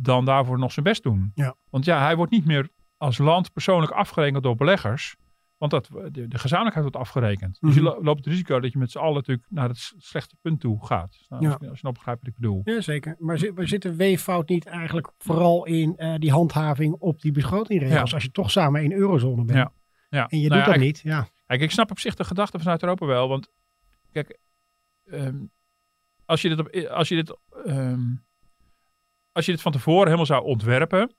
dan 0.01 0.25
daarvoor 0.25 0.59
nog 0.59 0.73
zijn 0.73 0.85
best 0.85 1.03
doen? 1.03 1.31
Ja. 1.35 1.55
Want 1.71 1.85
ja, 1.85 2.01
hij 2.01 2.17
wordt 2.17 2.33
niet 2.33 2.45
meer 2.45 2.69
als 2.97 3.19
land 3.19 3.53
persoonlijk 3.53 3.93
afgerekend 3.93 4.43
door 4.43 4.57
beleggers. 4.57 5.17
Want 5.61 5.73
dat, 5.73 5.87
de, 6.13 6.29
de 6.29 6.39
gezamenlijkheid 6.39 6.91
wordt 6.93 6.97
afgerekend. 7.09 7.59
Dus 7.61 7.75
je 7.75 7.81
Mhm. 7.81 7.91
lo- 7.91 8.03
loopt 8.03 8.19
het 8.19 8.27
risico 8.27 8.61
dat 8.61 8.73
je 8.73 8.79
met 8.79 8.91
z'n 8.91 8.99
allen 8.99 9.15
natuurlijk 9.15 9.47
naar 9.51 9.69
het 9.69 9.93
slechte 9.99 10.37
punt 10.41 10.61
toe 10.61 10.87
gaat. 10.87 11.25
Nou, 11.29 11.43
Ja. 11.43 11.51
als, 11.51 11.59
je- 11.61 11.69
als 11.69 11.77
je 11.77 11.83
nou 11.83 11.95
begrijpt 11.95 12.21
wat 12.21 12.31
ik 12.31 12.35
bedoel. 12.41 12.61
Ja, 12.65 12.81
zeker. 12.81 13.17
Maar 13.19 13.39
zit, 13.39 13.53
zit 13.57 13.83
de 13.83 13.97
weeffout 13.97 14.49
niet 14.49 14.67
eigenlijk 14.67 15.13
vooral 15.19 15.67
in 15.67 15.97
eh, 15.97 16.15
die 16.19 16.31
handhaving 16.31 16.95
op 16.95 17.21
die 17.21 17.33
begrotingregels? 17.33 18.09
Ja. 18.11 18.15
Als 18.15 18.25
je 18.25 18.31
toch 18.31 18.51
samen 18.51 18.83
in 18.85 18.93
eurozone 18.93 19.45
bent. 19.45 19.59
Ja. 19.59 19.73
Ja. 20.11 20.27
En 20.29 20.41
je 20.41 20.49
Nou 20.49 20.63
doet 20.63 20.73
dat 20.73 20.83
niet. 20.83 21.01
Ja. 21.05 21.29
Kijk, 21.47 21.61
ik 21.61 21.71
snap 21.71 21.91
op 21.91 21.99
zich 21.99 22.15
de 22.15 22.25
gedachte 22.25 22.59
vanuit 22.59 22.83
Europa 22.83 23.07
wel. 23.07 23.29
Want 23.29 23.49
kijk, 24.13 24.39
ehm, 25.05 25.37
als 26.25 26.43
je 26.43 26.49
dit, 26.49 26.59
op, 26.59 26.75
als 26.91 27.09
je 27.09 27.15
dit, 27.15 27.37
ehm, 27.65 28.01
als 29.33 29.47
je 29.47 29.53
dit 29.53 29.63
van 29.63 29.73
tevoren 29.73 30.05
helemaal 30.05 30.27
zou 30.27 30.45
ontwerpen. 30.45 31.15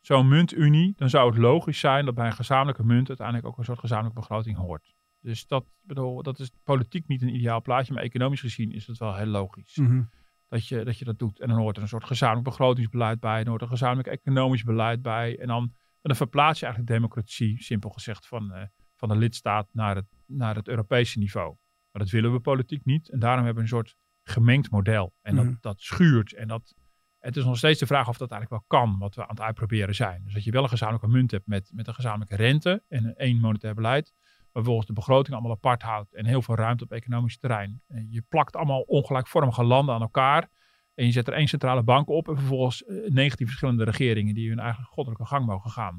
Zo'n 0.00 0.28
muntunie, 0.28 0.92
dan 0.96 1.10
zou 1.10 1.30
het 1.30 1.38
logisch 1.38 1.78
zijn 1.78 2.04
dat 2.04 2.14
bij 2.14 2.26
een 2.26 2.32
gezamenlijke 2.32 2.84
munt 2.84 3.08
uiteindelijk 3.08 3.46
ook 3.46 3.58
een 3.58 3.64
soort 3.64 3.78
gezamenlijke 3.78 4.20
begroting 4.20 4.56
hoort. 4.56 4.94
Dus 5.20 5.46
dat, 5.46 5.64
bedoel, 5.82 6.22
dat 6.22 6.38
is 6.38 6.50
politiek 6.64 7.08
niet 7.08 7.22
een 7.22 7.34
ideaal 7.34 7.62
plaatje, 7.62 7.92
maar 7.92 8.02
economisch 8.02 8.40
gezien 8.40 8.72
is 8.72 8.86
het 8.86 8.98
wel 8.98 9.14
heel 9.16 9.26
logisch 9.26 9.76
Mhm. 9.76 10.02
dat, 10.48 10.66
je, 10.68 10.84
dat 10.84 10.98
je 10.98 11.04
dat 11.04 11.18
doet. 11.18 11.40
En 11.40 11.48
dan 11.48 11.58
hoort 11.58 11.76
er 11.76 11.82
een 11.82 11.88
soort 11.88 12.04
gezamenlijk 12.04 12.44
begrotingsbeleid 12.48 13.20
bij, 13.20 13.38
dan 13.38 13.48
hoort 13.48 13.60
er 13.60 13.66
een 13.66 13.72
gezamenlijk 13.72 14.08
economisch 14.08 14.62
beleid 14.62 15.02
bij. 15.02 15.38
En 15.38 15.46
dan, 15.46 15.72
dan 16.02 16.16
verplaats 16.16 16.58
je 16.60 16.64
eigenlijk 16.66 16.94
democratie, 16.94 17.62
simpel 17.62 17.90
gezegd, 17.90 18.26
van, 18.26 18.52
eh, 18.52 18.62
van 18.96 19.08
de 19.08 19.16
lidstaat 19.16 19.68
naar 19.72 19.96
het, 19.96 20.06
naar 20.26 20.54
het 20.54 20.68
Europese 20.68 21.18
niveau. 21.18 21.56
Maar 21.92 22.02
dat 22.02 22.10
willen 22.10 22.32
we 22.32 22.40
politiek 22.40 22.84
niet. 22.84 23.10
En 23.10 23.18
daarom 23.18 23.44
hebben 23.44 23.64
we 23.64 23.70
een 23.70 23.76
soort 23.76 23.96
gemengd 24.22 24.70
model. 24.70 25.14
En 25.22 25.34
Mhm. 25.34 25.44
dat, 25.44 25.62
dat 25.62 25.80
schuurt. 25.80 26.34
En 26.34 26.48
dat, 26.48 26.74
het 27.18 27.36
is 27.36 27.44
nog 27.44 27.56
steeds 27.56 27.78
de 27.78 27.86
vraag 27.86 28.08
of 28.08 28.16
dat 28.16 28.30
eigenlijk 28.30 28.62
wel 28.62 28.80
kan, 28.80 28.98
wat 28.98 29.14
we 29.14 29.22
aan 29.22 29.28
het 29.28 29.40
uitproberen 29.40 29.94
zijn. 29.94 30.22
Dus 30.24 30.34
dat 30.34 30.44
je 30.44 30.50
wel 30.50 30.62
een 30.62 30.68
gezamenlijke 30.68 31.08
munt 31.08 31.30
hebt 31.30 31.46
met, 31.46 31.70
met 31.74 31.86
een 31.86 31.94
gezamenlijke 31.94 32.36
rente 32.36 32.82
en 32.88 33.04
een 33.04 33.14
één 33.14 33.40
monetair 33.40 33.74
beleid. 33.74 34.12
Maar 34.52 34.62
vervolgens 34.62 34.86
de 34.86 34.92
begroting 34.92 35.32
allemaal 35.34 35.56
apart 35.56 35.82
houdt 35.82 36.14
en 36.14 36.26
heel 36.26 36.42
veel 36.42 36.54
ruimte 36.54 36.84
op 36.84 36.92
economisch 36.92 37.38
terrein. 37.38 37.82
En 37.88 38.06
je 38.10 38.22
plakt 38.28 38.56
allemaal 38.56 38.80
ongelijkvormige 38.80 39.64
landen 39.64 39.94
aan 39.94 40.00
elkaar. 40.00 40.48
En 40.94 41.04
je 41.04 41.12
zet 41.12 41.26
er 41.26 41.32
één 41.32 41.48
centrale 41.48 41.82
bank 41.82 42.08
op 42.08 42.28
en 42.28 42.36
vervolgens 42.36 42.84
eh, 42.84 43.10
19 43.10 43.46
verschillende 43.46 43.84
regeringen 43.84 44.34
die 44.34 44.48
hun 44.48 44.58
eigen 44.58 44.84
goddelijke 44.84 45.26
gang 45.26 45.46
mogen 45.46 45.70
gaan. 45.70 45.98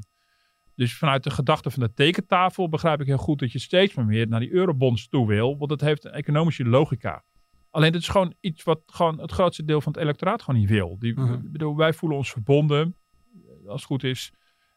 Dus 0.75 0.97
vanuit 0.97 1.23
de 1.23 1.29
gedachte 1.29 1.71
van 1.71 1.81
de 1.81 1.93
tekentafel 1.93 2.69
begrijp 2.69 3.01
ik 3.01 3.07
heel 3.07 3.17
goed 3.17 3.39
dat 3.39 3.51
je 3.51 3.59
steeds 3.59 3.93
meer 3.93 4.27
naar 4.27 4.39
die 4.39 4.51
eurobonds 4.51 5.07
toe 5.07 5.27
wil. 5.27 5.57
Want 5.57 5.69
dat 5.69 5.81
heeft 5.81 6.05
een 6.05 6.11
economische 6.11 6.65
logica. 6.65 7.23
Alleen 7.69 7.91
dit 7.91 8.01
is 8.01 8.07
gewoon 8.07 8.33
iets 8.39 8.63
wat 8.63 8.81
gewoon 8.85 9.19
het 9.19 9.31
grootste 9.31 9.65
deel 9.65 9.81
van 9.81 9.91
het 9.93 10.01
electoraat 10.01 10.41
gewoon 10.41 10.59
niet 10.59 10.69
wil. 10.69 10.95
Die, 10.99 11.13
Mhm. 11.19 11.39
bedoel, 11.51 11.75
wij 11.75 11.93
voelen 11.93 12.17
ons 12.17 12.31
verbonden, 12.31 12.95
eh, 13.33 13.67
als 13.67 13.81
het 13.81 13.83
goed 13.89 14.03
is, 14.03 14.31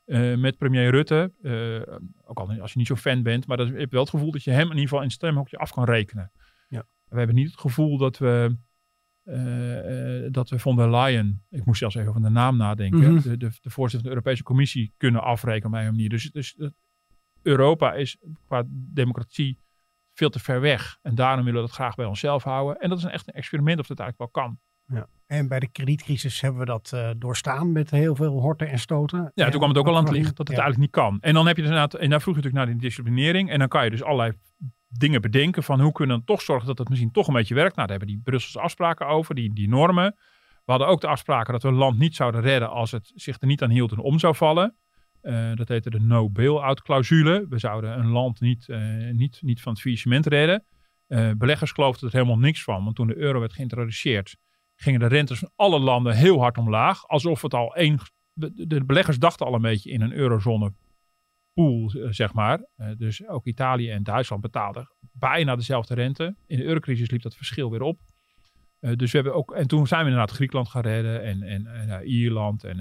eh, 0.04 0.34
met 0.36 0.56
premier 0.58 0.90
Rutte. 0.90 1.32
Eh, 1.42 1.96
ook 2.24 2.38
al 2.38 2.60
als 2.60 2.72
je 2.72 2.78
niet 2.78 2.86
zo 2.86 2.96
fan 2.96 3.22
bent, 3.22 3.46
maar 3.46 3.56
dat, 3.56 3.68
je 3.68 3.74
hebt 3.74 3.92
wel 3.92 4.00
het 4.00 4.10
gevoel 4.10 4.30
dat 4.32 4.44
je 4.44 4.50
hem 4.50 4.62
in 4.64 4.68
ieder 4.68 4.82
geval 4.82 4.98
in 4.98 5.04
het 5.04 5.12
stemhokje 5.14 5.56
af 5.58 5.70
kan 5.72 5.84
rekenen. 5.84 6.32
Ja. 6.68 6.84
We 7.08 7.16
hebben 7.18 7.36
niet 7.36 7.50
het 7.50 7.60
gevoel 7.60 7.98
dat 7.98 8.18
we, 8.18 8.56
dat 10.30 10.48
we 10.50 10.58
von 10.58 10.76
der 10.76 10.90
Leyen, 10.90 11.44
ik 11.50 11.64
moest 11.64 11.78
zelfs 11.78 11.94
even 11.94 12.08
over 12.08 12.22
de 12.22 12.28
naam 12.28 12.56
nadenken, 12.56 12.98
Mhm. 13.14 13.22
de, 13.22 13.36
de, 13.36 13.50
de 13.60 13.70
voorzitter 13.70 13.90
van 13.90 14.02
de 14.02 14.08
Europese 14.08 14.42
Commissie 14.42 14.92
kunnen 14.96 15.22
afrekenen 15.22 15.72
op 15.72 15.84
een 15.86 15.90
manier. 15.90 16.08
Dus, 16.08 16.30
dus 16.30 16.56
Europa 17.42 17.94
is 17.94 18.16
qua 18.46 18.62
democratie 18.68 19.58
veel 20.14 20.30
te 20.30 20.38
ver 20.38 20.60
weg. 20.60 20.98
En 21.02 21.14
daarom 21.14 21.44
willen 21.44 21.60
we 21.60 21.66
dat 21.66 21.76
graag 21.76 21.94
bij 21.94 22.06
onszelf 22.06 22.42
houden. 22.42 22.76
En 22.76 22.88
dat 22.88 22.98
is 22.98 23.04
een 23.04 23.10
echt 23.10 23.28
een 23.28 23.34
experiment 23.34 23.78
of 23.78 23.86
dat 23.86 23.98
eigenlijk 23.98 24.34
wel 24.34 24.44
kan. 24.44 24.58
En 25.26 25.48
bij 25.48 25.60
de 25.60 25.68
kredietcrisis 25.68 26.40
hebben 26.40 26.60
we 26.60 26.66
dat 26.66 26.90
eh, 26.94 27.10
doorstaan 27.16 27.72
met 27.72 27.90
heel 27.90 28.14
veel 28.14 28.40
horten 28.40 28.68
en 28.68 28.78
stoten. 28.78 29.18
Ja, 29.18 29.44
En 29.44 29.50
toen 29.50 29.58
kwam 29.58 29.68
het 29.68 29.78
ook 29.78 29.86
al 29.86 29.96
aan 29.96 30.04
het 30.04 30.12
licht 30.12 30.36
dat 30.36 30.48
het 30.48 30.56
ja. 30.56 30.62
eigenlijk 30.62 30.78
niet 30.78 31.04
kan. 31.04 31.18
En 31.20 31.34
dan 31.34 31.46
heb 31.46 31.56
je 31.56 31.62
dus 31.62 31.70
inderdaad, 31.70 32.00
en 32.00 32.10
daar 32.10 32.20
vroeg 32.20 32.34
je 32.34 32.40
natuurlijk 32.42 32.66
naar 32.66 32.74
die 32.74 32.88
disciplinering. 32.88 33.50
En 33.50 33.58
dan 33.58 33.68
kan 33.68 33.84
je 33.84 33.90
dus 33.90 34.02
allerlei 34.02 34.32
dingen 34.88 35.20
bedenken 35.20 35.62
van 35.62 35.80
hoe 35.80 35.92
kunnen 35.92 36.16
we 36.16 36.22
dan 36.24 36.36
toch 36.36 36.44
zorgen 36.44 36.66
dat 36.66 36.78
het 36.78 36.88
misschien 36.88 37.10
toch 37.10 37.26
een 37.26 37.34
beetje 37.34 37.54
werkt. 37.54 37.76
Nou, 37.76 37.88
daar 37.88 37.98
hebben 37.98 38.14
die 38.14 38.24
Brusselse 38.24 38.60
afspraken 38.60 39.06
over, 39.06 39.34
die, 39.34 39.52
die 39.54 39.68
normen. 39.68 40.14
We 40.64 40.70
hadden 40.70 40.88
ook 40.88 41.00
de 41.00 41.06
afspraken 41.06 41.52
dat 41.52 41.62
we 41.62 41.68
een 41.68 41.74
land 41.74 41.98
niet 41.98 42.16
zouden 42.16 42.40
redden 42.40 42.70
als 42.70 42.90
het 42.90 43.12
zich 43.14 43.40
er 43.40 43.46
niet 43.46 43.62
aan 43.62 43.70
hield 43.70 43.92
en 43.92 43.98
om 43.98 44.18
zou 44.18 44.34
vallen. 44.34 44.76
Eh, 45.22 45.54
dat 45.54 45.68
heette 45.68 45.90
de 45.90 46.00
no 46.00 46.30
bail-out 46.30 46.82
clausule. 46.82 47.46
We 47.48 47.58
zouden 47.58 47.98
een 47.98 48.08
land 48.08 48.40
niet, 48.40 48.68
eh, 48.68 49.10
niet, 49.12 49.42
niet 49.42 49.60
van 49.60 49.72
het 49.72 49.80
faillissement 49.80 50.26
redden. 50.26 50.64
Eh, 51.06 51.30
beleggers 51.36 51.70
geloofden 51.72 52.08
er 52.08 52.14
helemaal 52.14 52.38
niks 52.38 52.62
van, 52.62 52.84
want 52.84 52.96
toen 52.96 53.06
de 53.06 53.16
euro 53.16 53.40
werd 53.40 53.52
geïntroduceerd, 53.52 54.36
gingen 54.74 55.00
de 55.00 55.06
rentes 55.06 55.38
van 55.38 55.50
alle 55.56 55.78
landen 55.78 56.16
heel 56.16 56.40
hard 56.40 56.58
omlaag. 56.58 57.08
Alsof 57.08 57.42
het 57.42 57.54
al 57.54 57.74
één. 57.74 57.98
De, 58.32 58.84
beleggers 58.84 59.18
dachten 59.18 59.46
al 59.46 59.54
een 59.54 59.62
beetje 59.62 59.90
in 59.90 60.00
een 60.00 60.12
eurozone 60.12 60.72
pool, 61.52 61.92
zeg 62.10 62.32
maar. 62.32 62.66
Dus 62.96 63.28
ook 63.28 63.46
Italië 63.46 63.90
en 63.90 64.02
Duitsland 64.02 64.42
betaalden 64.42 64.88
bijna 65.12 65.56
dezelfde 65.56 65.94
rente. 65.94 66.36
In 66.46 66.56
de 66.56 66.64
eurocrisis 66.64 67.10
liep 67.10 67.22
dat 67.22 67.36
verschil 67.36 67.70
weer 67.70 67.82
op. 67.82 68.00
Dus 68.80 69.12
we 69.12 69.18
hebben 69.18 69.34
ook, 69.34 69.52
en 69.52 69.66
toen 69.66 69.86
zijn 69.86 70.00
we 70.04 70.10
inderdaad 70.10 70.34
Griekenland 70.34 70.68
gaan 70.68 70.82
redden 70.82 71.22
en, 71.22 71.42
en, 71.42 71.66
en 71.66 72.06
Ierland 72.06 72.64
en, 72.64 72.80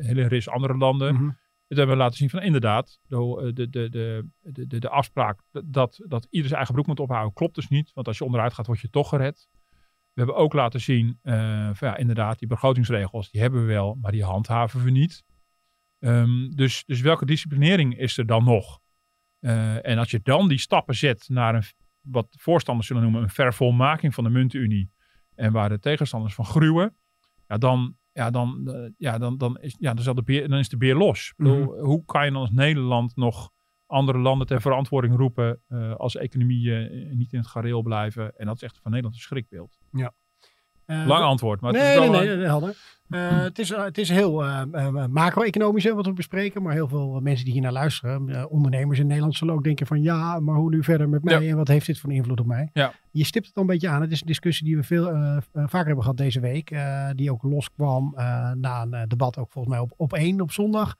hele 0.00 0.26
ris 0.26 0.48
andere 0.48 0.76
landen. 0.76 1.14
Mhm. 1.14 1.30
Het 1.70 1.78
hebben 1.78 1.96
we 1.96 2.02
laten 2.02 2.18
zien 2.18 2.30
van 2.30 2.42
inderdaad, 2.42 3.00
de, 3.06 3.50
de, 3.54 3.68
de, 3.70 3.88
de, 3.90 4.66
de, 4.66 4.78
de 4.78 4.88
afspraak 4.88 5.40
dat, 5.64 6.04
dat 6.06 6.26
ieder 6.30 6.46
zijn 6.46 6.56
eigen 6.56 6.74
broek 6.74 6.86
moet 6.86 7.00
ophouden 7.00 7.32
klopt 7.32 7.54
dus 7.54 7.68
niet. 7.68 7.92
Want 7.92 8.06
als 8.06 8.18
je 8.18 8.24
onderuit 8.24 8.52
gaat, 8.52 8.66
word 8.66 8.80
je 8.80 8.90
toch 8.90 9.08
gered. 9.08 9.48
We 10.12 10.22
hebben 10.22 10.34
ook 10.34 10.52
laten 10.52 10.80
zien, 10.80 11.18
eh, 11.22 11.70
van 11.72 11.88
ja, 11.88 11.96
inderdaad, 11.96 12.38
die 12.38 12.48
begrotingsregels, 12.48 13.30
die 13.30 13.40
hebben 13.40 13.60
we 13.60 13.66
wel, 13.66 13.98
maar 14.00 14.12
die 14.12 14.24
handhaven 14.24 14.84
we 14.84 14.90
niet. 14.90 15.24
Ehm, 15.98 16.50
dus, 16.50 16.84
dus 16.84 17.00
welke 17.00 17.26
disciplinering 17.26 17.98
is 17.98 18.18
er 18.18 18.26
dan 18.26 18.44
nog? 18.44 18.80
Eh, 19.38 19.86
en 19.86 19.98
als 19.98 20.10
je 20.10 20.20
dan 20.22 20.48
die 20.48 20.58
stappen 20.58 20.94
zet 20.94 21.28
naar 21.28 21.54
een, 21.54 21.64
wat 22.00 22.26
voorstanders 22.38 22.86
zullen 22.86 23.02
noemen, 23.02 23.22
een 23.22 23.30
vervolmaking 23.30 24.14
van 24.14 24.24
de 24.24 24.30
muntunie, 24.30 24.90
en 25.34 25.52
waar 25.52 25.68
de 25.68 25.78
tegenstanders 25.78 26.34
van 26.34 26.44
gruwen, 26.44 26.96
ja, 27.46 27.58
dan, 27.58 27.96
ja, 28.12 28.30
dan, 28.30 28.68
eh, 28.68 28.90
ja, 28.96 29.18
dan, 29.18 29.38
dan, 29.38 29.58
is, 29.60 29.76
ja, 29.78 29.94
dan, 29.94 30.04
zal 30.04 30.14
de 30.14 30.22
beer, 30.22 30.48
dan 30.48 30.58
is 30.58 30.68
de 30.68 30.76
beer 30.76 30.96
los. 30.96 31.32
Bedoel, 31.36 31.78
Hoe 31.78 32.04
kan 32.04 32.24
je 32.24 32.30
dan 32.30 32.40
als 32.40 32.50
Nederland 32.50 33.16
nog 33.16 33.50
andere 33.90 34.18
landen 34.18 34.46
ter 34.46 34.60
verantwoording 34.60 35.16
roepen 35.16 35.60
uh, 35.68 35.94
als 35.94 36.16
economieën 36.16 37.08
niet 37.16 37.32
in 37.32 37.38
het 37.38 37.48
gareel 37.48 37.82
blijven. 37.82 38.36
En 38.36 38.46
dat 38.46 38.56
is 38.56 38.62
echt 38.62 38.78
van 38.78 38.90
Nederland 38.90 39.16
een 39.16 39.22
schrikbeeld. 39.22 39.78
Ja. 39.92 40.12
Uh, 40.90 41.06
Lang 41.06 41.24
antwoord, 41.24 41.60
maar 41.60 41.72
nee, 41.72 41.82
het 41.82 41.90
is 41.90 41.98
wel 41.98 42.10
nee, 42.10 42.26
nee, 42.26 42.36
nee, 42.36 42.46
helder. 42.46 42.76
Uh, 43.08 43.42
het, 43.42 43.58
is, 43.58 43.68
het 43.68 43.98
is 43.98 44.08
heel 44.08 44.44
uh, 44.44 44.62
macro-economisch 45.10 45.84
wat 45.84 46.06
we 46.06 46.12
bespreken, 46.12 46.62
maar 46.62 46.72
heel 46.72 46.88
veel 46.88 47.20
mensen 47.20 47.44
die 47.44 47.52
hier 47.52 47.62
naar 47.62 47.72
luisteren, 47.72 48.50
ondernemers 48.50 48.98
in 48.98 49.06
Nederland, 49.06 49.36
zullen 49.36 49.54
ook 49.54 49.64
denken 49.64 49.86
van 49.86 50.02
ja, 50.02 50.40
maar 50.40 50.54
hoe 50.54 50.70
nu 50.70 50.84
verder 50.84 51.08
met 51.08 51.24
mij 51.24 51.42
ja. 51.42 51.50
en 51.50 51.56
wat 51.56 51.68
heeft 51.68 51.86
dit 51.86 51.98
voor 51.98 52.12
invloed 52.12 52.40
op 52.40 52.46
mij? 52.46 52.70
Ja. 52.72 52.92
Je 53.10 53.24
stipt 53.24 53.46
het 53.46 53.56
al 53.56 53.62
een 53.62 53.68
beetje 53.68 53.88
aan. 53.88 54.00
Het 54.00 54.12
is 54.12 54.20
een 54.20 54.26
discussie 54.26 54.66
die 54.66 54.76
we 54.76 54.82
veel 54.82 55.04
vaker 55.52 55.86
hebben 55.86 56.02
gehad 56.02 56.16
deze 56.16 56.40
week, 56.40 56.76
die 57.14 57.32
ook 57.32 57.42
loskwam 57.42 58.14
na 58.56 58.86
een 58.90 59.08
debat 59.08 59.38
ook 59.38 59.50
volgens 59.50 59.74
mij 59.74 59.82
op, 59.82 59.92
op 59.96 60.12
één 60.12 60.40
op 60.40 60.52
zondag. 60.52 60.96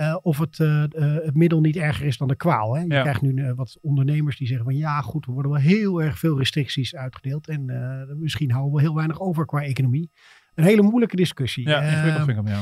Uh, 0.00 0.16
of 0.22 0.38
het, 0.38 0.58
uh, 0.58 0.68
uh, 0.68 1.14
het 1.24 1.34
middel 1.34 1.60
niet 1.60 1.76
erger 1.76 2.06
is 2.06 2.18
dan 2.18 2.28
de 2.28 2.36
kwaal. 2.36 2.74
Hè? 2.74 2.80
Je 2.82 2.88
Ja. 2.88 3.00
krijgt 3.00 3.22
nu 3.22 3.52
wat 3.54 3.78
ondernemers 3.80 4.36
die 4.36 4.46
zeggen 4.46 4.66
van 4.66 4.76
ja 4.76 5.00
goed, 5.00 5.26
er 5.26 5.32
worden 5.32 5.52
wel 5.52 5.60
heel 5.60 6.02
erg 6.02 6.18
veel 6.18 6.38
restricties 6.38 6.94
uitgedeeld. 6.94 7.48
En 7.48 7.64
misschien 8.20 8.50
houden 8.50 8.74
we 8.74 8.80
heel 8.80 8.94
weinig 8.94 9.20
over 9.20 9.46
qua 9.46 9.62
economie. 9.62 10.10
Een 10.54 10.64
hele 10.64 10.82
moeilijke 10.82 11.16
discussie. 11.16 11.68
Ja, 11.68 11.82
ingewikkeld 11.82 12.24
vind 12.24 12.38
ik 12.38 12.44
hem, 12.44 12.54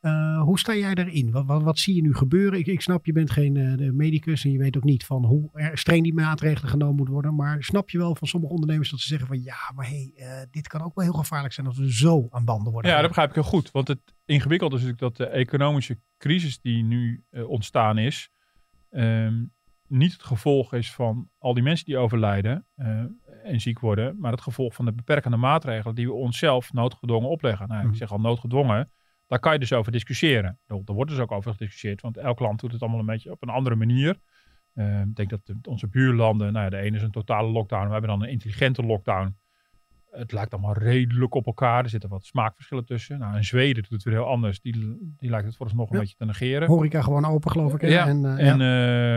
ja. 0.00 0.40
Hoe 0.44 0.58
sta 0.58 0.74
jij 0.74 0.94
daarin? 0.94 1.30
Wat, 1.30 1.46
wat, 1.46 1.62
wat, 1.62 1.78
zie 1.78 1.94
je 1.94 2.02
nu 2.02 2.14
gebeuren? 2.14 2.58
Ik, 2.58 2.66
ik 2.66 2.80
snap, 2.80 3.06
je 3.06 3.12
bent 3.12 3.30
geen 3.30 3.92
medicus 3.96 4.44
en 4.44 4.50
je 4.50 4.58
weet 4.58 4.76
ook 4.76 4.84
niet 4.84 5.04
van 5.04 5.24
hoe 5.24 5.70
streng 5.74 6.02
die 6.02 6.14
maatregelen 6.14 6.70
genomen 6.70 6.96
moeten 6.96 7.14
worden. 7.14 7.34
Maar 7.34 7.62
snap 7.62 7.90
je 7.90 7.98
wel 7.98 8.14
van 8.16 8.28
sommige 8.28 8.52
ondernemers 8.52 8.90
dat 8.90 9.00
ze 9.00 9.08
zeggen 9.08 9.26
van 9.26 9.42
ja, 9.42 9.56
maar 9.74 9.88
hé, 9.88 10.12
hey, 10.14 10.46
dit 10.50 10.68
kan 10.68 10.82
ook 10.82 10.94
wel 10.94 11.04
heel 11.04 11.14
gevaarlijk 11.14 11.54
zijn 11.54 11.66
als 11.66 11.78
we 11.78 11.92
zo 11.92 12.26
aan 12.30 12.44
banden 12.44 12.72
worden. 12.72 12.90
Ja, 12.90 12.98
dat 12.98 13.06
begrijp 13.06 13.28
ik 13.28 13.34
heel 13.34 13.44
goed. 13.44 13.70
Want 13.70 13.88
het 13.88 14.00
ingewikkelde 14.24 14.76
is 14.76 14.82
natuurlijk 14.82 15.16
dat 15.16 15.28
de 15.28 15.34
economische 15.34 16.00
crisis 16.18 16.60
die 16.60 16.84
nu 16.84 17.24
uh, 17.30 17.48
ontstaan 17.48 17.98
is, 17.98 18.30
um, 18.90 19.52
niet 19.86 20.12
het 20.12 20.22
gevolg 20.22 20.74
is 20.74 20.92
van 20.92 21.28
al 21.38 21.54
die 21.54 21.62
mensen 21.62 21.86
die 21.86 21.98
overlijden 21.98 22.66
uh, 22.76 23.04
en 23.44 23.60
ziek 23.60 23.78
worden, 23.78 24.16
maar 24.18 24.32
het 24.32 24.40
gevolg 24.40 24.74
van 24.74 24.84
de 24.84 24.92
beperkende 24.92 25.36
maatregelen 25.36 25.94
die 25.94 26.06
we 26.06 26.12
onszelf 26.12 26.72
noodgedwongen 26.72 27.28
opleggen. 27.28 27.68
Nou, 27.68 27.88
ik 27.88 27.94
zeg 27.94 28.12
al 28.12 28.20
noodgedwongen. 28.20 28.90
Daar 29.26 29.38
kan 29.38 29.52
je 29.52 29.58
dus 29.58 29.72
over 29.72 29.92
discussiëren. 29.92 30.58
Er 30.66 30.94
wordt 30.94 31.10
dus 31.10 31.20
ook 31.20 31.32
over 31.32 31.50
gediscussieerd, 31.50 32.00
want 32.00 32.16
elk 32.16 32.38
land 32.38 32.60
doet 32.60 32.72
het 32.72 32.80
allemaal 32.80 33.00
een 33.00 33.06
beetje 33.06 33.30
op 33.30 33.42
een 33.42 33.48
andere 33.48 33.76
manier. 33.76 34.18
Uh, 34.74 35.00
ik 35.00 35.14
denk 35.14 35.30
dat 35.30 35.40
de, 35.44 35.56
onze 35.62 35.88
buurlanden, 35.88 36.52
nou 36.52 36.64
ja, 36.64 36.70
de 36.70 36.76
ene 36.76 36.96
is 36.96 37.02
een 37.02 37.10
totale 37.10 37.48
lockdown, 37.48 37.86
we 37.86 37.92
hebben 37.92 38.10
dan 38.10 38.22
een 38.22 38.28
intelligente 38.28 38.82
lockdown. 38.82 39.36
Het 40.12 40.32
lijkt 40.32 40.52
allemaal 40.52 40.72
redelijk 40.74 41.34
op 41.34 41.46
elkaar. 41.46 41.82
Er 41.84 41.88
zitten 41.90 42.08
wat 42.10 42.24
smaakverschillen 42.24 42.84
tussen. 42.84 43.18
Nou, 43.18 43.36
in 43.36 43.44
Zweden 43.44 43.82
doet 43.82 43.92
het 43.92 44.02
weer 44.02 44.14
heel 44.14 44.26
anders. 44.26 44.60
Die, 44.60 44.96
die 45.16 45.30
lijkt 45.30 45.46
het 45.46 45.56
vooralsnog 45.56 45.88
een 45.88 45.94
Ja. 45.94 46.00
beetje 46.00 46.16
te 46.16 46.24
negeren. 46.24 46.68
Horeca 46.68 47.02
gewoon 47.02 47.24
open, 47.24 47.50
geloof 47.50 47.74
ik. 47.74 47.80
hè? 47.80 47.88
Ja, 47.88 48.06
En, 48.06 48.24
en, 48.26 48.38
eh, 48.38 48.46
ja. 48.46 48.52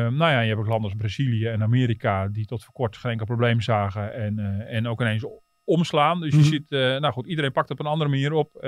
eh, 0.06 0.12
nou 0.12 0.32
ja, 0.32 0.40
je 0.40 0.48
hebt 0.48 0.60
ook 0.60 0.68
landen 0.68 0.90
als 0.90 1.00
Brazilië 1.00 1.46
en 1.48 1.62
Amerika 1.64 2.28
die 2.28 2.46
tot 2.46 2.64
voor 2.64 2.74
kort 2.74 2.98
geen 2.98 3.12
enkel 3.12 3.26
probleem 3.26 3.62
zagen 3.62 4.14
en, 4.14 4.40
eh, 4.40 4.76
en 4.76 4.88
ook 4.88 5.02
ineens 5.02 5.26
omslaan. 5.64 6.20
Dus 6.22 6.32
Mhm. 6.34 6.40
je 6.42 6.48
ziet, 6.48 6.72
eh, 6.72 6.80
nou 6.80 7.14
goed, 7.14 7.26
iedereen 7.28 7.52
pakt 7.52 7.72
op 7.72 7.80
een 7.80 7.86
andere 7.86 8.10
manier 8.10 8.34
op, 8.34 8.66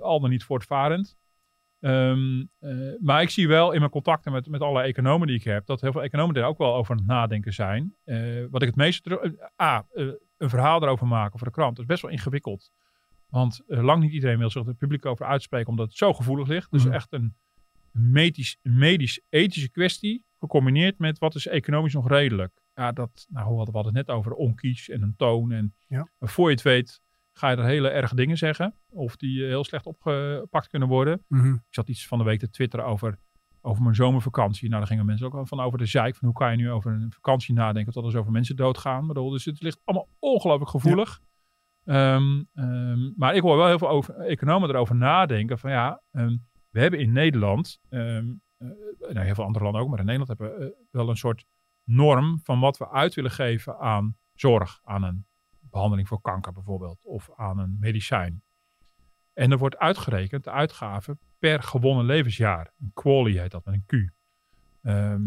al 0.00 0.20
dan 0.20 0.30
niet 0.30 0.44
voortvarend. 0.44 1.16
Ehm, 1.80 2.44
eh, 2.58 2.70
maar 3.00 3.22
ik 3.22 3.30
zie 3.30 3.48
wel 3.48 3.72
in 3.72 3.78
mijn 3.78 3.90
contacten 3.90 4.32
met, 4.32 4.48
met 4.48 4.60
alle 4.60 4.82
economen 4.82 5.26
die 5.26 5.36
ik 5.36 5.44
heb, 5.44 5.66
dat 5.66 5.80
heel 5.80 5.92
veel 5.92 6.02
economen 6.02 6.34
er 6.36 6.44
ook 6.44 6.58
wel 6.58 6.74
over 6.74 6.90
aan 6.92 6.98
het 6.98 7.06
nadenken 7.06 7.52
zijn. 7.52 7.94
Wat 8.50 8.62
ik 8.62 8.68
het 8.68 8.76
meeste 8.76 9.02
terug. 9.02 9.32
A, 9.62 9.86
een 10.38 10.48
verhaal 10.48 10.82
erover 10.82 11.06
maken 11.06 11.38
voor 11.38 11.46
de 11.46 11.52
krant. 11.52 11.70
Dat 11.76 11.84
is 11.84 11.90
best 11.90 12.02
wel 12.02 12.10
ingewikkeld. 12.10 12.70
Want 13.28 13.60
eh, 13.66 13.82
lang 13.82 14.02
niet 14.02 14.12
iedereen 14.12 14.38
wil 14.38 14.50
zich 14.50 14.66
er 14.66 14.74
publiek 14.74 15.06
over 15.06 15.26
uitspreken, 15.26 15.68
omdat 15.68 15.86
het 15.88 15.96
zo 15.96 16.12
gevoelig 16.12 16.48
ligt. 16.48 16.70
Dus 16.70 16.86
echt 16.86 17.12
een 17.12 17.36
medisch, 17.92 18.58
medisch-ethische 18.62 19.70
kwestie, 19.70 20.24
gecombineerd 20.38 20.98
met 20.98 21.18
wat 21.18 21.34
is 21.34 21.46
economisch 21.46 21.94
nog 21.94 22.08
redelijk. 22.08 22.62
Ja, 22.74 22.92
dat, 22.92 23.26
nou, 23.28 23.48
we 23.50 23.56
hadden 23.56 23.84
het 23.84 24.06
net 24.06 24.10
over 24.16 24.32
onkies 24.32 24.88
en 24.88 25.02
een 25.02 25.16
toon. 25.16 25.52
En 25.52 25.74
Ja. 25.88 26.08
maar 26.18 26.28
voor 26.28 26.48
je 26.48 26.54
het 26.54 26.64
weet, 26.64 27.00
ga 27.32 27.50
je 27.50 27.56
er 27.56 27.64
hele 27.64 27.88
erge 27.88 28.14
dingen 28.14 28.36
zeggen. 28.36 28.74
Of 28.88 29.16
die 29.16 29.42
eh, 29.42 29.48
heel 29.48 29.64
slecht 29.64 29.86
opgepakt 29.86 30.68
kunnen 30.68 30.88
worden. 30.88 31.24
Mhm. 31.28 31.52
Ik 31.54 31.60
zat 31.70 31.88
iets 31.88 32.06
van 32.06 32.18
de 32.18 32.24
week 32.24 32.38
te 32.38 32.50
twitteren 32.50 32.86
over, 32.86 33.18
over 33.68 33.82
mijn 33.82 33.94
zomervakantie. 33.94 34.68
Nou, 34.68 34.80
daar 34.80 34.90
gingen 34.90 35.06
mensen 35.06 35.26
ook 35.26 35.34
al 35.34 35.46
van 35.46 35.60
over 35.60 35.78
de 35.78 35.86
zeik. 35.86 36.16
Van 36.16 36.28
hoe 36.28 36.36
kan 36.36 36.50
je 36.50 36.56
nu 36.56 36.70
over 36.70 36.92
een 36.92 37.12
vakantie 37.12 37.54
nadenken 37.54 37.92
tot 37.92 38.04
er 38.04 38.10
zoveel 38.10 38.32
mensen 38.32 38.56
doodgaan. 38.56 39.06
Bedoel, 39.06 39.30
dus 39.30 39.44
het 39.44 39.62
ligt 39.62 39.80
allemaal 39.84 40.08
ongelooflijk 40.18 40.70
gevoelig. 40.70 41.20
Ehm, 41.84 42.42
ehm, 42.54 43.10
maar 43.16 43.34
ik 43.34 43.42
hoor 43.42 43.56
wel 43.56 43.66
heel 43.66 43.78
veel 43.78 43.88
over, 43.88 44.14
economen 44.14 44.68
erover 44.68 44.96
nadenken. 44.96 45.58
Van 45.58 45.70
ja, 45.70 46.02
ehm, 46.10 46.36
we 46.70 46.80
hebben 46.80 47.00
in 47.00 47.12
Nederland, 47.12 47.80
eh, 47.88 48.00
nou, 48.98 49.20
heel 49.20 49.34
veel 49.34 49.44
andere 49.44 49.64
landen 49.64 49.82
ook, 49.82 49.88
maar 49.88 49.98
in 49.98 50.04
Nederland 50.04 50.38
hebben 50.38 50.58
we 50.58 50.64
eh, 50.64 50.70
wel 50.90 51.08
een 51.08 51.16
soort 51.16 51.44
norm 51.84 52.40
van 52.42 52.60
wat 52.60 52.78
we 52.78 52.90
uit 52.90 53.14
willen 53.14 53.30
geven 53.30 53.78
aan 53.78 54.16
zorg. 54.34 54.80
Aan 54.84 55.02
een 55.02 55.26
behandeling 55.60 56.08
voor 56.08 56.20
kanker 56.20 56.52
bijvoorbeeld. 56.52 57.04
Of 57.04 57.30
aan 57.36 57.58
een 57.58 57.76
medicijn. 57.80 58.42
En 59.38 59.50
er 59.50 59.58
wordt 59.58 59.76
uitgerekend, 59.76 60.44
de 60.44 60.50
uitgaven, 60.50 61.18
per 61.38 61.62
gewonnen 61.62 62.04
levensjaar. 62.04 62.72
Een 62.80 62.90
quali 62.94 63.38
heet 63.38 63.50
dat 63.50 63.64
met 63.64 63.74
een 63.74 63.84
Q. 63.86 64.10
Ehm, 64.82 65.22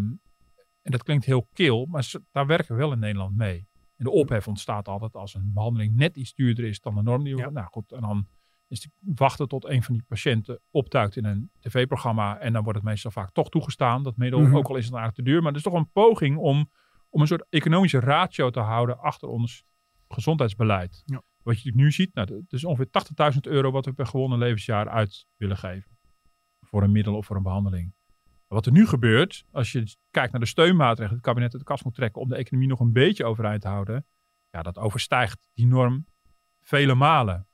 en 0.82 0.92
dat 0.92 1.04
klinkt 1.04 1.26
heel 1.26 1.48
kil, 1.54 1.86
maar 1.86 2.04
ze- 2.04 2.24
daar 2.32 2.46
werken 2.46 2.76
we 2.76 2.82
wel 2.82 2.92
in 2.92 3.00
Nederland 3.00 3.36
mee. 3.38 3.68
En 3.98 4.04
de 4.04 4.12
ophef 4.12 4.48
ontstaat 4.48 4.88
altijd 4.88 5.16
als 5.16 5.34
een 5.34 5.52
behandeling 5.54 5.96
net 5.96 6.16
iets 6.16 6.34
duurder 6.34 6.66
is 6.66 6.80
dan 6.80 6.96
de 6.96 7.02
norm. 7.02 7.24
Die 7.24 7.36
we, 7.36 7.42
Ja. 7.42 7.50
Nou 7.50 7.68
goed, 7.72 7.92
en 7.92 8.02
dan 8.02 8.28
is 8.68 8.84
het 8.84 8.92
wachten 9.18 9.48
tot 9.48 9.66
een 9.66 9.84
van 9.84 9.94
die 9.94 10.04
patiënten 10.08 10.60
optuikt 10.72 11.16
in 11.16 11.26
een 11.26 11.52
tv-programma. 11.60 12.40
En 12.40 12.54
dan 12.54 12.64
wordt 12.64 12.80
het 12.80 12.88
meestal 12.88 13.12
vaak 13.12 13.32
toch 13.32 13.50
toegestaan, 13.50 14.04
dat 14.04 14.18
middel. 14.18 14.40
Mhm. 14.42 14.56
Ook 14.56 14.68
al 14.68 14.76
is 14.76 14.86
het 14.86 14.94
eigenlijk 14.94 15.16
te 15.26 15.32
duur. 15.32 15.42
Maar 15.42 15.52
het 15.52 15.58
is 15.66 15.72
toch 15.72 15.74
een 15.80 15.92
poging 15.92 16.38
om, 16.38 16.70
om 17.10 17.22
een 17.22 17.28
soort 17.28 17.46
economische 17.50 18.00
ratio 18.00 18.50
te 18.50 18.60
houden 18.60 19.00
achter 19.00 19.28
ons 19.28 19.64
gezondheidsbeleid. 20.08 21.04
Ja. 21.06 21.22
Wat 21.44 21.62
je 21.62 21.76
nu 21.76 21.92
ziet, 21.92 22.14
nou, 22.14 22.34
het 22.36 22.54
is 22.54 22.64
ongeveer 22.66 23.34
80.000 23.34 23.40
euro 23.42 23.72
wat 23.72 23.86
we 23.86 23.94
per 23.94 24.06
gewonnen 24.06 24.40
levensjaar 24.40 24.90
uit 24.90 25.26
willen 25.38 25.58
geven. 25.58 25.98
Voor 26.62 26.84
een 26.84 26.92
middel 26.92 27.16
of 27.16 27.26
voor 27.26 27.36
een 27.36 27.44
behandeling. 27.44 27.94
Wat 28.48 28.66
er 28.66 28.72
nu 28.72 28.88
gebeurt, 28.88 29.46
als 29.52 29.72
je 29.72 29.96
kijkt 30.10 30.32
naar 30.32 30.42
de 30.42 30.48
steunmaatregelen 30.48 31.08
die 31.08 31.18
het 31.18 31.26
kabinet 31.26 31.52
uit 31.52 31.62
de 31.62 31.68
kast 31.68 31.84
moet 31.84 31.96
trekken 31.96 32.22
om 32.22 32.30
de 32.30 32.36
economie 32.36 32.68
nog 32.70 32.80
een 32.80 32.92
beetje 32.94 33.26
overeind 33.26 33.62
te 33.62 33.68
houden, 33.68 34.06
ja, 34.50 34.62
dat 34.62 34.78
overstijgt 34.78 35.48
die 35.54 35.66
norm 35.68 36.06
vele 36.62 36.96
malen. 36.96 37.48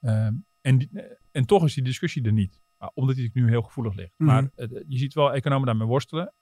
Ehm, 0.00 0.34
en, 0.60 0.78
die- 0.78 0.90
en 1.30 1.44
toch 1.46 1.64
is 1.64 1.74
die 1.74 1.84
discussie 1.84 2.22
er 2.24 2.32
niet, 2.32 2.60
omdat 2.94 3.16
die 3.16 3.30
nu 3.34 3.48
heel 3.48 3.62
gevoelig 3.62 3.94
ligt. 3.94 4.12
Mhm. 4.16 4.28
Maar 4.30 4.50
je 4.86 4.98
ziet 4.98 5.14
wel 5.14 5.32
economen 5.34 5.66
daarmee 5.66 5.86
worstelen. 5.86 6.34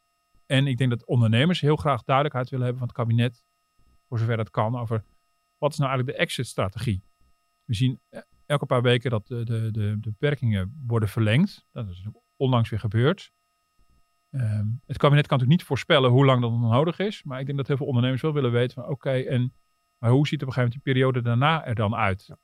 En 0.47 0.67
ik 0.67 0.77
denk 0.77 0.91
dat 0.91 1.05
ondernemers 1.07 1.61
heel 1.61 1.77
graag 1.77 2.03
duidelijkheid 2.03 2.49
willen 2.51 2.65
hebben 2.67 2.83
van 2.87 2.89
het 2.95 2.99
kabinet, 2.99 3.45
voor 4.09 4.19
zover 4.19 4.37
dat 4.37 4.51
kan, 4.51 4.77
over 4.79 5.05
wat 5.59 5.73
is 5.73 5.79
nou 5.79 5.91
eigenlijk 5.91 6.19
de 6.19 6.25
exit-strategie. 6.25 7.03
We 7.65 7.75
zien 7.75 8.01
eh, 8.09 8.21
elke 8.47 8.67
paar 8.67 8.83
weken 8.83 9.11
dat 9.11 9.27
de, 9.27 9.45
de, 9.45 9.71
de, 9.71 9.97
de 10.01 10.11
beperkingen 10.11 10.83
worden 10.87 11.09
verlengd. 11.09 11.67
Dat 11.73 11.89
is 11.89 12.07
onlangs 12.37 12.71
weer 12.71 12.81
gebeurd. 12.81 13.33
Ehm, 14.31 14.67
het 14.87 14.97
kabinet 14.97 15.27
kan 15.27 15.39
natuurlijk 15.39 15.49
niet 15.49 15.63
voorspellen 15.63 16.11
hoe 16.11 16.25
lang 16.25 16.41
dat 16.41 16.51
nog 16.51 16.71
nodig 16.71 16.99
is. 16.99 17.23
Maar 17.23 17.41
ik 17.41 17.47
denk 17.47 17.59
dat 17.59 17.67
heel 17.67 17.77
veel 17.77 17.87
ondernemers 17.87 18.23
wel 18.23 18.33
willen 18.33 18.53
weten 18.53 18.75
van 18.83 18.91
oké, 18.91 19.11
en 19.11 19.55
maar 19.99 20.11
hoe 20.11 20.27
ziet 20.27 20.43
op 20.43 20.49
een 20.49 20.53
gegeven 20.53 20.73
moment 20.73 20.85
die 20.85 20.93
periode 20.93 21.23
daarna 21.23 21.65
er 21.65 21.75
dan 21.75 21.95
uit? 21.95 22.37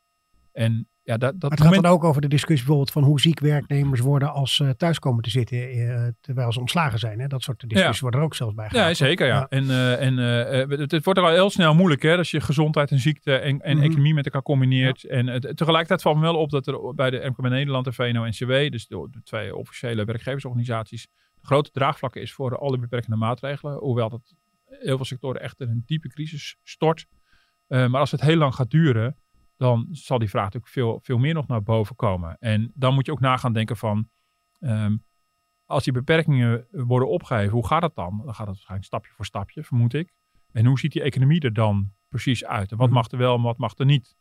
En 0.52 0.88
ja, 1.02 1.16
dat, 1.16 1.40
dat 1.40 1.50
Maar 1.50 1.58
het 1.58 1.68
gaat 1.74 1.82
dan 1.82 1.92
ook 1.92 2.04
over 2.04 2.20
de 2.20 2.28
discussie 2.28 2.66
bijvoorbeeld 2.66 2.90
van 2.92 3.02
hoe 3.02 3.20
ziek 3.20 3.40
werknemers 3.40 4.00
worden 4.00 4.32
als 4.32 4.54
ze 4.54 4.76
thuis 4.76 4.98
komen 4.98 5.22
te 5.22 5.30
zitten 5.30 5.70
eh, 5.70 6.08
terwijl 6.20 6.52
ze 6.52 6.60
ontslagen 6.60 6.98
zijn. 6.98 7.20
Hè? 7.20 7.26
Dat 7.26 7.42
soort 7.42 7.60
discussies 7.60 7.94
Ja. 7.94 8.00
worden 8.02 8.20
er 8.20 8.26
ook 8.26 8.34
zelfs 8.34 8.54
bij 8.54 8.68
gehaald. 8.68 8.98
Ja, 8.98 9.06
zeker. 9.06 9.26
Ja. 9.26 9.46
En, 9.48 9.70
eh, 9.70 10.02
en 10.02 10.18
eh, 10.18 10.78
het, 10.78 10.90
het 10.90 11.04
wordt 11.04 11.18
er 11.20 11.24
al 11.26 11.32
heel 11.32 11.50
snel 11.50 11.74
moeilijk 11.74 12.02
hè, 12.02 12.16
als 12.16 12.30
je 12.30 12.40
gezondheid 12.40 12.90
en 12.90 12.98
ziekte 12.98 13.36
en, 13.36 13.60
en 13.60 13.76
Mhm. 13.76 13.84
economie 13.84 14.14
met 14.14 14.24
elkaar 14.24 14.42
combineert. 14.42 15.04
En 15.04 15.40
tegelijkertijd 15.40 16.02
valt 16.02 16.16
me 16.16 16.22
wel 16.22 16.36
op 16.36 16.50
dat 16.50 16.66
er 16.66 16.94
bij 16.94 17.10
de 17.10 17.28
MKB 17.30 17.48
Nederland 17.48 17.86
en 17.86 17.94
VNO-NCW, 17.94 18.70
dus 18.70 18.86
de, 18.86 19.08
de 19.10 19.22
twee 19.22 19.56
officiële 19.56 20.04
werkgeversorganisaties, 20.04 21.06
de 21.40 21.46
grote 21.46 21.70
draagvlakken 21.70 22.20
is 22.22 22.32
voor 22.32 22.58
alle 22.58 22.78
beperkende 22.78 23.16
maatregelen. 23.16 23.78
Hoewel 23.78 24.08
dat 24.08 24.34
heel 24.66 24.96
veel 24.96 25.04
sectoren 25.04 25.40
echt 25.40 25.60
in 25.60 25.68
een 25.68 25.82
diepe 25.86 26.08
crisis 26.08 26.56
stort. 26.62 27.06
Maar 27.66 27.96
als 28.00 28.10
het 28.10 28.20
heel 28.20 28.36
lang 28.36 28.54
gaat 28.54 28.70
duren, 28.70 29.16
dan 29.60 29.86
zal 29.90 30.18
die 30.18 30.28
vraag 30.28 30.44
natuurlijk 30.44 30.72
veel, 30.72 30.98
veel 31.02 31.18
meer 31.18 31.34
nog 31.34 31.46
naar 31.46 31.62
boven 31.62 31.96
komen. 31.96 32.36
En 32.38 32.72
dan 32.74 32.94
moet 32.94 33.06
je 33.06 33.12
ook 33.12 33.20
na 33.20 33.36
gaan 33.36 33.52
denken 33.52 33.76
van, 33.76 34.08
ehm, 34.60 34.96
als 35.64 35.84
die 35.84 35.92
beperkingen 35.92 36.66
worden 36.70 37.08
opgeheven, 37.08 37.52
hoe 37.52 37.66
gaat 37.66 37.82
het 37.82 37.94
dan? 37.94 38.16
Dan 38.24 38.34
gaat 38.34 38.46
het 38.46 38.46
waarschijnlijk 38.46 38.84
stapje 38.86 39.12
voor 39.12 39.24
stapje, 39.24 39.64
vermoed 39.64 39.94
ik. 39.94 40.12
En 40.52 40.66
hoe 40.66 40.78
ziet 40.78 40.92
die 40.92 41.02
economie 41.02 41.40
er 41.40 41.52
dan 41.52 41.92
precies 42.08 42.44
uit? 42.44 42.70
En 42.70 42.76
wat 42.76 42.86
Mhm. 42.86 42.96
mag 42.96 43.10
er 43.10 43.18
wel 43.18 43.36
en 43.36 43.42
wat 43.42 43.58
mag 43.58 43.78
er 43.78 43.84
niet? 43.84 44.16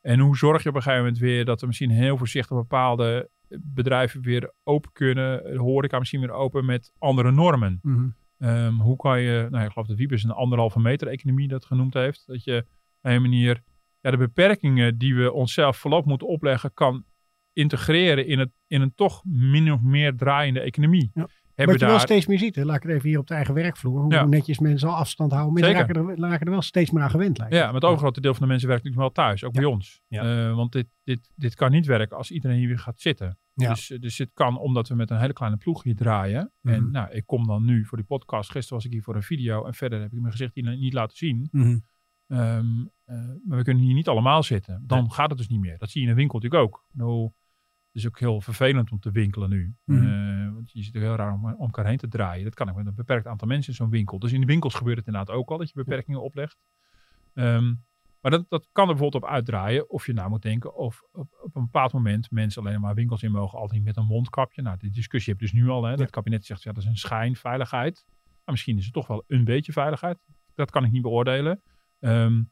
En 0.00 0.18
hoe 0.18 0.36
zorg 0.36 0.62
je 0.62 0.68
op 0.68 0.74
een 0.74 0.82
gegeven 0.82 1.04
moment 1.04 1.22
weer 1.22 1.44
dat 1.44 1.60
er 1.60 1.66
misschien 1.66 1.90
heel 1.90 2.16
voorzichtig 2.16 2.56
bepaalde 2.56 3.30
bedrijven 3.48 4.22
weer 4.22 4.52
open 4.62 4.92
kunnen, 4.92 5.42
de 5.42 5.58
horeca 5.58 5.98
misschien 5.98 6.20
weer 6.20 6.32
open 6.32 6.64
met 6.64 6.92
andere 6.98 7.30
normen? 7.30 7.78
Mhm. 7.82 8.08
Ehm, 8.38 8.74
hoe 8.74 8.96
kan 8.96 9.20
je, 9.20 9.46
nou 9.50 9.64
ik 9.64 9.72
geloof 9.72 9.86
dat 9.88 9.96
Wiebes 9.96 10.22
een 10.22 10.30
anderhalve 10.30 10.80
meter 10.80 11.08
economie 11.08 11.48
dat 11.48 11.64
genoemd 11.64 11.94
heeft. 11.94 12.26
Dat 12.26 12.44
je 12.44 12.56
op 12.58 13.10
een 13.10 13.22
manier 13.22 13.62
ja, 14.02 14.10
de 14.10 14.16
beperkingen 14.16 14.98
die 14.98 15.14
we 15.14 15.32
onszelf 15.32 15.76
voorlopig 15.76 16.06
moeten 16.08 16.28
opleggen, 16.28 16.74
kan 16.74 17.04
integreren 17.52 18.26
in, 18.26 18.38
het, 18.38 18.50
in 18.66 18.80
een 18.80 18.94
toch 18.94 19.22
min 19.24 19.72
of 19.72 19.80
meer 19.80 20.16
draaiende 20.16 20.60
economie. 20.60 21.10
Ja. 21.14 21.28
hebben 21.54 21.66
Wat 21.66 21.80
je 21.80 21.90
wel 21.90 21.96
daar... 21.96 22.00
steeds 22.06 22.26
meer 22.26 22.38
ziet, 22.38 22.54
hè, 22.56 22.64
laat 22.64 22.76
ik 22.76 22.82
het 22.82 22.92
even 22.92 23.08
hier 23.08 23.18
op 23.18 23.26
de 23.26 23.34
eigen 23.34 23.54
werkvloer, 23.54 24.00
hoe 24.00 24.12
Ja. 24.12 24.24
netjes 24.24 24.58
mensen 24.58 24.88
al 24.88 24.94
afstand 24.94 25.32
houden. 25.32 25.52
Mensen 25.54 25.72
raken 25.72 25.94
er, 25.94 26.18
raken 26.30 26.46
er 26.46 26.52
wel 26.52 26.62
steeds 26.62 26.90
meer 26.90 27.02
aan 27.02 27.10
gewend. 27.10 27.38
lijkt 27.38 27.54
Ja, 27.54 27.58
me. 27.60 27.64
maar 27.66 27.74
het 27.74 27.84
overgrote 27.84 28.20
deel 28.20 28.32
van 28.32 28.42
de 28.42 28.48
mensen 28.48 28.68
werkt 28.68 28.84
natuurlijk 28.84 29.14
wel 29.14 29.24
thuis, 29.26 29.44
ook 29.44 29.52
bij 29.52 29.64
ons. 29.64 30.02
Ja. 30.08 30.48
Eh, 30.48 30.54
want 30.54 30.72
dit, 30.72 30.86
dit, 31.04 31.30
dit 31.34 31.54
kan 31.54 31.70
niet 31.70 31.86
werken 31.86 32.16
als 32.16 32.30
iedereen 32.30 32.58
hier 32.58 32.68
weer 32.68 32.78
gaat 32.78 33.00
zitten. 33.00 33.38
Dus, 33.54 33.96
dus 34.00 34.18
het 34.18 34.30
kan 34.34 34.58
omdat 34.58 34.88
we 34.88 34.94
met 34.94 35.10
een 35.10 35.18
hele 35.20 35.32
kleine 35.32 35.56
ploeg 35.56 35.82
hier 35.82 35.96
draaien. 35.96 36.52
En 36.62 36.82
Mhm. 36.82 36.90
nou, 36.90 37.10
ik 37.10 37.26
kom 37.26 37.46
dan 37.46 37.64
nu 37.64 37.84
voor 37.84 37.98
die 37.98 38.06
podcast. 38.06 38.50
Gisteren 38.50 38.76
was 38.76 38.86
ik 38.86 38.92
hier 38.92 39.02
voor 39.02 39.14
een 39.16 39.22
video 39.22 39.64
en 39.64 39.74
verder 39.74 40.00
heb 40.00 40.12
ik 40.12 40.18
mijn 40.20 40.32
gezicht 40.32 40.54
hier 40.54 40.76
niet 40.76 40.92
laten 40.92 41.16
zien. 41.16 41.48
Eh, 42.26 42.60
maar 43.44 43.58
we 43.58 43.62
kunnen 43.62 43.82
hier 43.82 43.94
niet 43.94 44.08
allemaal 44.08 44.42
zitten. 44.42 44.84
Dan 44.86 45.12
gaat 45.12 45.28
het 45.28 45.38
dus 45.38 45.48
niet 45.48 45.60
meer. 45.60 45.78
Dat 45.78 45.90
zie 45.90 46.00
je 46.00 46.06
in 46.06 46.12
een 46.12 46.18
winkel 46.18 46.38
natuurlijk 46.38 46.64
ook. 46.64 46.84
Nou, 46.92 47.24
het 47.92 48.02
is 48.02 48.06
ook 48.06 48.18
heel 48.18 48.40
vervelend 48.40 48.90
om 48.90 49.00
te 49.00 49.10
winkelen 49.10 49.50
nu. 49.50 49.74
Eh, 49.86 50.52
want 50.54 50.72
je 50.72 50.82
zit 50.82 50.94
er 50.94 51.00
heel 51.00 51.14
raar 51.14 51.32
om, 51.32 51.44
om 51.44 51.58
elkaar 51.58 51.86
heen 51.86 51.96
te 51.96 52.08
draaien. 52.08 52.44
Dat 52.44 52.54
kan 52.54 52.70
ook 52.70 52.76
met 52.76 52.86
een 52.86 52.94
beperkt 52.94 53.26
aantal 53.26 53.48
mensen 53.48 53.70
in 53.70 53.76
zo'n 53.76 53.90
winkel. 53.90 54.18
Dus 54.18 54.32
in 54.32 54.40
de 54.40 54.46
winkels 54.46 54.74
gebeurt 54.74 54.96
het 54.96 55.06
inderdaad 55.06 55.34
ook 55.36 55.50
al 55.50 55.58
dat 55.58 55.68
je 55.68 55.74
beperkingen 55.74 56.22
oplegt. 56.22 56.58
Ehm, 57.34 57.74
maar 58.20 58.30
dat, 58.30 58.44
dat 58.48 58.68
kan 58.72 58.88
er 58.88 58.94
bijvoorbeeld 58.94 59.22
op 59.22 59.30
uitdraaien 59.30 59.90
of 59.90 60.06
je 60.06 60.12
nou 60.12 60.30
moet 60.30 60.42
denken 60.42 60.74
of 60.74 61.02
op, 61.12 61.28
op 61.42 61.56
een 61.56 61.62
bepaald 61.62 61.92
moment 61.92 62.30
mensen 62.30 62.62
alleen 62.62 62.80
maar 62.80 62.94
winkels 62.94 63.22
in 63.22 63.30
mogen, 63.30 63.58
altijd 63.58 63.78
niet 63.78 63.86
met 63.86 63.96
een 63.96 64.06
mondkapje. 64.06 64.62
Nou, 64.62 64.76
die 64.78 64.90
discussie 64.90 65.32
heb 65.32 65.42
je 65.42 65.50
dus 65.50 65.62
nu 65.62 65.68
al. 65.68 65.84
Hè. 65.84 65.94
Het 65.94 66.10
kabinet 66.10 66.46
zegt 66.46 66.62
ja, 66.62 66.72
dat 66.72 66.82
is 66.82 66.88
een 66.88 66.96
schijnveiligheid. 66.96 68.04
Maar 68.44 68.54
misschien 68.54 68.78
is 68.78 68.84
het 68.84 68.94
toch 68.94 69.06
wel 69.06 69.24
een 69.26 69.44
beetje 69.44 69.72
veiligheid. 69.72 70.18
Dat 70.54 70.70
kan 70.70 70.84
ik 70.84 70.90
niet 70.90 71.02
beoordelen. 71.02 71.62
Ehm, 71.98 72.42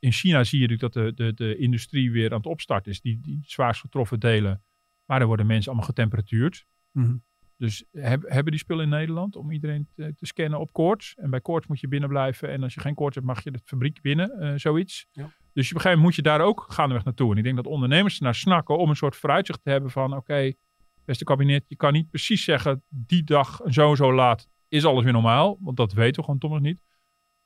in 0.00 0.12
China 0.12 0.44
zie 0.44 0.60
je 0.60 0.68
natuurlijk 0.68 0.92
dat 0.92 1.16
de, 1.16 1.24
de, 1.24 1.34
de 1.34 1.56
industrie 1.56 2.12
weer 2.12 2.30
aan 2.30 2.36
het 2.36 2.46
opstarten 2.46 2.92
is. 2.92 3.00
Die, 3.00 3.20
die 3.20 3.40
zwaarst 3.46 3.80
getroffen 3.80 4.20
delen. 4.20 4.62
Maar 5.04 5.18
daar 5.18 5.28
worden 5.28 5.46
mensen 5.46 5.70
allemaal 5.70 5.88
getemperatuurd. 5.88 6.66
Mhm. 6.92 7.16
Dus 7.56 7.84
heb, 7.92 8.22
hebben 8.22 8.52
die 8.52 8.60
spullen 8.60 8.84
in 8.84 8.90
Nederland 8.90 9.36
om 9.36 9.50
iedereen 9.50 9.88
te, 9.94 10.14
te 10.16 10.26
scannen 10.26 10.60
op 10.60 10.72
koorts. 10.72 11.14
En 11.14 11.30
bij 11.30 11.40
koorts 11.40 11.66
moet 11.66 11.80
je 11.80 11.88
binnen 11.88 12.08
blijven. 12.08 12.50
En 12.50 12.62
als 12.62 12.74
je 12.74 12.80
geen 12.80 12.94
koorts 12.94 13.14
hebt, 13.14 13.26
mag 13.26 13.44
je 13.44 13.50
de 13.50 13.60
fabriek 13.64 14.00
binnen, 14.00 14.30
eh, 14.30 14.52
zoiets. 14.56 15.06
Ja. 15.12 15.22
Dus 15.22 15.68
op 15.68 15.74
een 15.74 15.80
gegeven 15.80 15.82
moment 15.82 16.02
moet 16.02 16.14
je 16.14 16.22
daar 16.22 16.40
ook 16.40 16.66
gaandeweg 16.68 17.04
naartoe. 17.04 17.32
En 17.32 17.38
ik 17.38 17.44
denk 17.44 17.56
dat 17.56 17.66
ondernemers 17.66 18.18
naar 18.18 18.34
snakken 18.34 18.78
om 18.78 18.88
een 18.88 18.96
soort 18.96 19.16
vooruitzicht 19.16 19.62
te 19.62 19.70
hebben 19.70 19.90
van... 19.90 20.16
Oké, 20.16 20.52
beste 21.04 21.24
kabinet, 21.24 21.64
je 21.68 21.76
kan 21.76 21.92
niet 21.92 22.10
precies 22.10 22.44
zeggen... 22.44 22.82
die 22.88 23.24
dag 23.24 23.60
zo 23.66 23.90
en 23.90 23.96
zo 23.96 24.14
laat 24.14 24.48
is 24.68 24.84
alles 24.84 25.04
weer 25.04 25.12
normaal. 25.12 25.58
Want 25.60 25.76
dat 25.76 25.92
weten 25.92 26.16
we 26.16 26.22
gewoon 26.22 26.38
toch 26.38 26.50
nog 26.50 26.60
niet. 26.60 26.82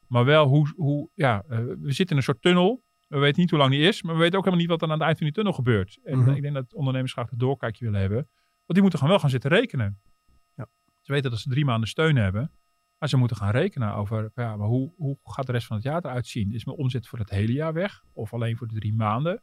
Maar 0.09 0.25
wel 0.25 0.47
hoe... 0.47 0.73
hoe 0.77 1.11
ja, 1.15 1.43
eh, 1.49 1.59
we 1.59 1.93
zitten 1.93 2.09
in 2.11 2.17
een 2.17 2.23
soort 2.23 2.43
tunnel. 2.43 2.83
We 3.09 3.19
weten 3.19 3.41
niet 3.41 3.51
hoe 3.51 3.59
lang 3.59 3.71
die 3.71 3.81
is. 3.89 4.03
Maar 4.03 4.15
we 4.15 4.21
weten 4.21 4.39
ook 4.39 4.45
helemaal 4.45 4.67
niet 4.67 4.73
wat 4.75 4.83
er 4.83 4.89
aan 4.89 4.95
het 4.99 5.03
eind 5.07 5.17
van 5.17 5.27
die 5.27 5.35
tunnel 5.35 5.53
gebeurt. 5.53 5.99
En 6.05 6.19
Mhm. 6.19 6.31
ik 6.31 6.43
denk 6.43 6.55
dat 6.55 6.75
ondernemers 6.75 7.13
graag 7.13 7.31
een 7.31 7.39
doorkijkje 7.39 7.85
willen 7.85 8.01
hebben. 8.01 8.19
Want 8.19 8.65
die 8.67 8.81
moeten 8.81 8.99
gewoon 8.99 9.15
wel 9.15 9.23
gaan 9.23 9.31
zitten 9.31 9.51
rekenen. 9.51 10.01
Ja. 10.55 10.67
Ze 11.01 11.13
weten 11.13 11.31
dat 11.31 11.41
ze 11.41 11.49
drie 11.49 11.65
maanden 11.65 11.89
steun 11.89 12.17
hebben. 12.17 12.51
Maar 12.99 13.09
ze 13.09 13.17
moeten 13.17 13.37
gaan 13.37 13.51
rekenen 13.51 13.95
over 13.95 14.31
ja, 14.35 14.57
maar 14.57 14.67
hoe, 14.67 14.93
hoe 14.97 15.19
gaat 15.25 15.47
de 15.47 15.53
rest 15.53 15.67
van 15.67 15.77
het 15.77 15.85
jaar 15.85 16.05
eruit 16.05 16.27
zien? 16.27 16.53
Is 16.53 16.65
mijn 16.65 16.77
omzet 16.77 17.07
voor 17.09 17.19
het 17.19 17.31
hele 17.31 17.53
jaar 17.53 17.73
weg? 17.73 18.03
Of 18.13 18.33
alleen 18.35 18.57
voor 18.57 18.67
de 18.67 18.75
drie 18.75 18.95
maanden? 18.95 19.43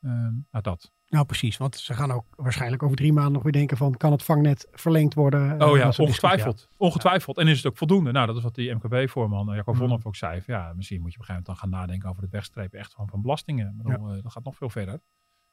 Ehm, 0.00 0.32
nou, 0.50 0.62
dat. 0.62 0.92
Nou, 1.08 1.24
precies. 1.24 1.56
Want 1.56 1.76
ze 1.76 1.94
gaan 1.94 2.10
ook 2.10 2.24
waarschijnlijk 2.36 2.82
over 2.82 2.96
drie 2.96 3.12
maanden 3.12 3.32
nog 3.32 3.42
weer 3.42 3.52
denken 3.52 3.76
van, 3.76 3.96
kan 3.96 4.12
het 4.12 4.22
vangnet 4.22 4.68
verlengd 4.72 5.14
worden? 5.14 5.58
Eh, 5.60 5.68
Oh 5.68 5.76
ja, 5.76 5.84
dat 5.84 5.98
ongetwijfeld. 5.98 6.68
Ongetwijfeld. 6.76 7.38
En 7.38 7.48
is 7.48 7.56
het 7.56 7.66
ook 7.66 7.76
voldoende? 7.76 8.12
Nou, 8.12 8.26
dat 8.26 8.36
is 8.36 8.42
wat 8.42 8.54
die 8.54 8.74
MKB-voorman 8.74 9.54
Jacco 9.54 9.72
Mhm. 9.72 9.80
Vonhoff 9.80 10.06
ook 10.06 10.16
zei. 10.16 10.42
Ja, 10.46 10.72
misschien 10.76 11.00
moet 11.00 11.12
je 11.12 11.18
op 11.18 11.22
een 11.22 11.26
gegeven 11.26 11.26
moment 11.26 11.46
dan 11.46 11.56
gaan 11.56 11.70
nadenken 11.70 12.08
over 12.08 12.22
het 12.22 12.30
wegstrepen 12.30 12.78
echt 12.78 12.92
van, 12.92 13.08
van 13.08 13.22
belastingen. 13.22 13.74
Bedoel, 13.76 14.08
eh, 14.08 14.22
dat 14.22 14.32
gaat 14.32 14.44
nog 14.44 14.56
veel 14.56 14.70
verder. 14.70 15.00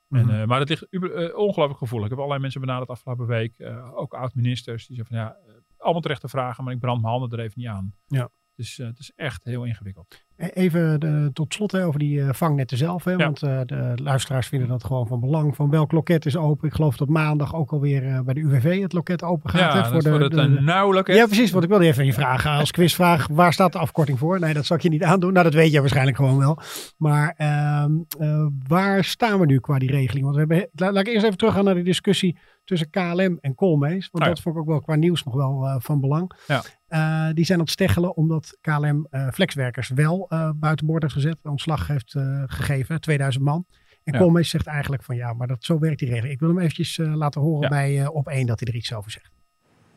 En, 0.09 0.25
Mhm. 0.25 0.29
eh, 0.29 0.45
maar 0.45 0.59
het 0.59 0.69
ligt 0.69 0.87
eh, 0.89 1.37
ongelooflijk 1.37 1.77
gevoelig. 1.77 2.03
Ik 2.05 2.09
heb 2.09 2.17
allerlei 2.19 2.41
mensen 2.41 2.61
benaderd 2.61 2.89
afgelopen 2.89 3.25
week. 3.25 3.59
eh, 3.59 3.97
ook 3.97 4.13
oud-ministers. 4.13 4.87
Die 4.87 4.95
zeggen 4.95 5.15
van 5.15 5.25
ja, 5.25 5.35
eh, 5.47 5.53
allemaal 5.77 6.01
terechte 6.01 6.27
vragen. 6.27 6.63
Maar 6.63 6.73
ik 6.73 6.79
brand 6.79 7.01
mijn 7.01 7.13
handen 7.13 7.37
er 7.39 7.45
even 7.45 7.59
niet 7.59 7.69
aan. 7.69 7.93
Ja. 8.07 8.29
Dus 8.55 8.79
eh, 8.79 8.87
het 8.87 8.99
is 8.99 9.11
echt 9.15 9.43
heel 9.43 9.63
ingewikkeld. 9.63 10.23
E- 10.37 10.45
Even 10.47 10.99
de, 10.99 11.29
tot 11.33 11.53
slot 11.53 11.71
hè, 11.71 11.85
over 11.85 11.99
die 11.99 12.21
eh, 12.21 12.29
vangnetten 12.33 12.77
zelf. 12.77 13.03
Hè, 13.03 13.15
Want 13.15 13.43
eh, 13.43 13.59
de 13.65 13.91
luisteraars 13.95 14.47
vinden 14.47 14.67
dat 14.67 14.83
gewoon 14.83 15.07
van 15.07 15.19
belang. 15.19 15.55
Van 15.55 15.69
welk 15.69 15.91
loket 15.91 16.25
is 16.25 16.35
open? 16.37 16.67
Ik 16.67 16.73
geloof 16.73 16.97
dat 16.97 17.07
maandag 17.07 17.55
ook 17.55 17.71
alweer 17.71 18.23
bij 18.23 18.33
de 18.33 18.39
UWV 18.39 18.81
het 18.81 18.93
loket 18.93 19.23
open 19.23 19.49
gaat. 19.49 19.73
ja, 19.73 19.91
hè, 19.91 20.01
voor, 20.01 20.19
het 20.21 20.31
de- 20.31 20.47
nauwelijke. 20.61 21.13
Ja, 21.13 21.25
precies. 21.25 21.51
Want 21.51 21.63
ik 21.63 21.69
wilde 21.69 21.85
even 21.85 21.99
aan 21.99 22.05
je 22.05 22.13
vragen. 22.13 22.51
Als 22.51 22.71
quizvraag, 22.71 23.27
waar 23.27 23.53
staat 23.53 23.71
de 23.71 23.77
afkorting 23.79 24.19
voor? 24.19 24.39
Nee, 24.39 24.53
dat 24.53 24.65
zal 24.65 24.75
ik 24.77 24.83
je 24.83 24.89
niet 24.89 25.03
aandoen. 25.03 25.33
Nou, 25.33 25.43
dat 25.45 25.53
weet 25.53 25.71
je 25.71 25.79
waarschijnlijk 25.79 26.17
gewoon 26.17 26.37
wel. 26.37 26.59
Maar 26.97 27.33
ehm, 27.37 27.91
eh, 28.19 28.45
waar 28.67 29.03
staan 29.03 29.39
we 29.39 29.45
nu 29.45 29.59
qua 29.59 29.79
die 29.79 29.91
regeling? 29.91 30.23
Want 30.23 30.35
we 30.35 30.39
hebben, 30.41 30.69
la- 30.73 30.91
laat 30.91 31.07
ik 31.07 31.13
eerst 31.13 31.25
even 31.25 31.37
teruggaan 31.37 31.63
naar 31.63 31.75
de 31.75 31.81
discussie 31.83 32.37
tussen 32.65 32.89
KLM 32.89 33.37
en 33.41 33.55
Koolmees. 33.55 34.09
Want 34.11 34.23
Ah, 34.23 34.29
ja. 34.29 34.33
dat 34.35 34.41
vond 34.41 34.55
ik 34.55 34.61
ook 34.61 34.67
wel 34.67 34.81
qua 34.81 34.95
nieuws 34.95 35.23
nog 35.23 35.33
wel 35.33 35.65
eh, 35.65 35.75
van 35.79 36.01
belang. 36.01 36.31
Ja. 36.47 36.63
Eh, 36.87 37.33
die 37.33 37.45
zijn 37.45 37.57
aan 37.57 37.63
het 37.63 37.73
steggelen 37.73 38.15
omdat 38.15 38.57
KLM 38.61 39.07
eh, 39.09 39.27
flexwerkers 39.31 39.89
wel 39.89 40.27
buiten 40.55 40.85
boord 40.85 41.01
heeft 41.01 41.13
gezet. 41.13 41.37
Ontslag 41.43 41.87
heeft 41.87 42.11
gegeven, 42.45 43.01
2000 43.01 43.43
man. 43.43 43.65
En 44.03 44.13
Ja. 44.13 44.19
Koolmees 44.19 44.49
zegt 44.49 44.67
eigenlijk 44.67 45.03
van 45.03 45.15
ja, 45.15 45.33
maar 45.33 45.47
dat, 45.47 45.63
zo 45.63 45.79
werkt 45.79 45.99
die 45.99 46.07
regeling. 46.09 46.33
Ik 46.33 46.39
wil 46.39 46.49
hem 46.49 46.59
eventjes 46.59 46.97
laten 46.97 47.41
horen 47.41 47.69
bij 47.69 48.07
op 48.07 48.27
één 48.27 48.45
dat 48.47 48.59
hij 48.59 48.69
er 48.69 48.75
iets 48.75 48.93
over 48.93 49.11
zegt. 49.11 49.31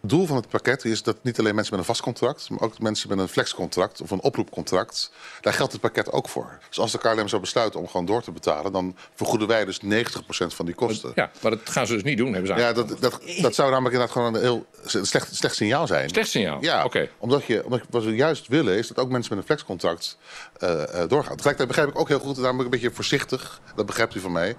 Het 0.00 0.10
doel 0.10 0.26
van 0.26 0.36
het 0.36 0.48
pakket 0.48 0.84
is 0.84 1.02
dat 1.02 1.16
niet 1.22 1.38
alleen 1.38 1.54
mensen 1.54 1.72
met 1.72 1.80
een 1.80 1.94
vast 1.94 2.02
contract, 2.02 2.50
maar 2.50 2.60
ook 2.60 2.78
mensen 2.78 3.08
met 3.08 3.18
een 3.18 3.28
flexcontract 3.28 4.00
of 4.00 4.10
een 4.10 4.20
oproepcontract, 4.20 5.12
daar 5.40 5.52
geldt 5.52 5.72
het 5.72 5.80
pakket 5.80 6.12
ook 6.12 6.28
voor. 6.28 6.58
Dus 6.68 6.78
als 6.78 6.92
de 6.92 6.98
KLM 6.98 7.28
zou 7.28 7.40
besluiten 7.40 7.80
om 7.80 7.88
gewoon 7.88 8.06
door 8.06 8.22
te 8.22 8.30
betalen, 8.30 8.72
dan 8.72 8.96
vergoeden 9.14 9.48
wij 9.48 9.64
dus 9.64 9.80
90% 9.84 9.86
van 10.28 10.66
die 10.66 10.74
kosten. 10.74 11.12
Ja, 11.14 11.30
maar 11.40 11.50
dat 11.50 11.60
gaan 11.70 11.86
ze 11.86 11.92
dus 11.92 12.02
niet 12.02 12.18
doen, 12.18 12.32
hebben 12.32 12.56
ze 12.56 12.62
Ja, 12.62 12.72
dat, 12.72 12.88
dat, 13.00 13.20
dat 13.40 13.54
zou 13.54 13.70
namelijk 13.70 13.94
inderdaad 13.94 14.10
gewoon 14.10 14.34
een 14.34 14.40
heel 14.40 14.66
slecht, 14.84 15.36
slecht 15.36 15.54
signaal 15.54 15.86
zijn. 15.86 16.08
Slecht 16.08 16.30
signaal. 16.30 16.58
Ja, 16.60 16.84
Oké. 16.84 17.08
omdat, 17.18 17.44
je, 17.44 17.64
omdat 17.64 17.80
wat 17.90 18.04
we 18.04 18.14
juist 18.14 18.48
willen 18.48 18.76
is 18.76 18.88
dat 18.88 18.98
ook 18.98 19.10
mensen 19.10 19.30
met 19.30 19.40
een 19.40 19.46
flexcontract 19.46 20.18
eh, 20.58 20.82
eh, 20.82 20.88
doorgaan. 21.08 21.36
Tegelijkertijd 21.36 21.68
begrijp 21.68 21.88
ik 21.88 21.98
ook 21.98 22.08
heel 22.08 22.18
goed, 22.18 22.36
en 22.36 22.42
daarom 22.42 22.56
ben 22.56 22.66
ik 22.66 22.72
een 22.72 22.80
beetje 22.80 22.94
voorzichtig, 22.94 23.60
dat 23.74 23.86
begrijpt 23.86 24.14
u 24.14 24.20
van 24.20 24.32
mij. 24.32 24.56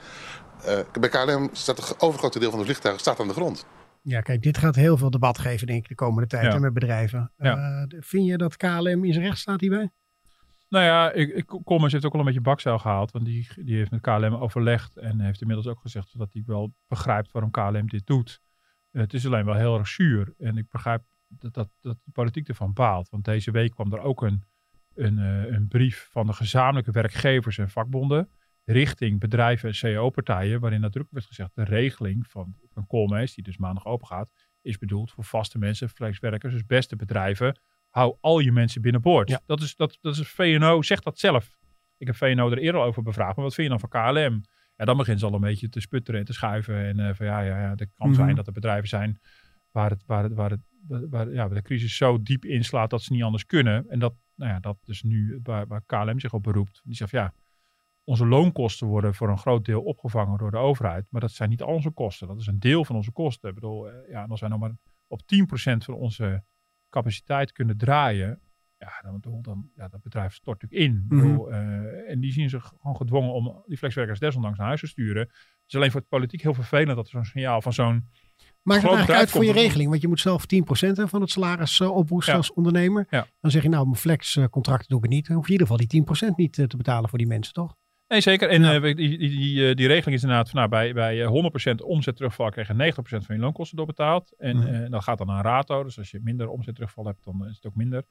Eh, 0.64 0.80
bij 1.00 1.10
KLM 1.10 1.50
staat 1.52 1.78
het 1.78 2.02
overgrote 2.02 2.40
deel 2.40 2.50
van 2.50 2.60
de 2.60 2.66
vliegtuigen 2.66 3.02
staat 3.02 3.20
aan 3.20 3.28
de 3.28 3.34
grond. 3.34 3.66
Ja, 4.02 4.22
kijk, 4.22 4.41
dit 4.41 4.58
gaat 4.58 4.76
heel 4.76 4.97
veel 4.97 5.10
debat 5.10 5.38
geven, 5.39 5.68
denk 5.68 5.82
ik, 5.84 5.88
de 5.89 5.95
komende 5.95 6.28
tijd 6.28 6.43
Ja. 6.43 6.52
hè, 6.52 6.60
met 6.60 6.74
bedrijven. 6.74 7.32
Ja. 7.38 7.56
Eh, 7.56 8.00
vind 8.00 8.26
je 8.26 8.38
dat 8.38 8.58
KLM 8.58 9.04
in 9.06 9.14
zijn 9.14 9.26
recht 9.26 9.38
staat 9.38 9.62
hierbij? 9.62 9.89
Nou 10.70 10.86
ja, 10.86 11.12
ik, 11.12 11.30
ik, 11.30 11.45
Koolmees 11.64 11.91
heeft 11.91 12.06
ook 12.06 12.14
al 12.14 12.20
een 12.20 12.26
beetje 12.26 12.41
bakzeil 12.41 12.80
gehaald. 12.80 13.12
Want 13.12 13.26
die, 13.26 13.47
die 13.56 13.76
heeft 13.76 13.91
met 13.91 14.02
KLM 14.02 14.36
overlegd. 14.36 14.97
En 14.97 15.20
heeft 15.20 15.41
inmiddels 15.41 15.68
ook 15.68 15.80
gezegd 15.80 16.18
dat 16.18 16.34
hij 16.34 16.43
wel 16.45 16.74
begrijpt 16.88 17.32
waarom 17.32 17.52
KLM 17.52 17.88
dit 17.88 18.06
doet. 18.06 18.41
Eh, 18.91 19.02
het 19.02 19.14
is 19.14 19.26
alleen 19.26 19.45
wel 19.45 19.56
heel 19.56 19.78
erg 19.78 19.88
zuur. 19.88 20.34
En 20.38 20.58
ik 20.58 20.70
begrijp 20.70 21.04
dat, 21.28 21.54
dat, 21.54 21.70
dat 21.82 21.97
de 22.04 22.12
politiek 22.12 22.47
ervan 22.47 22.74
baalt. 22.74 23.10
Want 23.10 23.26
deze 23.26 23.52
week 23.52 23.72
kwam 23.72 23.93
er 23.93 24.00
ook 24.00 24.22
een, 24.22 24.43
een, 24.95 25.18
eh, 25.18 25.52
een 25.54 25.68
brief 25.68 26.08
van 26.12 26.26
de 26.28 26.34
gezamenlijke 26.34 26.91
werkgevers 26.91 27.58
en 27.58 27.70
vakbonden. 27.70 28.30
Richting 28.72 29.20
bedrijven 29.20 29.70
en 29.70 29.76
CEO-partijen. 29.76 30.60
Waarin 30.60 30.82
nadrukkelijk 30.82 31.14
werd 31.14 31.26
gezegd: 31.26 31.52
de 31.54 31.64
regeling 31.64 32.28
van, 32.28 32.56
van 32.74 32.88
Koolmees, 32.88 33.34
die 33.34 33.44
dus 33.44 33.58
maandag 33.58 33.86
open 33.86 34.08
gaat. 34.08 34.32
is 34.62 34.78
bedoeld 34.78 35.12
voor 35.12 35.24
vaste 35.24 35.58
mensen, 35.58 35.90
flexwerkers, 35.90 36.54
dus 36.54 36.66
beste 36.66 36.96
bedrijven 36.96 37.60
hou 37.90 38.18
al 38.22 38.40
je 38.40 38.52
mensen 38.52 38.82
binnenboord. 38.82 39.30
Ja. 39.30 39.42
Dat, 39.46 39.62
is, 39.62 39.76
dat, 39.76 39.98
dat 40.02 40.18
is 40.18 40.28
VNO, 40.28 40.82
zegt 40.82 41.04
dat 41.04 41.20
zelf. 41.20 41.58
Ik 41.98 42.08
heb 42.08 42.16
VNO 42.16 42.52
er 42.52 42.58
eerder 42.58 42.82
over 42.82 43.04
bevraagd, 43.04 43.36
maar 43.36 43.46
wat 43.46 43.54
vind 43.54 43.72
je 43.72 43.78
dan 43.78 43.90
van 43.90 44.14
KLM? 44.14 44.42
Ja, 44.76 44.86
dan 44.86 44.98
begint 44.98 45.20
ze 45.20 45.26
al 45.26 45.34
een 45.34 45.42
beetje 45.42 45.70
te 45.70 45.80
sputteren 45.80 46.20
en 46.20 46.26
te 46.26 46.34
schuiven. 46.34 46.76
En 46.76 47.00
eh, 47.00 47.14
van 47.14 47.26
ja, 47.26 47.40
ja, 47.42 47.62
ja, 47.62 47.70
het 47.70 47.94
kan 47.94 48.08
Mhm. 48.08 48.16
zijn 48.16 48.36
dat 48.36 48.48
er 48.48 48.54
bedrijven 48.54 48.90
zijn 48.90 49.20
waar, 49.72 49.90
het, 49.90 50.04
waar, 50.06 50.24
het, 50.24 50.34
waar, 50.34 50.50
het, 50.50 50.62
waar, 51.10 51.32
ja, 51.32 51.46
waar 51.46 51.56
de 51.56 51.62
crisis 51.62 51.96
zo 51.96 52.24
diep 52.24 52.46
inslaat 52.46 52.90
dat 52.90 53.02
ze 53.02 53.14
niet 53.14 53.24
anders 53.24 53.46
kunnen. 53.46 53.90
En 53.90 54.00
dat, 54.00 54.14
nou 54.36 54.52
ja, 54.52 54.60
dat 54.60 54.78
is 54.86 55.02
nu 55.02 55.40
waar, 55.44 55.68
waar 55.68 55.84
KLM 55.86 56.20
zich 56.20 56.34
op 56.34 56.44
beroept. 56.44 56.82
Die 56.84 56.96
zegt 56.96 57.12
ja, 57.12 57.34
onze 58.10 58.26
loonkosten 58.26 58.88
worden 58.88 59.14
voor 59.16 59.30
een 59.30 59.38
groot 59.38 59.66
deel 59.66 59.82
opgevangen 59.82 60.38
door 60.38 60.51
de 60.51 60.57
overheid. 60.57 61.07
Maar 61.10 61.22
dat 61.22 61.32
zijn 61.32 61.49
niet 61.49 61.62
al 61.62 61.74
onze 61.74 61.89
kosten. 61.89 62.28
Dat 62.28 62.39
is 62.39 62.47
een 62.47 62.60
deel 62.60 62.86
van 62.86 62.95
onze 62.95 63.12
kosten. 63.12 63.49
Ik 63.49 63.55
bedoel, 63.55 63.89
eh, 63.89 64.10
ja, 64.12 64.24
en 64.24 64.30
als 64.30 64.39
wij 64.39 64.49
nog 64.49 64.60
maar 64.60 64.72
op 65.07 65.22
10% 65.26 65.84
van 65.84 65.93
onze 65.93 66.43
capaciteit 66.89 67.51
kunnen 67.51 67.78
draaien, 67.78 68.41
ja, 68.78 68.91
dan, 69.22 69.41
dan, 69.41 69.70
ja, 69.76 69.88
dat 69.88 70.01
bedrijf 70.01 70.34
stort 70.34 70.62
natuurlijk 70.62 70.91
in. 70.91 70.97
Ik 71.05 71.12
Mhm. 71.12 71.28
bedoel, 71.28 71.51
eh, 71.51 72.12
en 72.12 72.20
die 72.20 72.32
zien 72.32 72.49
zich 72.49 72.74
gewoon 72.82 72.95
gedwongen 72.95 73.34
om 73.34 73.64
die 73.66 73.78
flexwerkers 73.78 74.20
desondanks 74.20 74.57
naar 74.57 74.68
huis 74.68 74.80
te 74.80 74.88
sturen. 74.88 75.22
Het 75.22 75.68
is 75.68 75.76
alleen 75.76 75.91
voor 75.91 75.99
het 75.99 76.10
politiek 76.10 76.41
heel 76.41 76.53
vervelend 76.53 76.95
dat 76.95 77.05
er 77.05 77.12
zo'n 77.12 77.26
signaal 77.26 77.62
van 77.62 77.74
zo'n... 77.74 78.05
Maakt 78.64 78.82
het 78.82 78.91
eigenlijk 78.91 79.20
uit 79.20 79.32
voor 79.32 79.45
je 79.45 79.51
regeling? 79.51 79.89
Want 79.89 80.01
je 80.01 80.07
moet 80.07 80.20
zelf 80.20 80.45
10% 80.45 80.97
hè, 80.97 81.07
van 81.07 81.22
het 81.22 81.30
salaris 81.30 81.80
uh, 81.80 81.95
ophoesten 81.95 82.34
Ja. 82.34 82.39
als 82.39 82.53
ondernemer. 82.53 83.07
Ja. 83.10 83.28
Dan 83.39 83.51
zeg 83.51 83.64
je 83.64 83.70
nou, 83.70 83.84
mijn 83.84 83.95
flexcontract 83.97 84.89
doe 84.89 85.03
ik 85.03 85.10
niet. 85.10 85.28
Dan 85.28 85.36
hoef 85.36 85.47
je 85.47 85.53
in 85.53 85.60
ieder 85.60 85.76
geval 85.78 85.88
die 85.88 86.32
10% 86.32 86.36
niet 86.36 86.57
eh, 86.60 86.66
te 86.66 86.78
betalen 86.78 87.10
voor 87.10 87.18
die 87.18 87.28
mensen, 87.28 87.53
toch? 87.53 87.76
Nee, 88.10 88.22
zeker. 88.22 88.49
En 88.49 88.62
Ja. 88.64 88.74
eh, 88.76 88.82
die, 88.82 88.95
die, 88.95 89.18
die, 89.18 89.70
eh, 89.70 89.76
die 89.76 89.88
regeling 89.88 90.16
is 90.18 90.22
inderdaad 90.22 90.49
van, 90.49 90.57
nou, 90.60 90.70
bij, 90.70 90.93
bij 90.93 91.22
eh, 91.24 91.28
100% 91.28 91.82
omzet 91.84 92.16
terugval 92.16 92.49
krijg 92.49 92.68
je 92.68 92.74
90% 92.74 93.26
van 93.26 93.36
je 93.36 93.41
loonkosten 93.41 93.78
doorbetaald. 93.78 94.34
En 94.38 94.57
Mhm. 94.57 94.68
eh, 94.68 94.89
dat 94.89 95.03
gaat 95.03 95.18
dan 95.18 95.28
naar 95.28 95.43
rato. 95.43 95.84
Dus 95.84 95.97
als 95.97 96.12
je 96.12 96.20
minder 96.24 96.47
omzet 96.47 96.76
terugval 96.76 97.05
hebt, 97.05 97.24
dan 97.24 97.47
is 97.47 97.55
het 97.55 97.66
ook 97.66 97.76
minder. 97.76 98.03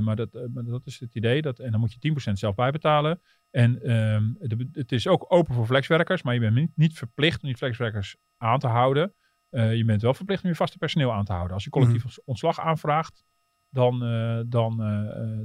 Maar, 0.00 0.16
dat, 0.16 0.48
maar 0.54 0.64
dat 0.64 0.86
is 0.86 1.00
het 1.00 1.14
idee. 1.14 1.42
Dat, 1.42 1.58
en 1.58 1.70
dan 1.70 1.80
moet 1.80 1.92
je 1.92 1.98
10% 1.98 2.38
zelf 2.38 2.54
bijbetalen. 2.54 3.20
En 3.50 3.82
ehm, 3.82 4.24
de- 4.38 4.68
het 4.72 4.92
is 4.92 5.06
ook 5.06 5.24
open 5.28 5.54
voor 5.54 5.66
flexwerkers, 5.66 6.22
maar 6.22 6.34
je 6.34 6.40
bent 6.40 6.54
niet, 6.54 6.70
niet 6.74 6.96
verplicht 6.98 7.42
om 7.42 7.48
die 7.48 7.56
flexwerkers 7.56 8.16
aan 8.36 8.58
te 8.58 8.66
houden. 8.66 9.14
Je 9.50 9.82
bent 9.86 10.02
wel 10.02 10.14
verplicht 10.14 10.42
om 10.42 10.48
je 10.50 10.54
vaste 10.56 10.78
personeel 10.78 11.12
aan 11.12 11.24
te 11.24 11.32
houden. 11.32 11.54
Als 11.54 11.64
je 11.64 11.70
collectief 11.70 12.04
Mhm. 12.04 12.12
ontslag 12.24 12.60
aanvraagt, 12.60 13.24
dan, 13.70 13.98
dan, 14.48 14.76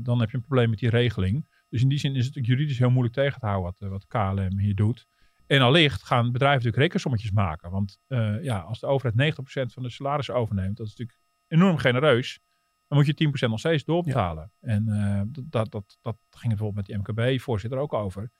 dan 0.01 0.19
heb 0.19 0.29
je 0.29 0.37
een 0.37 0.43
probleem 0.43 0.69
met 0.69 0.79
die 0.79 0.89
regeling. 0.89 1.47
Dus 1.73 1.81
in 1.81 1.89
die 1.89 1.97
zin 1.97 2.15
is 2.15 2.25
het 2.25 2.45
juridisch 2.45 2.77
heel 2.77 2.89
moeilijk 2.89 3.15
tegen 3.15 3.39
te 3.39 3.45
houden 3.45 3.71
wat, 3.71 3.81
eh, 3.81 3.89
wat 3.89 4.07
KLM 4.07 4.59
hier 4.59 4.75
doet. 4.75 5.07
En 5.47 5.61
allicht 5.61 6.03
gaan 6.03 6.31
bedrijven 6.31 6.57
natuurlijk 6.57 6.83
rekensommetjes 6.83 7.31
maken. 7.31 7.71
Want 7.71 7.99
eh, 8.07 8.43
ja, 8.43 8.59
als 8.59 8.79
de 8.79 8.85
overheid 8.85 9.15
90% 9.15 9.73
van 9.73 9.83
de 9.83 9.89
salaris 9.89 10.29
overneemt, 10.29 10.77
dat 10.77 10.87
is 10.87 10.95
natuurlijk 10.95 11.19
enorm 11.47 11.77
genereus. 11.77 12.39
Dan 12.87 12.97
moet 12.97 13.07
je 13.07 13.13
10% 13.13 13.49
nog 13.49 13.59
steeds 13.59 13.83
doorbetalen. 13.83 14.51
En 14.59 14.87
eh, 14.87 15.21
dat, 15.25 15.71
dat, 15.71 15.97
dat, 16.01 16.17
ging 16.29 16.51
het 16.51 16.59
bijvoorbeeld 16.59 16.75
met 16.75 16.85
die 16.85 16.97
MKB-voorzitter 16.97 17.79
ook 17.79 17.93
over. 17.93 18.31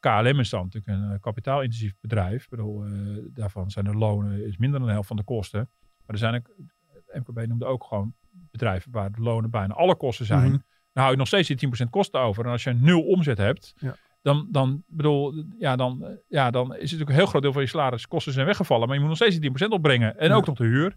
KLM 0.00 0.40
is 0.40 0.50
dan 0.50 0.64
natuurlijk 0.70 1.12
een 1.12 1.20
kapitaalintensief 1.20 1.94
bedrijf. 2.00 2.42
Ik 2.42 2.48
bedoel, 2.48 2.84
daarvan 3.32 3.70
zijn 3.70 3.84
de 3.84 3.94
lonen 3.94 4.46
is 4.46 4.56
minder 4.56 4.78
dan 4.78 4.88
de 4.88 4.94
helft 4.94 5.08
van 5.08 5.16
de 5.16 5.24
kosten. 5.24 5.70
Maar 6.06 6.16
er 6.16 6.18
zijn 6.18 6.34
ook, 6.34 6.50
MKB 7.12 7.46
noemde 7.46 7.64
ook 7.64 7.84
gewoon 7.84 8.14
bedrijven 8.50 8.92
waar 8.92 9.12
de 9.12 9.20
lonen 9.20 9.50
bijna 9.50 9.74
alle 9.74 9.96
kosten 9.96 10.26
zijn. 10.26 10.50
Mhm. 10.50 10.58
Dan 10.98 11.06
hou 11.06 11.10
je 11.10 11.16
nog 11.22 11.26
steeds 11.26 11.48
die 11.48 11.86
10% 11.86 11.90
kosten 11.90 12.20
over. 12.20 12.44
En 12.44 12.50
als 12.50 12.62
je 12.64 12.72
nul 12.72 13.02
omzet 13.02 13.38
hebt, 13.38 13.74
Ja. 13.76 13.94
dan, 14.22 14.48
dan, 14.50 14.82
bedoel, 14.86 15.44
ja, 15.58 15.76
dan, 15.76 16.04
eh, 16.04 16.10
ja, 16.28 16.50
dan 16.50 16.64
is 16.66 16.70
het 16.72 16.80
natuurlijk 16.80 17.10
een 17.10 17.14
heel 17.16 17.26
groot 17.26 17.42
deel 17.42 17.52
van 17.52 17.62
je 17.62 17.68
salariskosten 17.68 18.32
zijn 18.32 18.46
weggevallen. 18.46 18.86
Maar 18.86 18.94
je 18.96 19.00
moet 19.00 19.08
nog 19.08 19.18
steeds 19.18 19.32
die 19.38 19.40
10% 19.40 19.72
opbrengen. 19.72 20.18
En 20.18 20.28
Ja. 20.28 20.34
ook 20.34 20.46
nog 20.46 20.56
de 20.56 20.64
huur. 20.64 20.96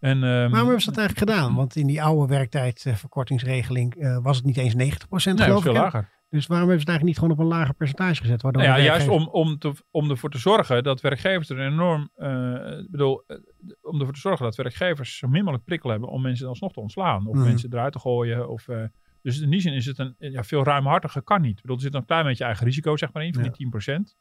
En, 0.00 0.20
Waarom 0.20 0.52
hebben 0.52 0.80
ze 0.80 0.90
dat 0.90 0.98
eigenlijk 0.98 1.30
gedaan? 1.30 1.54
Want 1.54 1.76
in 1.76 1.86
die 1.86 2.02
oude 2.02 2.26
werktijdverkortingsregeling 2.34 3.94
eh, 3.94 4.18
was 4.22 4.36
het 4.36 4.46
niet 4.46 4.56
eens 4.56 4.74
90% 4.74 5.38
nee, 5.38 5.46
dat 5.46 5.56
is 5.56 5.62
geloof 5.62 5.62
veel 5.62 5.74
ik. 5.74 5.78
lager. 5.92 6.08
Dus 6.30 6.46
waarom 6.46 6.68
hebben 6.68 6.84
ze 6.86 6.90
het 6.90 6.98
eigenlijk 7.00 7.04
niet 7.04 7.18
gewoon 7.18 7.32
op 7.32 7.38
een 7.52 7.58
lager 7.58 7.74
percentage 7.74 8.20
gezet? 8.20 8.42
Waardoor 8.42 8.62
Nou 8.62 8.78
ja, 8.78 8.84
juist 8.84 9.08
om, 9.08 9.28
om, 9.28 9.58
te, 9.58 9.72
om 9.90 10.10
ervoor 10.10 10.30
te 10.30 10.38
zorgen 10.38 10.82
dat 10.82 11.00
werkgevers 11.00 11.50
er 11.50 11.60
enorm, 11.66 12.10
eh, 12.14 12.78
ik 12.78 12.90
bedoel, 12.90 13.22
eh, 13.26 13.36
om 13.82 13.98
ervoor 13.98 14.14
te 14.14 14.20
zorgen 14.20 14.44
dat 14.44 14.56
werkgevers 14.56 15.16
zo 15.18 15.28
min 15.28 15.40
mogelijk 15.40 15.64
prikkel 15.64 15.90
hebben 15.90 16.08
om 16.08 16.22
mensen 16.22 16.48
alsnog 16.48 16.72
te 16.72 16.80
ontslaan. 16.80 17.26
Of 17.26 17.34
Mhm. 17.34 17.44
mensen 17.44 17.72
eruit 17.72 17.92
te 17.92 17.98
gooien. 17.98 18.48
Of, 18.48 18.68
eh, 18.68 18.82
dus 19.22 19.40
in 19.40 19.50
die 19.50 19.60
zin 19.60 19.72
is 19.72 19.86
het 19.86 19.98
een 19.98 20.14
ja, 20.18 20.44
veel 20.44 20.64
ruimhartiger 20.64 21.22
kan 21.22 21.40
niet. 21.40 21.56
Ik 21.56 21.60
bedoel, 21.62 21.76
er 21.76 21.82
zit 21.82 21.94
een 21.94 22.04
klein 22.04 22.24
beetje 22.24 22.44
eigen 22.44 22.66
risico 22.66 22.96
zeg 22.96 23.12
maar 23.12 23.24
in 23.24 23.34
van 23.34 23.42
die 23.42 23.68
10%. 24.12 24.16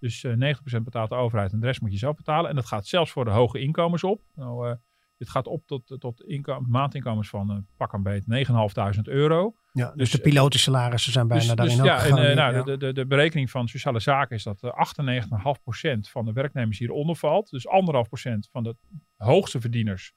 Dus 0.00 0.24
eh 0.24 0.56
90% 0.78 0.82
betaalt 0.82 1.08
de 1.08 1.14
overheid 1.14 1.52
en 1.52 1.60
de 1.60 1.66
rest 1.66 1.80
moet 1.80 1.92
je 1.92 1.98
zelf 1.98 2.16
betalen. 2.16 2.50
En 2.50 2.56
dat 2.56 2.66
gaat 2.66 2.86
zelfs 2.86 3.10
voor 3.10 3.24
de 3.24 3.30
hoge 3.30 3.60
inkomens 3.60 4.04
op. 4.04 4.22
Nou, 4.34 4.68
eh, 4.68 4.74
dit 5.18 5.28
gaat 5.28 5.46
op 5.46 5.66
tot, 5.66 5.96
tot 5.98 6.22
inkom, 6.22 6.64
maandinkomens 6.68 7.28
van 7.28 7.50
eh, 7.50 7.56
pak 7.76 7.92
een 7.92 8.02
beet 8.02 8.24
9.500 8.26 9.00
euro. 9.02 9.54
Ja, 9.72 9.86
dus, 9.86 9.96
dus- 9.96 10.10
de 10.10 10.18
pilotensalarissen 10.18 11.12
zijn 11.12 11.28
bijna 11.28 11.44
Dus, 11.44 11.54
daarin 11.54 11.76
dus 11.76 11.84
ook 11.84 11.90
ja, 11.90 11.94
en, 11.96 12.00
gegaan. 12.00 12.24
eh, 12.24 12.36
nou, 12.36 12.54
ja. 12.54 12.62
de, 12.62 12.76
de, 12.76 12.92
de 12.92 13.06
berekening 13.06 13.50
van 13.50 13.68
sociale 13.68 14.00
zaken 14.00 14.36
is 14.36 14.42
dat 14.42 14.62
eh, 14.62 14.70
98,5% 14.70 16.10
van 16.10 16.24
de 16.24 16.32
werknemers 16.32 16.78
hieronder 16.78 17.16
valt. 17.16 17.50
Dus 17.50 17.66
1,5% 17.66 18.50
van 18.50 18.62
de 18.62 18.76
hoogste 19.16 19.60
verdieners. 19.60 20.12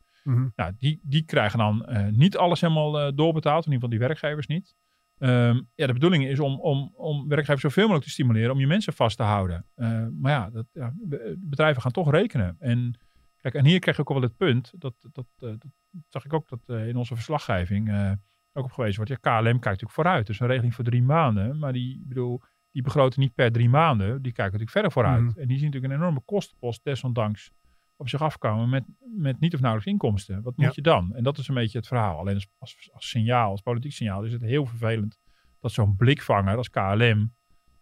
Nou, 0.56 0.74
die, 0.78 1.00
die 1.04 1.24
krijgen 1.24 1.60
dan 1.60 1.86
eh, 1.86 2.08
niet 2.08 2.38
alles 2.38 2.62
helemaal 2.62 3.00
eh, 3.00 3.12
doorbetaald. 3.16 3.66
In 3.66 3.72
ieder 3.72 3.90
geval 3.90 3.90
die 3.90 4.08
werkgevers 4.08 4.48
niet. 4.48 4.76
Ehm, 5.18 5.62
ja, 5.76 5.88
de 5.88 5.94
bedoeling 5.94 6.26
is 6.26 6.40
om, 6.40 6.60
om, 6.60 6.92
om 6.96 7.28
werkgevers 7.28 7.62
zoveel 7.62 7.84
mogelijk 7.84 8.06
te 8.06 8.12
stimuleren 8.12 8.52
om 8.52 8.60
je 8.60 8.68
mensen 8.68 8.94
vast 8.94 9.18
te 9.18 9.24
houden. 9.24 9.66
Eh, 9.76 10.06
maar 10.20 10.32
ja, 10.32 10.50
dat, 10.50 10.66
ja, 10.72 10.94
be- 10.96 11.36
bedrijven 11.40 11.82
gaan 11.82 11.92
toch 11.92 12.12
rekenen. 12.12 12.56
En, 12.60 13.00
kijk, 13.38 13.54
en 13.54 13.66
hier 13.66 13.80
krijg 13.80 13.96
je 13.98 14.02
ook 14.02 14.14
wel 14.14 14.22
het 14.22 14.38
punt, 14.38 14.74
dat, 14.78 14.94
dat, 15.12 15.26
dat 15.38 15.66
zag 16.10 16.26
ik 16.26 16.34
ook 16.34 16.48
dat 16.48 16.80
in 16.80 16.96
onze 16.96 17.16
verslaggeving 17.16 18.18
ook 18.54 18.64
op 18.64 18.72
gewezen 18.72 18.96
wordt. 18.96 19.12
Ja, 19.12 19.18
KLM 19.32 19.44
kijkt 19.44 19.64
natuurlijk 19.64 19.92
vooruit. 19.92 20.28
Dus 20.28 20.40
een 20.40 20.48
regeling 20.48 20.76
voor 20.76 20.84
drie 20.84 21.04
maanden. 21.04 21.60
Maar 21.60 21.74
die, 21.74 21.96
ik 21.96 22.08
bedoel, 22.08 22.42
die 22.72 22.82
begroten 22.82 23.20
niet 23.20 23.34
per 23.34 23.52
drie 23.52 23.70
maanden. 23.70 24.08
Die 24.08 24.34
kijken 24.34 24.44
natuurlijk 24.44 24.72
verder 24.72 24.92
vooruit. 24.92 25.22
Mhm. 25.24 25.40
En 25.40 25.48
die 25.48 25.58
zien 25.58 25.66
natuurlijk 25.66 25.94
een 25.94 26.00
enorme 26.00 26.22
kostenpost 26.26 26.84
desondanks 26.84 27.52
op 27.98 28.10
zich 28.10 28.22
afkomen 28.22 28.70
met, 28.70 28.84
met 29.16 29.40
niet 29.40 29.54
of 29.54 29.60
nauwelijks 29.60 29.92
inkomsten. 29.92 30.42
Wat 30.42 30.58
moet 30.58 30.66
Ja. 30.66 30.72
je 30.76 30.82
dan? 30.82 31.16
En 31.16 31.24
dat 31.24 31.38
is 31.38 31.48
een 31.48 31.56
beetje 31.56 31.78
het 31.78 31.88
verhaal. 31.88 32.18
Alleen 32.20 32.34
als, 32.36 32.48
als, 32.58 32.90
als 32.94 33.10
signaal, 33.10 33.52
als 33.52 33.62
politiek 33.62 33.92
signaal, 33.92 34.24
is 34.24 34.32
het 34.32 34.42
heel 34.42 34.66
vervelend 34.66 35.20
dat 35.60 35.72
zo'n 35.72 35.96
blikvanger 35.96 36.58
als 36.58 36.70
KLM 36.70 37.34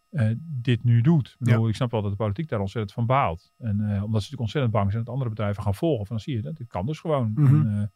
eh, 0.10 0.32
dit 0.40 0.84
nu 0.84 1.02
doet. 1.02 1.28
Ik, 1.28 1.36
bedoel, 1.46 1.68
ik 1.68 1.76
snap 1.76 1.92
wel 1.92 2.02
dat 2.02 2.12
de 2.12 2.18
politiek 2.18 2.50
daar 2.50 2.60
ontzettend 2.60 2.94
van 2.94 3.06
baalt. 3.06 3.54
En 3.58 3.80
eh, 3.80 3.86
omdat 3.86 4.00
ze 4.00 4.04
natuurlijk 4.12 4.42
ontzettend 4.42 4.74
bang 4.74 4.92
zijn 4.92 5.04
dat 5.04 5.14
andere 5.14 5.30
bedrijven 5.30 5.64
gaan 5.64 5.76
volgen. 5.76 6.06
Van 6.06 6.16
dan 6.16 6.26
zie 6.26 6.36
je 6.36 6.42
dat, 6.42 6.56
dit 6.56 6.68
kan 6.68 6.86
dus 6.86 7.00
gewoon. 7.00 7.32
Mhm. 7.36 7.46
En, 7.46 7.82
eh, 7.82 7.88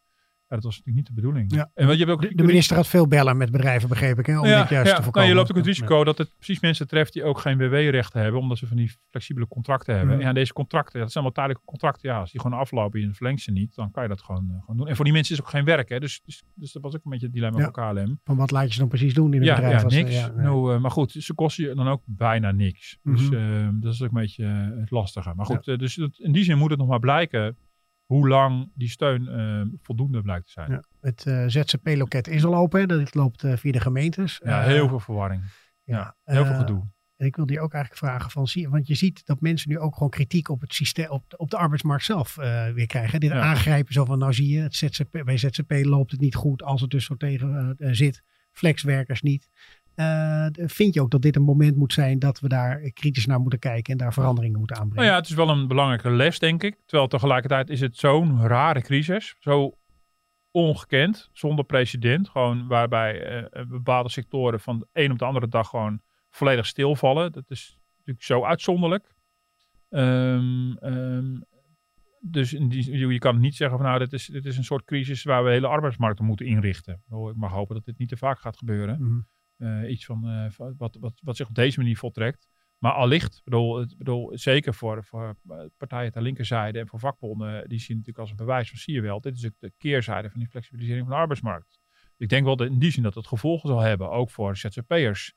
ja, 0.50 0.56
dat 0.56 0.64
was 0.64 0.76
natuurlijk 0.78 0.96
niet 0.96 1.06
de 1.16 1.20
bedoeling. 1.22 1.54
Ja. 1.54 1.70
En 1.74 1.86
wat 1.86 1.98
je 1.98 2.04
hebt 2.04 2.24
ook, 2.24 2.36
De, 2.36 2.42
minister 2.44 2.76
gaat 2.76 2.86
veel 2.86 3.08
bellen 3.08 3.36
met 3.36 3.50
bedrijven, 3.50 3.88
begreep 3.88 4.18
ik, 4.18 4.26
hè, 4.26 4.38
om 4.38 4.46
ja, 4.46 4.60
dit 4.60 4.68
juist 4.68 4.72
ja. 4.72 4.82
te 4.82 4.90
Nou, 4.90 5.02
voorkomen. 5.02 5.28
je 5.28 5.34
loopt 5.34 5.50
ook 5.50 5.56
het 5.56 5.66
risico 5.66 6.04
dat 6.04 6.18
het 6.18 6.34
precies 6.36 6.60
mensen 6.60 6.86
treft 6.88 7.12
die 7.12 7.24
ook 7.24 7.38
geen 7.38 7.58
WW-rechten 7.58 8.20
hebben, 8.22 8.40
omdat 8.40 8.58
ze 8.58 8.66
van 8.66 8.76
die 8.76 8.92
flexibele 9.10 9.48
contracten 9.48 9.96
hebben. 9.96 10.16
Mhm. 10.16 10.26
Ja, 10.26 10.32
deze 10.32 10.52
contracten, 10.52 11.00
dat 11.00 11.12
zijn 11.12 11.24
wel 11.24 11.32
tijdelijke 11.32 11.64
contracten. 11.66 12.08
Ja, 12.10 12.18
als 12.18 12.30
die 12.30 12.40
gewoon 12.40 12.58
aflopen 12.58 13.00
en 13.00 13.06
je 13.06 13.14
verlengt 13.14 13.42
ze 13.42 13.50
niet, 13.50 13.74
dan 13.74 13.90
kan 13.90 14.02
je 14.02 14.08
dat 14.08 14.22
gewoon, 14.22 14.50
eh, 14.50 14.60
gewoon 14.60 14.76
doen. 14.76 14.88
En 14.88 14.96
voor 14.96 15.04
die 15.04 15.14
mensen 15.14 15.34
is 15.34 15.40
ook 15.40 15.48
geen 15.48 15.64
werk, 15.64 15.88
hè. 15.88 16.00
Dus, 16.00 16.20
dus, 16.24 16.42
dus 16.54 16.72
dat 16.72 16.82
was 16.82 16.94
ook 16.96 17.04
een 17.04 17.10
beetje 17.10 17.26
het 17.26 17.34
dilemma 17.34 17.58
voor 17.62 17.72
KLM. 17.72 18.20
Van 18.24 18.36
wat 18.36 18.50
laat 18.50 18.66
je 18.66 18.72
ze 18.72 18.78
dan 18.78 18.88
precies 18.88 19.14
doen 19.14 19.32
in 19.34 19.38
het 19.40 19.48
Ja, 19.48 19.54
bedrijf? 19.54 19.76
ja 19.78 19.84
als 19.84 19.94
niks. 19.94 20.10
nee. 20.10 20.30
nou, 20.44 20.74
eh, 20.74 20.80
maar 20.80 20.90
goed, 20.90 21.10
ze 21.12 21.34
kosten 21.34 21.64
je 21.68 21.74
dan 21.74 21.88
ook 21.88 22.02
bijna 22.06 22.50
niks. 22.52 22.98
Dus 23.02 23.30
Mhm. 23.30 23.34
eh, 23.34 23.68
dat 23.72 23.92
is 23.92 24.02
ook 24.02 24.08
een 24.08 24.20
beetje 24.20 24.44
het 24.80 24.90
lastige. 24.90 25.32
Maar 25.36 25.46
goed, 25.46 25.64
dus 25.64 25.94
dat- 25.94 26.18
in 26.18 26.32
die 26.32 26.44
zin 26.44 26.58
moet 26.58 26.70
het 26.70 26.78
nog 26.78 26.88
maar 26.88 26.98
blijken 27.00 27.56
hoe 28.10 28.28
lang 28.28 28.70
die 28.74 28.88
steun 28.88 29.28
eh, 29.28 29.62
voldoende 29.82 30.22
blijkt 30.22 30.46
te 30.46 30.52
zijn. 30.52 30.70
Ja. 30.70 30.82
Het 31.00 31.26
eh, 31.26 31.44
ZZP-loket 31.46 32.28
is 32.28 32.44
al 32.44 32.54
open, 32.54 32.80
hè, 32.80 32.86
dat 32.86 33.14
loopt 33.14 33.44
eh, 33.44 33.56
via 33.56 33.72
de 33.72 33.80
gemeentes. 33.80 34.40
Ja, 34.44 34.62
heel 34.62 34.88
veel 34.88 35.00
verwarring. 35.00 35.42
Ja, 35.84 36.16
heel 36.24 36.44
veel 36.44 36.54
gedoe. 36.56 36.88
En 37.16 37.26
ik 37.26 37.36
wilde 37.36 37.52
je 37.52 37.60
ook 37.60 37.72
eigenlijk 37.72 38.04
vragen 38.04 38.30
van, 38.30 38.46
zie, 38.46 38.68
want 38.68 38.86
je 38.86 38.94
ziet 38.94 39.26
dat 39.26 39.40
mensen 39.40 39.70
nu 39.70 39.78
ook 39.78 39.94
gewoon 39.94 40.10
kritiek 40.10 40.48
op 40.48 40.60
het 40.60 40.74
systeem, 40.74 41.08
op, 41.10 41.24
de- 41.30 41.36
op 41.36 41.50
de 41.50 41.56
arbeidsmarkt 41.56 42.04
zelf 42.04 42.34
weer 42.74 42.86
krijgen. 42.86 43.20
Dit 43.20 43.30
Ja. 43.30 43.40
aangrijpen 43.40 43.92
zo 43.92 44.04
van, 44.04 44.18
nou 44.18 44.32
zie 44.32 44.48
je, 44.48 44.60
het 44.60 44.74
ZZP, 44.74 45.22
bij 45.24 45.36
ZZP 45.36 45.72
loopt 45.82 46.10
het 46.10 46.20
niet 46.20 46.34
goed 46.34 46.62
als 46.62 46.80
het 46.80 46.90
dus 46.90 47.04
zo 47.04 47.16
tegen 47.16 47.74
zit. 47.78 48.22
Flexwerkers 48.52 49.22
niet. 49.22 49.48
Eh, 50.00 50.66
vind 50.66 50.94
je 50.94 51.00
ook 51.00 51.10
dat 51.10 51.22
dit 51.22 51.36
een 51.36 51.42
moment 51.42 51.76
moet 51.76 51.92
zijn 51.92 52.18
dat 52.18 52.40
we 52.40 52.48
daar 52.48 52.90
kritisch 52.90 53.26
naar 53.26 53.40
moeten 53.40 53.58
kijken 53.58 53.92
en 53.92 53.98
daar 53.98 54.12
veranderingen 54.12 54.58
moeten 54.58 54.76
Nou 54.76 54.88
aanbrengen? 54.88 55.12
ja, 55.12 55.18
het 55.18 55.28
is 55.28 55.34
wel 55.34 55.48
een 55.48 55.68
belangrijke 55.68 56.10
les, 56.10 56.38
denk 56.38 56.62
ik. 56.62 56.78
Terwijl 56.86 57.08
tegelijkertijd 57.08 57.70
is 57.70 57.80
het 57.80 57.96
zo'n 57.96 58.46
rare 58.46 58.80
crisis. 58.80 59.36
Zo 59.38 59.78
ongekend, 60.50 61.30
zonder 61.32 61.64
precedent. 61.64 62.28
Gewoon 62.28 62.66
waarbij 62.66 63.22
eh, 63.22 63.66
bepaalde 63.66 64.08
sectoren 64.08 64.60
van 64.60 64.78
de 64.78 64.86
een 64.92 65.12
op 65.12 65.18
de 65.18 65.24
andere 65.24 65.48
dag 65.48 65.68
gewoon 65.68 66.00
volledig 66.30 66.66
stilvallen. 66.66 67.32
Dat 67.32 67.50
is 67.50 67.78
natuurlijk 67.96 68.26
zo 68.26 68.44
uitzonderlijk. 68.44 69.14
Ehm, 69.88 70.72
ehm, 70.72 71.40
dus 72.20 72.50
die, 72.50 73.08
je, 73.08 73.18
kan 73.18 73.40
niet 73.40 73.56
zeggen 73.56 73.78
van 73.78 73.86
nou, 73.86 73.98
dit 73.98 74.12
is, 74.12 74.26
dit 74.26 74.44
is 74.44 74.56
een 74.56 74.64
soort 74.64 74.84
crisis 74.84 75.22
waar 75.22 75.44
we 75.44 75.50
hele 75.50 75.66
arbeidsmarkten 75.66 76.24
moeten 76.24 76.46
inrichten. 76.46 77.02
Ik 77.08 77.36
mag 77.36 77.52
hopen 77.52 77.74
dat 77.74 77.84
dit 77.84 77.98
niet 77.98 78.08
te 78.08 78.16
vaak 78.16 78.38
gaat 78.38 78.56
gebeuren. 78.56 79.02
Mhm. 79.02 79.20
Eh, 79.60 79.90
iets 79.90 80.04
van, 80.04 80.28
eh, 80.28 80.50
van 80.50 80.74
wat, 80.76 80.96
wat, 81.00 81.20
wat 81.22 81.36
zich 81.36 81.48
op 81.48 81.54
deze 81.54 81.78
manier 81.78 81.96
voltrekt. 81.96 82.48
Maar 82.78 82.92
allicht, 82.92 83.40
bedoel, 83.44 83.86
bedoel, 83.98 84.38
zeker 84.38 84.74
voor, 84.74 85.04
voor 85.04 85.36
eh, 85.48 85.58
partijen 85.76 86.12
ter 86.12 86.22
linkerzijde 86.22 86.78
en 86.78 86.86
voor 86.86 86.98
vakbonden, 86.98 87.68
die 87.68 87.78
zien 87.78 87.96
natuurlijk 87.96 88.18
als 88.18 88.30
een 88.30 88.36
bewijs 88.36 88.68
van 88.68 88.78
zie 88.78 88.94
je 88.94 89.00
wel, 89.00 89.20
dit 89.20 89.36
is 89.36 89.46
ook 89.46 89.58
de 89.58 89.72
keerzijde 89.78 90.30
van 90.30 90.40
die 90.40 90.48
flexibilisering 90.48 91.04
van 91.06 91.14
de 91.14 91.20
arbeidsmarkt. 91.20 91.78
Ik 92.16 92.28
denk 92.28 92.44
wel 92.44 92.56
dat 92.56 92.68
in 92.68 92.78
die 92.78 92.90
zin 92.90 93.02
dat 93.02 93.14
het 93.14 93.26
gevolgen 93.26 93.68
zal 93.68 93.80
hebben, 93.80 94.10
ook 94.10 94.30
voor 94.30 94.56
ZZP'ers, 94.56 95.34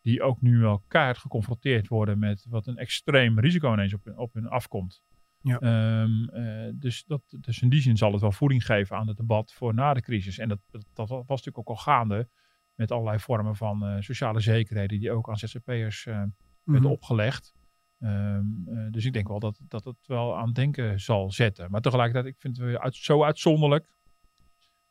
die 0.00 0.22
ook 0.22 0.40
nu 0.40 0.58
wel 0.58 0.82
keihard 0.88 1.18
geconfronteerd 1.18 1.88
worden 1.88 2.18
met 2.18 2.46
wat 2.48 2.66
een 2.66 2.76
extreem 2.76 3.40
risico 3.40 3.72
ineens 3.72 3.94
op, 3.94 4.04
hun- 4.04 4.18
op 4.18 4.32
hun 4.34 4.48
afkomt. 4.48 5.02
Ja. 5.40 5.58
Ehm, 5.58 6.28
eh, 6.28 6.72
dus, 6.74 7.04
dat, 7.04 7.22
dus 7.40 7.62
in 7.62 7.68
die 7.68 7.80
zin 7.80 7.96
zal 7.96 8.12
het 8.12 8.20
wel 8.20 8.32
voeding 8.32 8.64
geven 8.64 8.96
aan 8.96 9.08
het 9.08 9.16
debat 9.16 9.52
voor 9.52 9.74
na 9.74 9.94
de 9.94 10.02
crisis. 10.02 10.38
En 10.38 10.48
dat, 10.48 10.60
dat, 10.70 10.86
dat 10.92 11.08
was 11.08 11.26
natuurlijk 11.26 11.58
ook 11.58 11.68
al 11.68 11.76
gaande 11.76 12.28
met 12.76 12.90
allerlei 12.90 13.18
vormen 13.18 13.56
van 13.56 13.84
eh, 13.86 14.00
sociale 14.00 14.40
zekerheden 14.40 14.98
die 14.98 15.12
ook 15.12 15.28
aan 15.28 15.36
ZZP'ers 15.36 16.06
eh 16.06 16.14
werden 16.14 16.32
Mhm. 16.64 16.86
opgelegd. 16.86 17.54
Ehm, 18.00 18.42
eh, 18.66 18.86
dus 18.90 19.04
ik 19.04 19.12
denk 19.12 19.28
wel 19.28 19.38
dat, 19.38 19.60
dat 19.68 19.84
het 19.84 19.96
wel 20.06 20.36
aan 20.38 20.52
denken 20.52 21.00
zal 21.00 21.30
zetten. 21.30 21.70
Maar 21.70 21.80
tegelijkertijd, 21.80 22.34
ik 22.34 22.40
vind 22.40 22.56
het 22.56 22.66
weer 22.66 22.78
uit, 22.80 22.94
zo 22.94 23.24
uitzonderlijk 23.24 23.94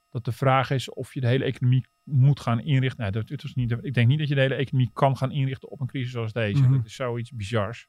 dat 0.10 0.26
de 0.26 0.32
vraag 0.32 0.70
is 0.70 0.90
of 0.94 1.14
je 1.14 1.22
de 1.22 1.28
hele 1.28 1.44
economie 1.44 1.86
moet 2.04 2.40
gaan 2.40 2.60
inrichten. 2.60 3.02
Nee, 3.02 3.12
dat, 3.12 3.28
dat 3.28 3.44
is 3.44 3.54
niet, 3.54 3.72
ik 3.82 3.94
denk 3.94 4.08
niet 4.08 4.20
dat 4.20 4.28
je 4.28 4.36
de 4.36 4.42
hele 4.42 4.56
economie 4.56 4.90
kan 4.94 5.18
gaan 5.18 5.32
inrichten 5.32 5.70
op 5.70 5.82
een 5.82 5.88
crisis 5.88 6.12
zoals 6.12 6.34
deze. 6.34 6.62
Mhm. 6.64 6.72
Dat 6.72 6.86
is 6.86 6.96
zoiets 6.96 7.32
bizars. 7.32 7.88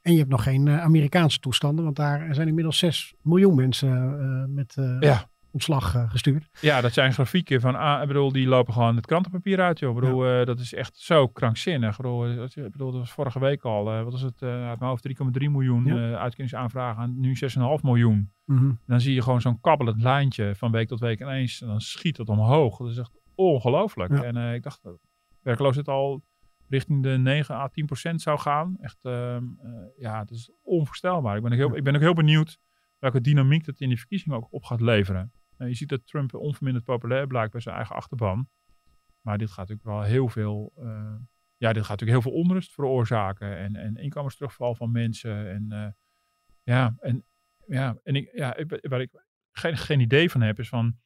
En 0.00 0.12
je 0.12 0.18
hebt 0.18 0.30
nog 0.30 0.42
geen 0.42 0.68
Amerikaanse 0.68 1.38
toestanden, 1.38 1.84
want 1.84 1.96
daar 1.96 2.34
zijn 2.34 2.48
inmiddels 2.48 2.78
6 2.78 3.14
miljoen 3.22 3.54
mensen 3.54 4.54
met 4.54 4.74
Ja. 5.00 5.28
Ontslag 5.56 5.94
eh, 5.94 6.10
gestuurd. 6.10 6.48
Ja, 6.60 6.80
dat 6.80 6.92
zijn 6.92 7.12
grafieken 7.12 7.60
van, 7.60 7.74
ah, 7.74 8.02
ik 8.02 8.08
bedoel, 8.08 8.32
die 8.32 8.46
lopen 8.46 8.72
gewoon 8.72 8.96
het 8.96 9.06
krantenpapier 9.06 9.60
uit, 9.60 9.78
joh. 9.78 9.94
Ik 9.94 10.00
bedoel, 10.00 10.26
eh, 10.26 10.46
dat 10.46 10.60
is 10.60 10.74
echt 10.74 10.98
zo 10.98 11.28
krankzinnig. 11.28 11.90
Ik 11.90 11.96
bedoel, 11.96 12.26
eh, 12.26 12.64
ik 12.64 12.72
bedoel 12.72 12.90
dat 12.90 13.00
was 13.00 13.10
vorige 13.10 13.38
week 13.38 13.62
al, 13.62 13.84
wat 13.84 14.12
was 14.12 14.22
het, 14.22 14.42
uit 14.42 14.78
mijn 14.78 14.90
hoofd 14.90 15.02
3,3 15.02 15.50
miljoen 15.50 15.84
Ja. 15.84 16.16
uitkeringsaanvragen, 16.16 17.02
aan 17.02 17.20
nu 17.20 17.36
6,5 17.36 17.82
miljoen. 17.82 18.32
Mhm. 18.44 18.72
Dan 18.86 19.00
zie 19.00 19.14
je 19.14 19.22
gewoon 19.22 19.40
zo'n 19.40 19.60
kabbelend 19.60 20.02
lijntje 20.02 20.54
van 20.54 20.70
week 20.70 20.88
tot 20.88 21.00
week 21.00 21.20
ineens. 21.20 21.62
En 21.62 21.68
dan 21.68 21.80
schiet 21.80 22.16
het 22.16 22.28
omhoog. 22.28 22.76
Dat 22.76 22.90
is 22.90 22.98
echt 22.98 23.18
ongelooflijk. 23.34 24.12
Ja. 24.12 24.22
En 24.22 24.54
ik 24.54 24.62
dacht 24.62 24.82
dat 24.82 24.98
werkloosheid 25.42 25.88
al 25.88 26.22
richting 26.68 27.02
de 27.02 27.18
9 27.18 27.54
à 27.54 27.68
10 27.68 27.86
procent 27.86 28.22
zou 28.22 28.38
gaan. 28.38 28.76
Echt, 28.80 28.98
ehm, 29.02 29.44
eh, 29.62 29.70
ja, 29.98 30.18
het 30.18 30.30
is 30.30 30.50
onvoorstelbaar. 30.62 31.36
Ik 31.36 31.42
ben, 31.42 31.52
ook 31.52 31.58
heel, 31.58 31.76
ik 31.76 31.84
ben 31.84 31.94
ook 31.94 32.00
heel 32.00 32.14
benieuwd 32.14 32.58
welke 32.98 33.20
dynamiek 33.20 33.64
dat 33.64 33.80
in 33.80 33.88
die 33.88 33.98
verkiezingen 33.98 34.36
ook 34.36 34.46
op 34.50 34.64
gaat 34.64 34.80
leveren. 34.80 35.32
Nou, 35.56 35.70
je 35.70 35.76
ziet 35.76 35.88
dat 35.88 36.06
Trump 36.06 36.34
onverminderd 36.34 36.84
populair 36.84 37.26
blijkt 37.26 37.52
bij 37.52 37.60
zijn 37.60 37.76
eigen 37.76 37.96
achterban. 37.96 38.48
Maar 39.20 39.38
dit 39.38 39.48
gaat 39.48 39.68
natuurlijk 39.68 39.88
wel 39.88 40.02
heel 40.02 40.28
veel, 40.28 40.72
uh, 40.78 41.14
ja, 41.56 41.72
dit 41.72 41.84
gaat 41.84 42.00
natuurlijk 42.00 42.22
heel 42.22 42.32
veel 42.32 42.40
onrust 42.40 42.72
veroorzaken. 42.72 43.56
En, 43.56 43.76
en 43.76 43.96
inkomensterugval 43.96 44.74
van 44.74 44.90
mensen. 44.90 45.50
En 45.50 45.66
uh, 45.72 45.86
ja, 46.62 46.94
en, 47.00 47.24
ja, 47.66 47.96
en 48.02 48.14
ik, 48.14 48.30
ja, 48.32 48.56
waar 48.80 49.00
ik 49.00 49.10
geen, 49.52 49.76
geen 49.76 50.00
idee 50.00 50.30
van 50.30 50.40
heb, 50.40 50.58
is 50.58 50.68
van 50.68 50.96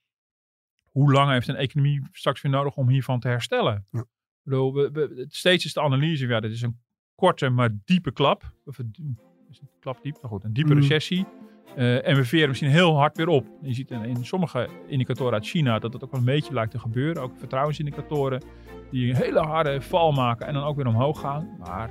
hoe 0.91 1.13
lang 1.13 1.31
heeft 1.31 1.49
een 1.49 1.57
economie 1.57 2.09
straks 2.11 2.41
weer 2.41 2.53
nodig 2.53 2.77
om 2.77 2.89
hiervan 2.89 3.21
te 3.21 3.29
herstellen? 3.29 3.87
Ja. 3.91 4.01
Ik 4.01 4.07
bedoel, 4.43 4.75
we, 4.75 4.91
we, 4.91 5.27
steeds 5.29 5.65
is 5.65 5.73
de 5.73 5.81
analyse, 5.81 6.27
ja, 6.27 6.41
dit 6.41 6.53
is 6.53 6.63
een 6.63 6.81
korte 7.15 7.49
maar 7.49 7.71
diepe 7.85 8.13
klap. 8.13 8.53
Of 8.65 8.79
is 8.79 9.59
het 9.59 9.71
klap 9.81 10.03
diep? 10.03 10.19
Maar 10.21 10.31
goed, 10.31 10.45
een 10.45 10.53
diepe 10.53 10.75
mm. 10.75 10.81
recessie. 10.81 11.27
Uh, 11.77 12.09
en 12.09 12.17
we 12.17 12.25
veren 12.25 12.49
misschien 12.49 12.71
heel 12.71 12.97
hard 12.97 13.17
weer 13.17 13.29
op. 13.29 13.47
Je 13.63 13.75
ziet 13.75 13.91
in, 13.91 14.05
in, 14.05 14.25
sommige 14.25 14.69
indicatoren 14.87 15.33
uit 15.33 15.47
China 15.47 15.79
dat 15.79 15.93
dat 15.93 16.05
ook 16.05 16.11
wel 16.11 16.21
een 16.21 16.27
beetje 16.27 16.55
lijkt 16.55 16.71
te 16.71 16.79
gebeuren. 16.79 17.23
Ook 17.23 17.33
vertrouwensindicatoren 17.39 18.43
die 18.91 19.11
een 19.11 19.17
hele 19.17 19.41
harde 19.41 19.81
val 19.81 20.13
maken 20.13 20.47
en 20.47 20.55
dan 20.55 20.65
ook 20.65 20.77
weer 20.77 20.87
omhoog 20.87 21.21
gaan. 21.21 21.49
Maar 21.59 21.91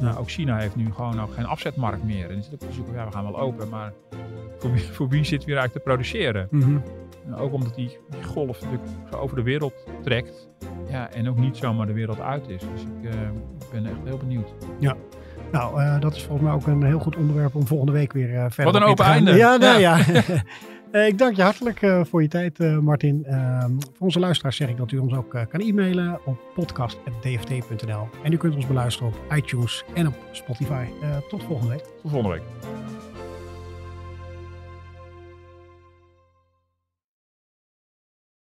nou, 0.00 0.18
ook 0.18 0.30
China 0.30 0.56
heeft 0.58 0.76
nu 0.76 0.92
gewoon 0.92 1.20
ook 1.20 1.32
geen 1.32 1.46
afzetmarkt 1.46 2.04
meer. 2.04 2.30
En 2.30 2.42
zit 2.42 2.52
ook 2.52 2.60
te 2.60 2.72
zoeken, 2.72 2.94
ja, 2.94 3.04
we 3.06 3.12
gaan 3.12 3.24
wel 3.24 3.40
open, 3.40 3.68
maar 3.68 3.92
voor 4.58 4.72
wie, 4.72 4.82
voor 4.82 5.08
wie 5.08 5.24
zit 5.24 5.44
weer 5.44 5.56
eigenlijk 5.56 5.84
te 5.84 5.92
produceren? 5.92 6.48
Mm 6.50 6.60
-hmm. 6.60 6.82
ook 7.34 7.52
omdat 7.52 7.74
die, 7.74 7.98
die 8.10 8.22
golf 8.22 8.60
natuurlijk 8.60 8.90
zo 9.10 9.16
over 9.16 9.36
de 9.36 9.42
wereld 9.42 9.74
trekt. 10.02 10.48
Ja, 10.90 11.10
en 11.10 11.28
ook 11.28 11.36
niet 11.36 11.56
zomaar 11.56 11.86
de 11.86 11.92
wereld 11.92 12.20
uit 12.20 12.48
is. 12.48 12.60
Dus 12.60 12.82
ik, 12.82 13.14
uh, 13.14 13.20
ben 13.72 13.86
echt 13.86 14.04
heel 14.04 14.16
benieuwd. 14.16 14.54
Ja. 14.78 14.96
Nou, 15.52 15.80
uh, 15.80 16.00
dat 16.00 16.14
is 16.14 16.22
volgens 16.22 16.42
mij 16.42 16.52
ook 16.52 16.66
een 16.66 16.82
heel 16.82 16.98
goed 16.98 17.16
onderwerp 17.16 17.54
om 17.54 17.66
volgende 17.66 17.92
week 17.92 18.12
weer 18.12 18.30
uh, 18.30 18.44
verder 18.48 18.64
Wat 18.64 18.74
een 18.74 18.88
open 18.88 19.04
einde. 19.04 19.32
Ja, 19.32 19.56
nou, 19.56 19.80
ja. 19.80 19.98
ja. 20.12 20.22
uh, 20.92 21.06
ik 21.10 21.18
dank 21.18 21.36
je 21.36 21.42
hartelijk 21.42 21.80
voor 22.02 22.22
je 22.22 22.28
tijd, 22.28 22.58
Martin. 22.80 23.24
Ehm, 23.24 23.70
voor 23.78 24.06
onze 24.06 24.18
luisteraars 24.18 24.56
zeg 24.56 24.68
ik 24.68 24.76
dat 24.76 24.92
u 24.92 24.98
ons 24.98 25.14
ook 25.14 25.30
kan 25.48 25.60
e-mailen 25.60 26.20
op 26.24 26.38
podcast.dft.nl. 26.54 28.08
En 28.22 28.32
u 28.32 28.36
kunt 28.36 28.54
ons 28.54 28.66
beluisteren 28.66 29.12
op 29.12 29.36
iTunes 29.36 29.84
en 29.94 30.06
op 30.06 30.14
Spotify. 30.32 30.84
tot 31.28 31.44
volgende 31.44 31.72
week. 31.72 31.84
Tot 32.02 32.10
volgende 32.10 32.34
week. 32.34 33.15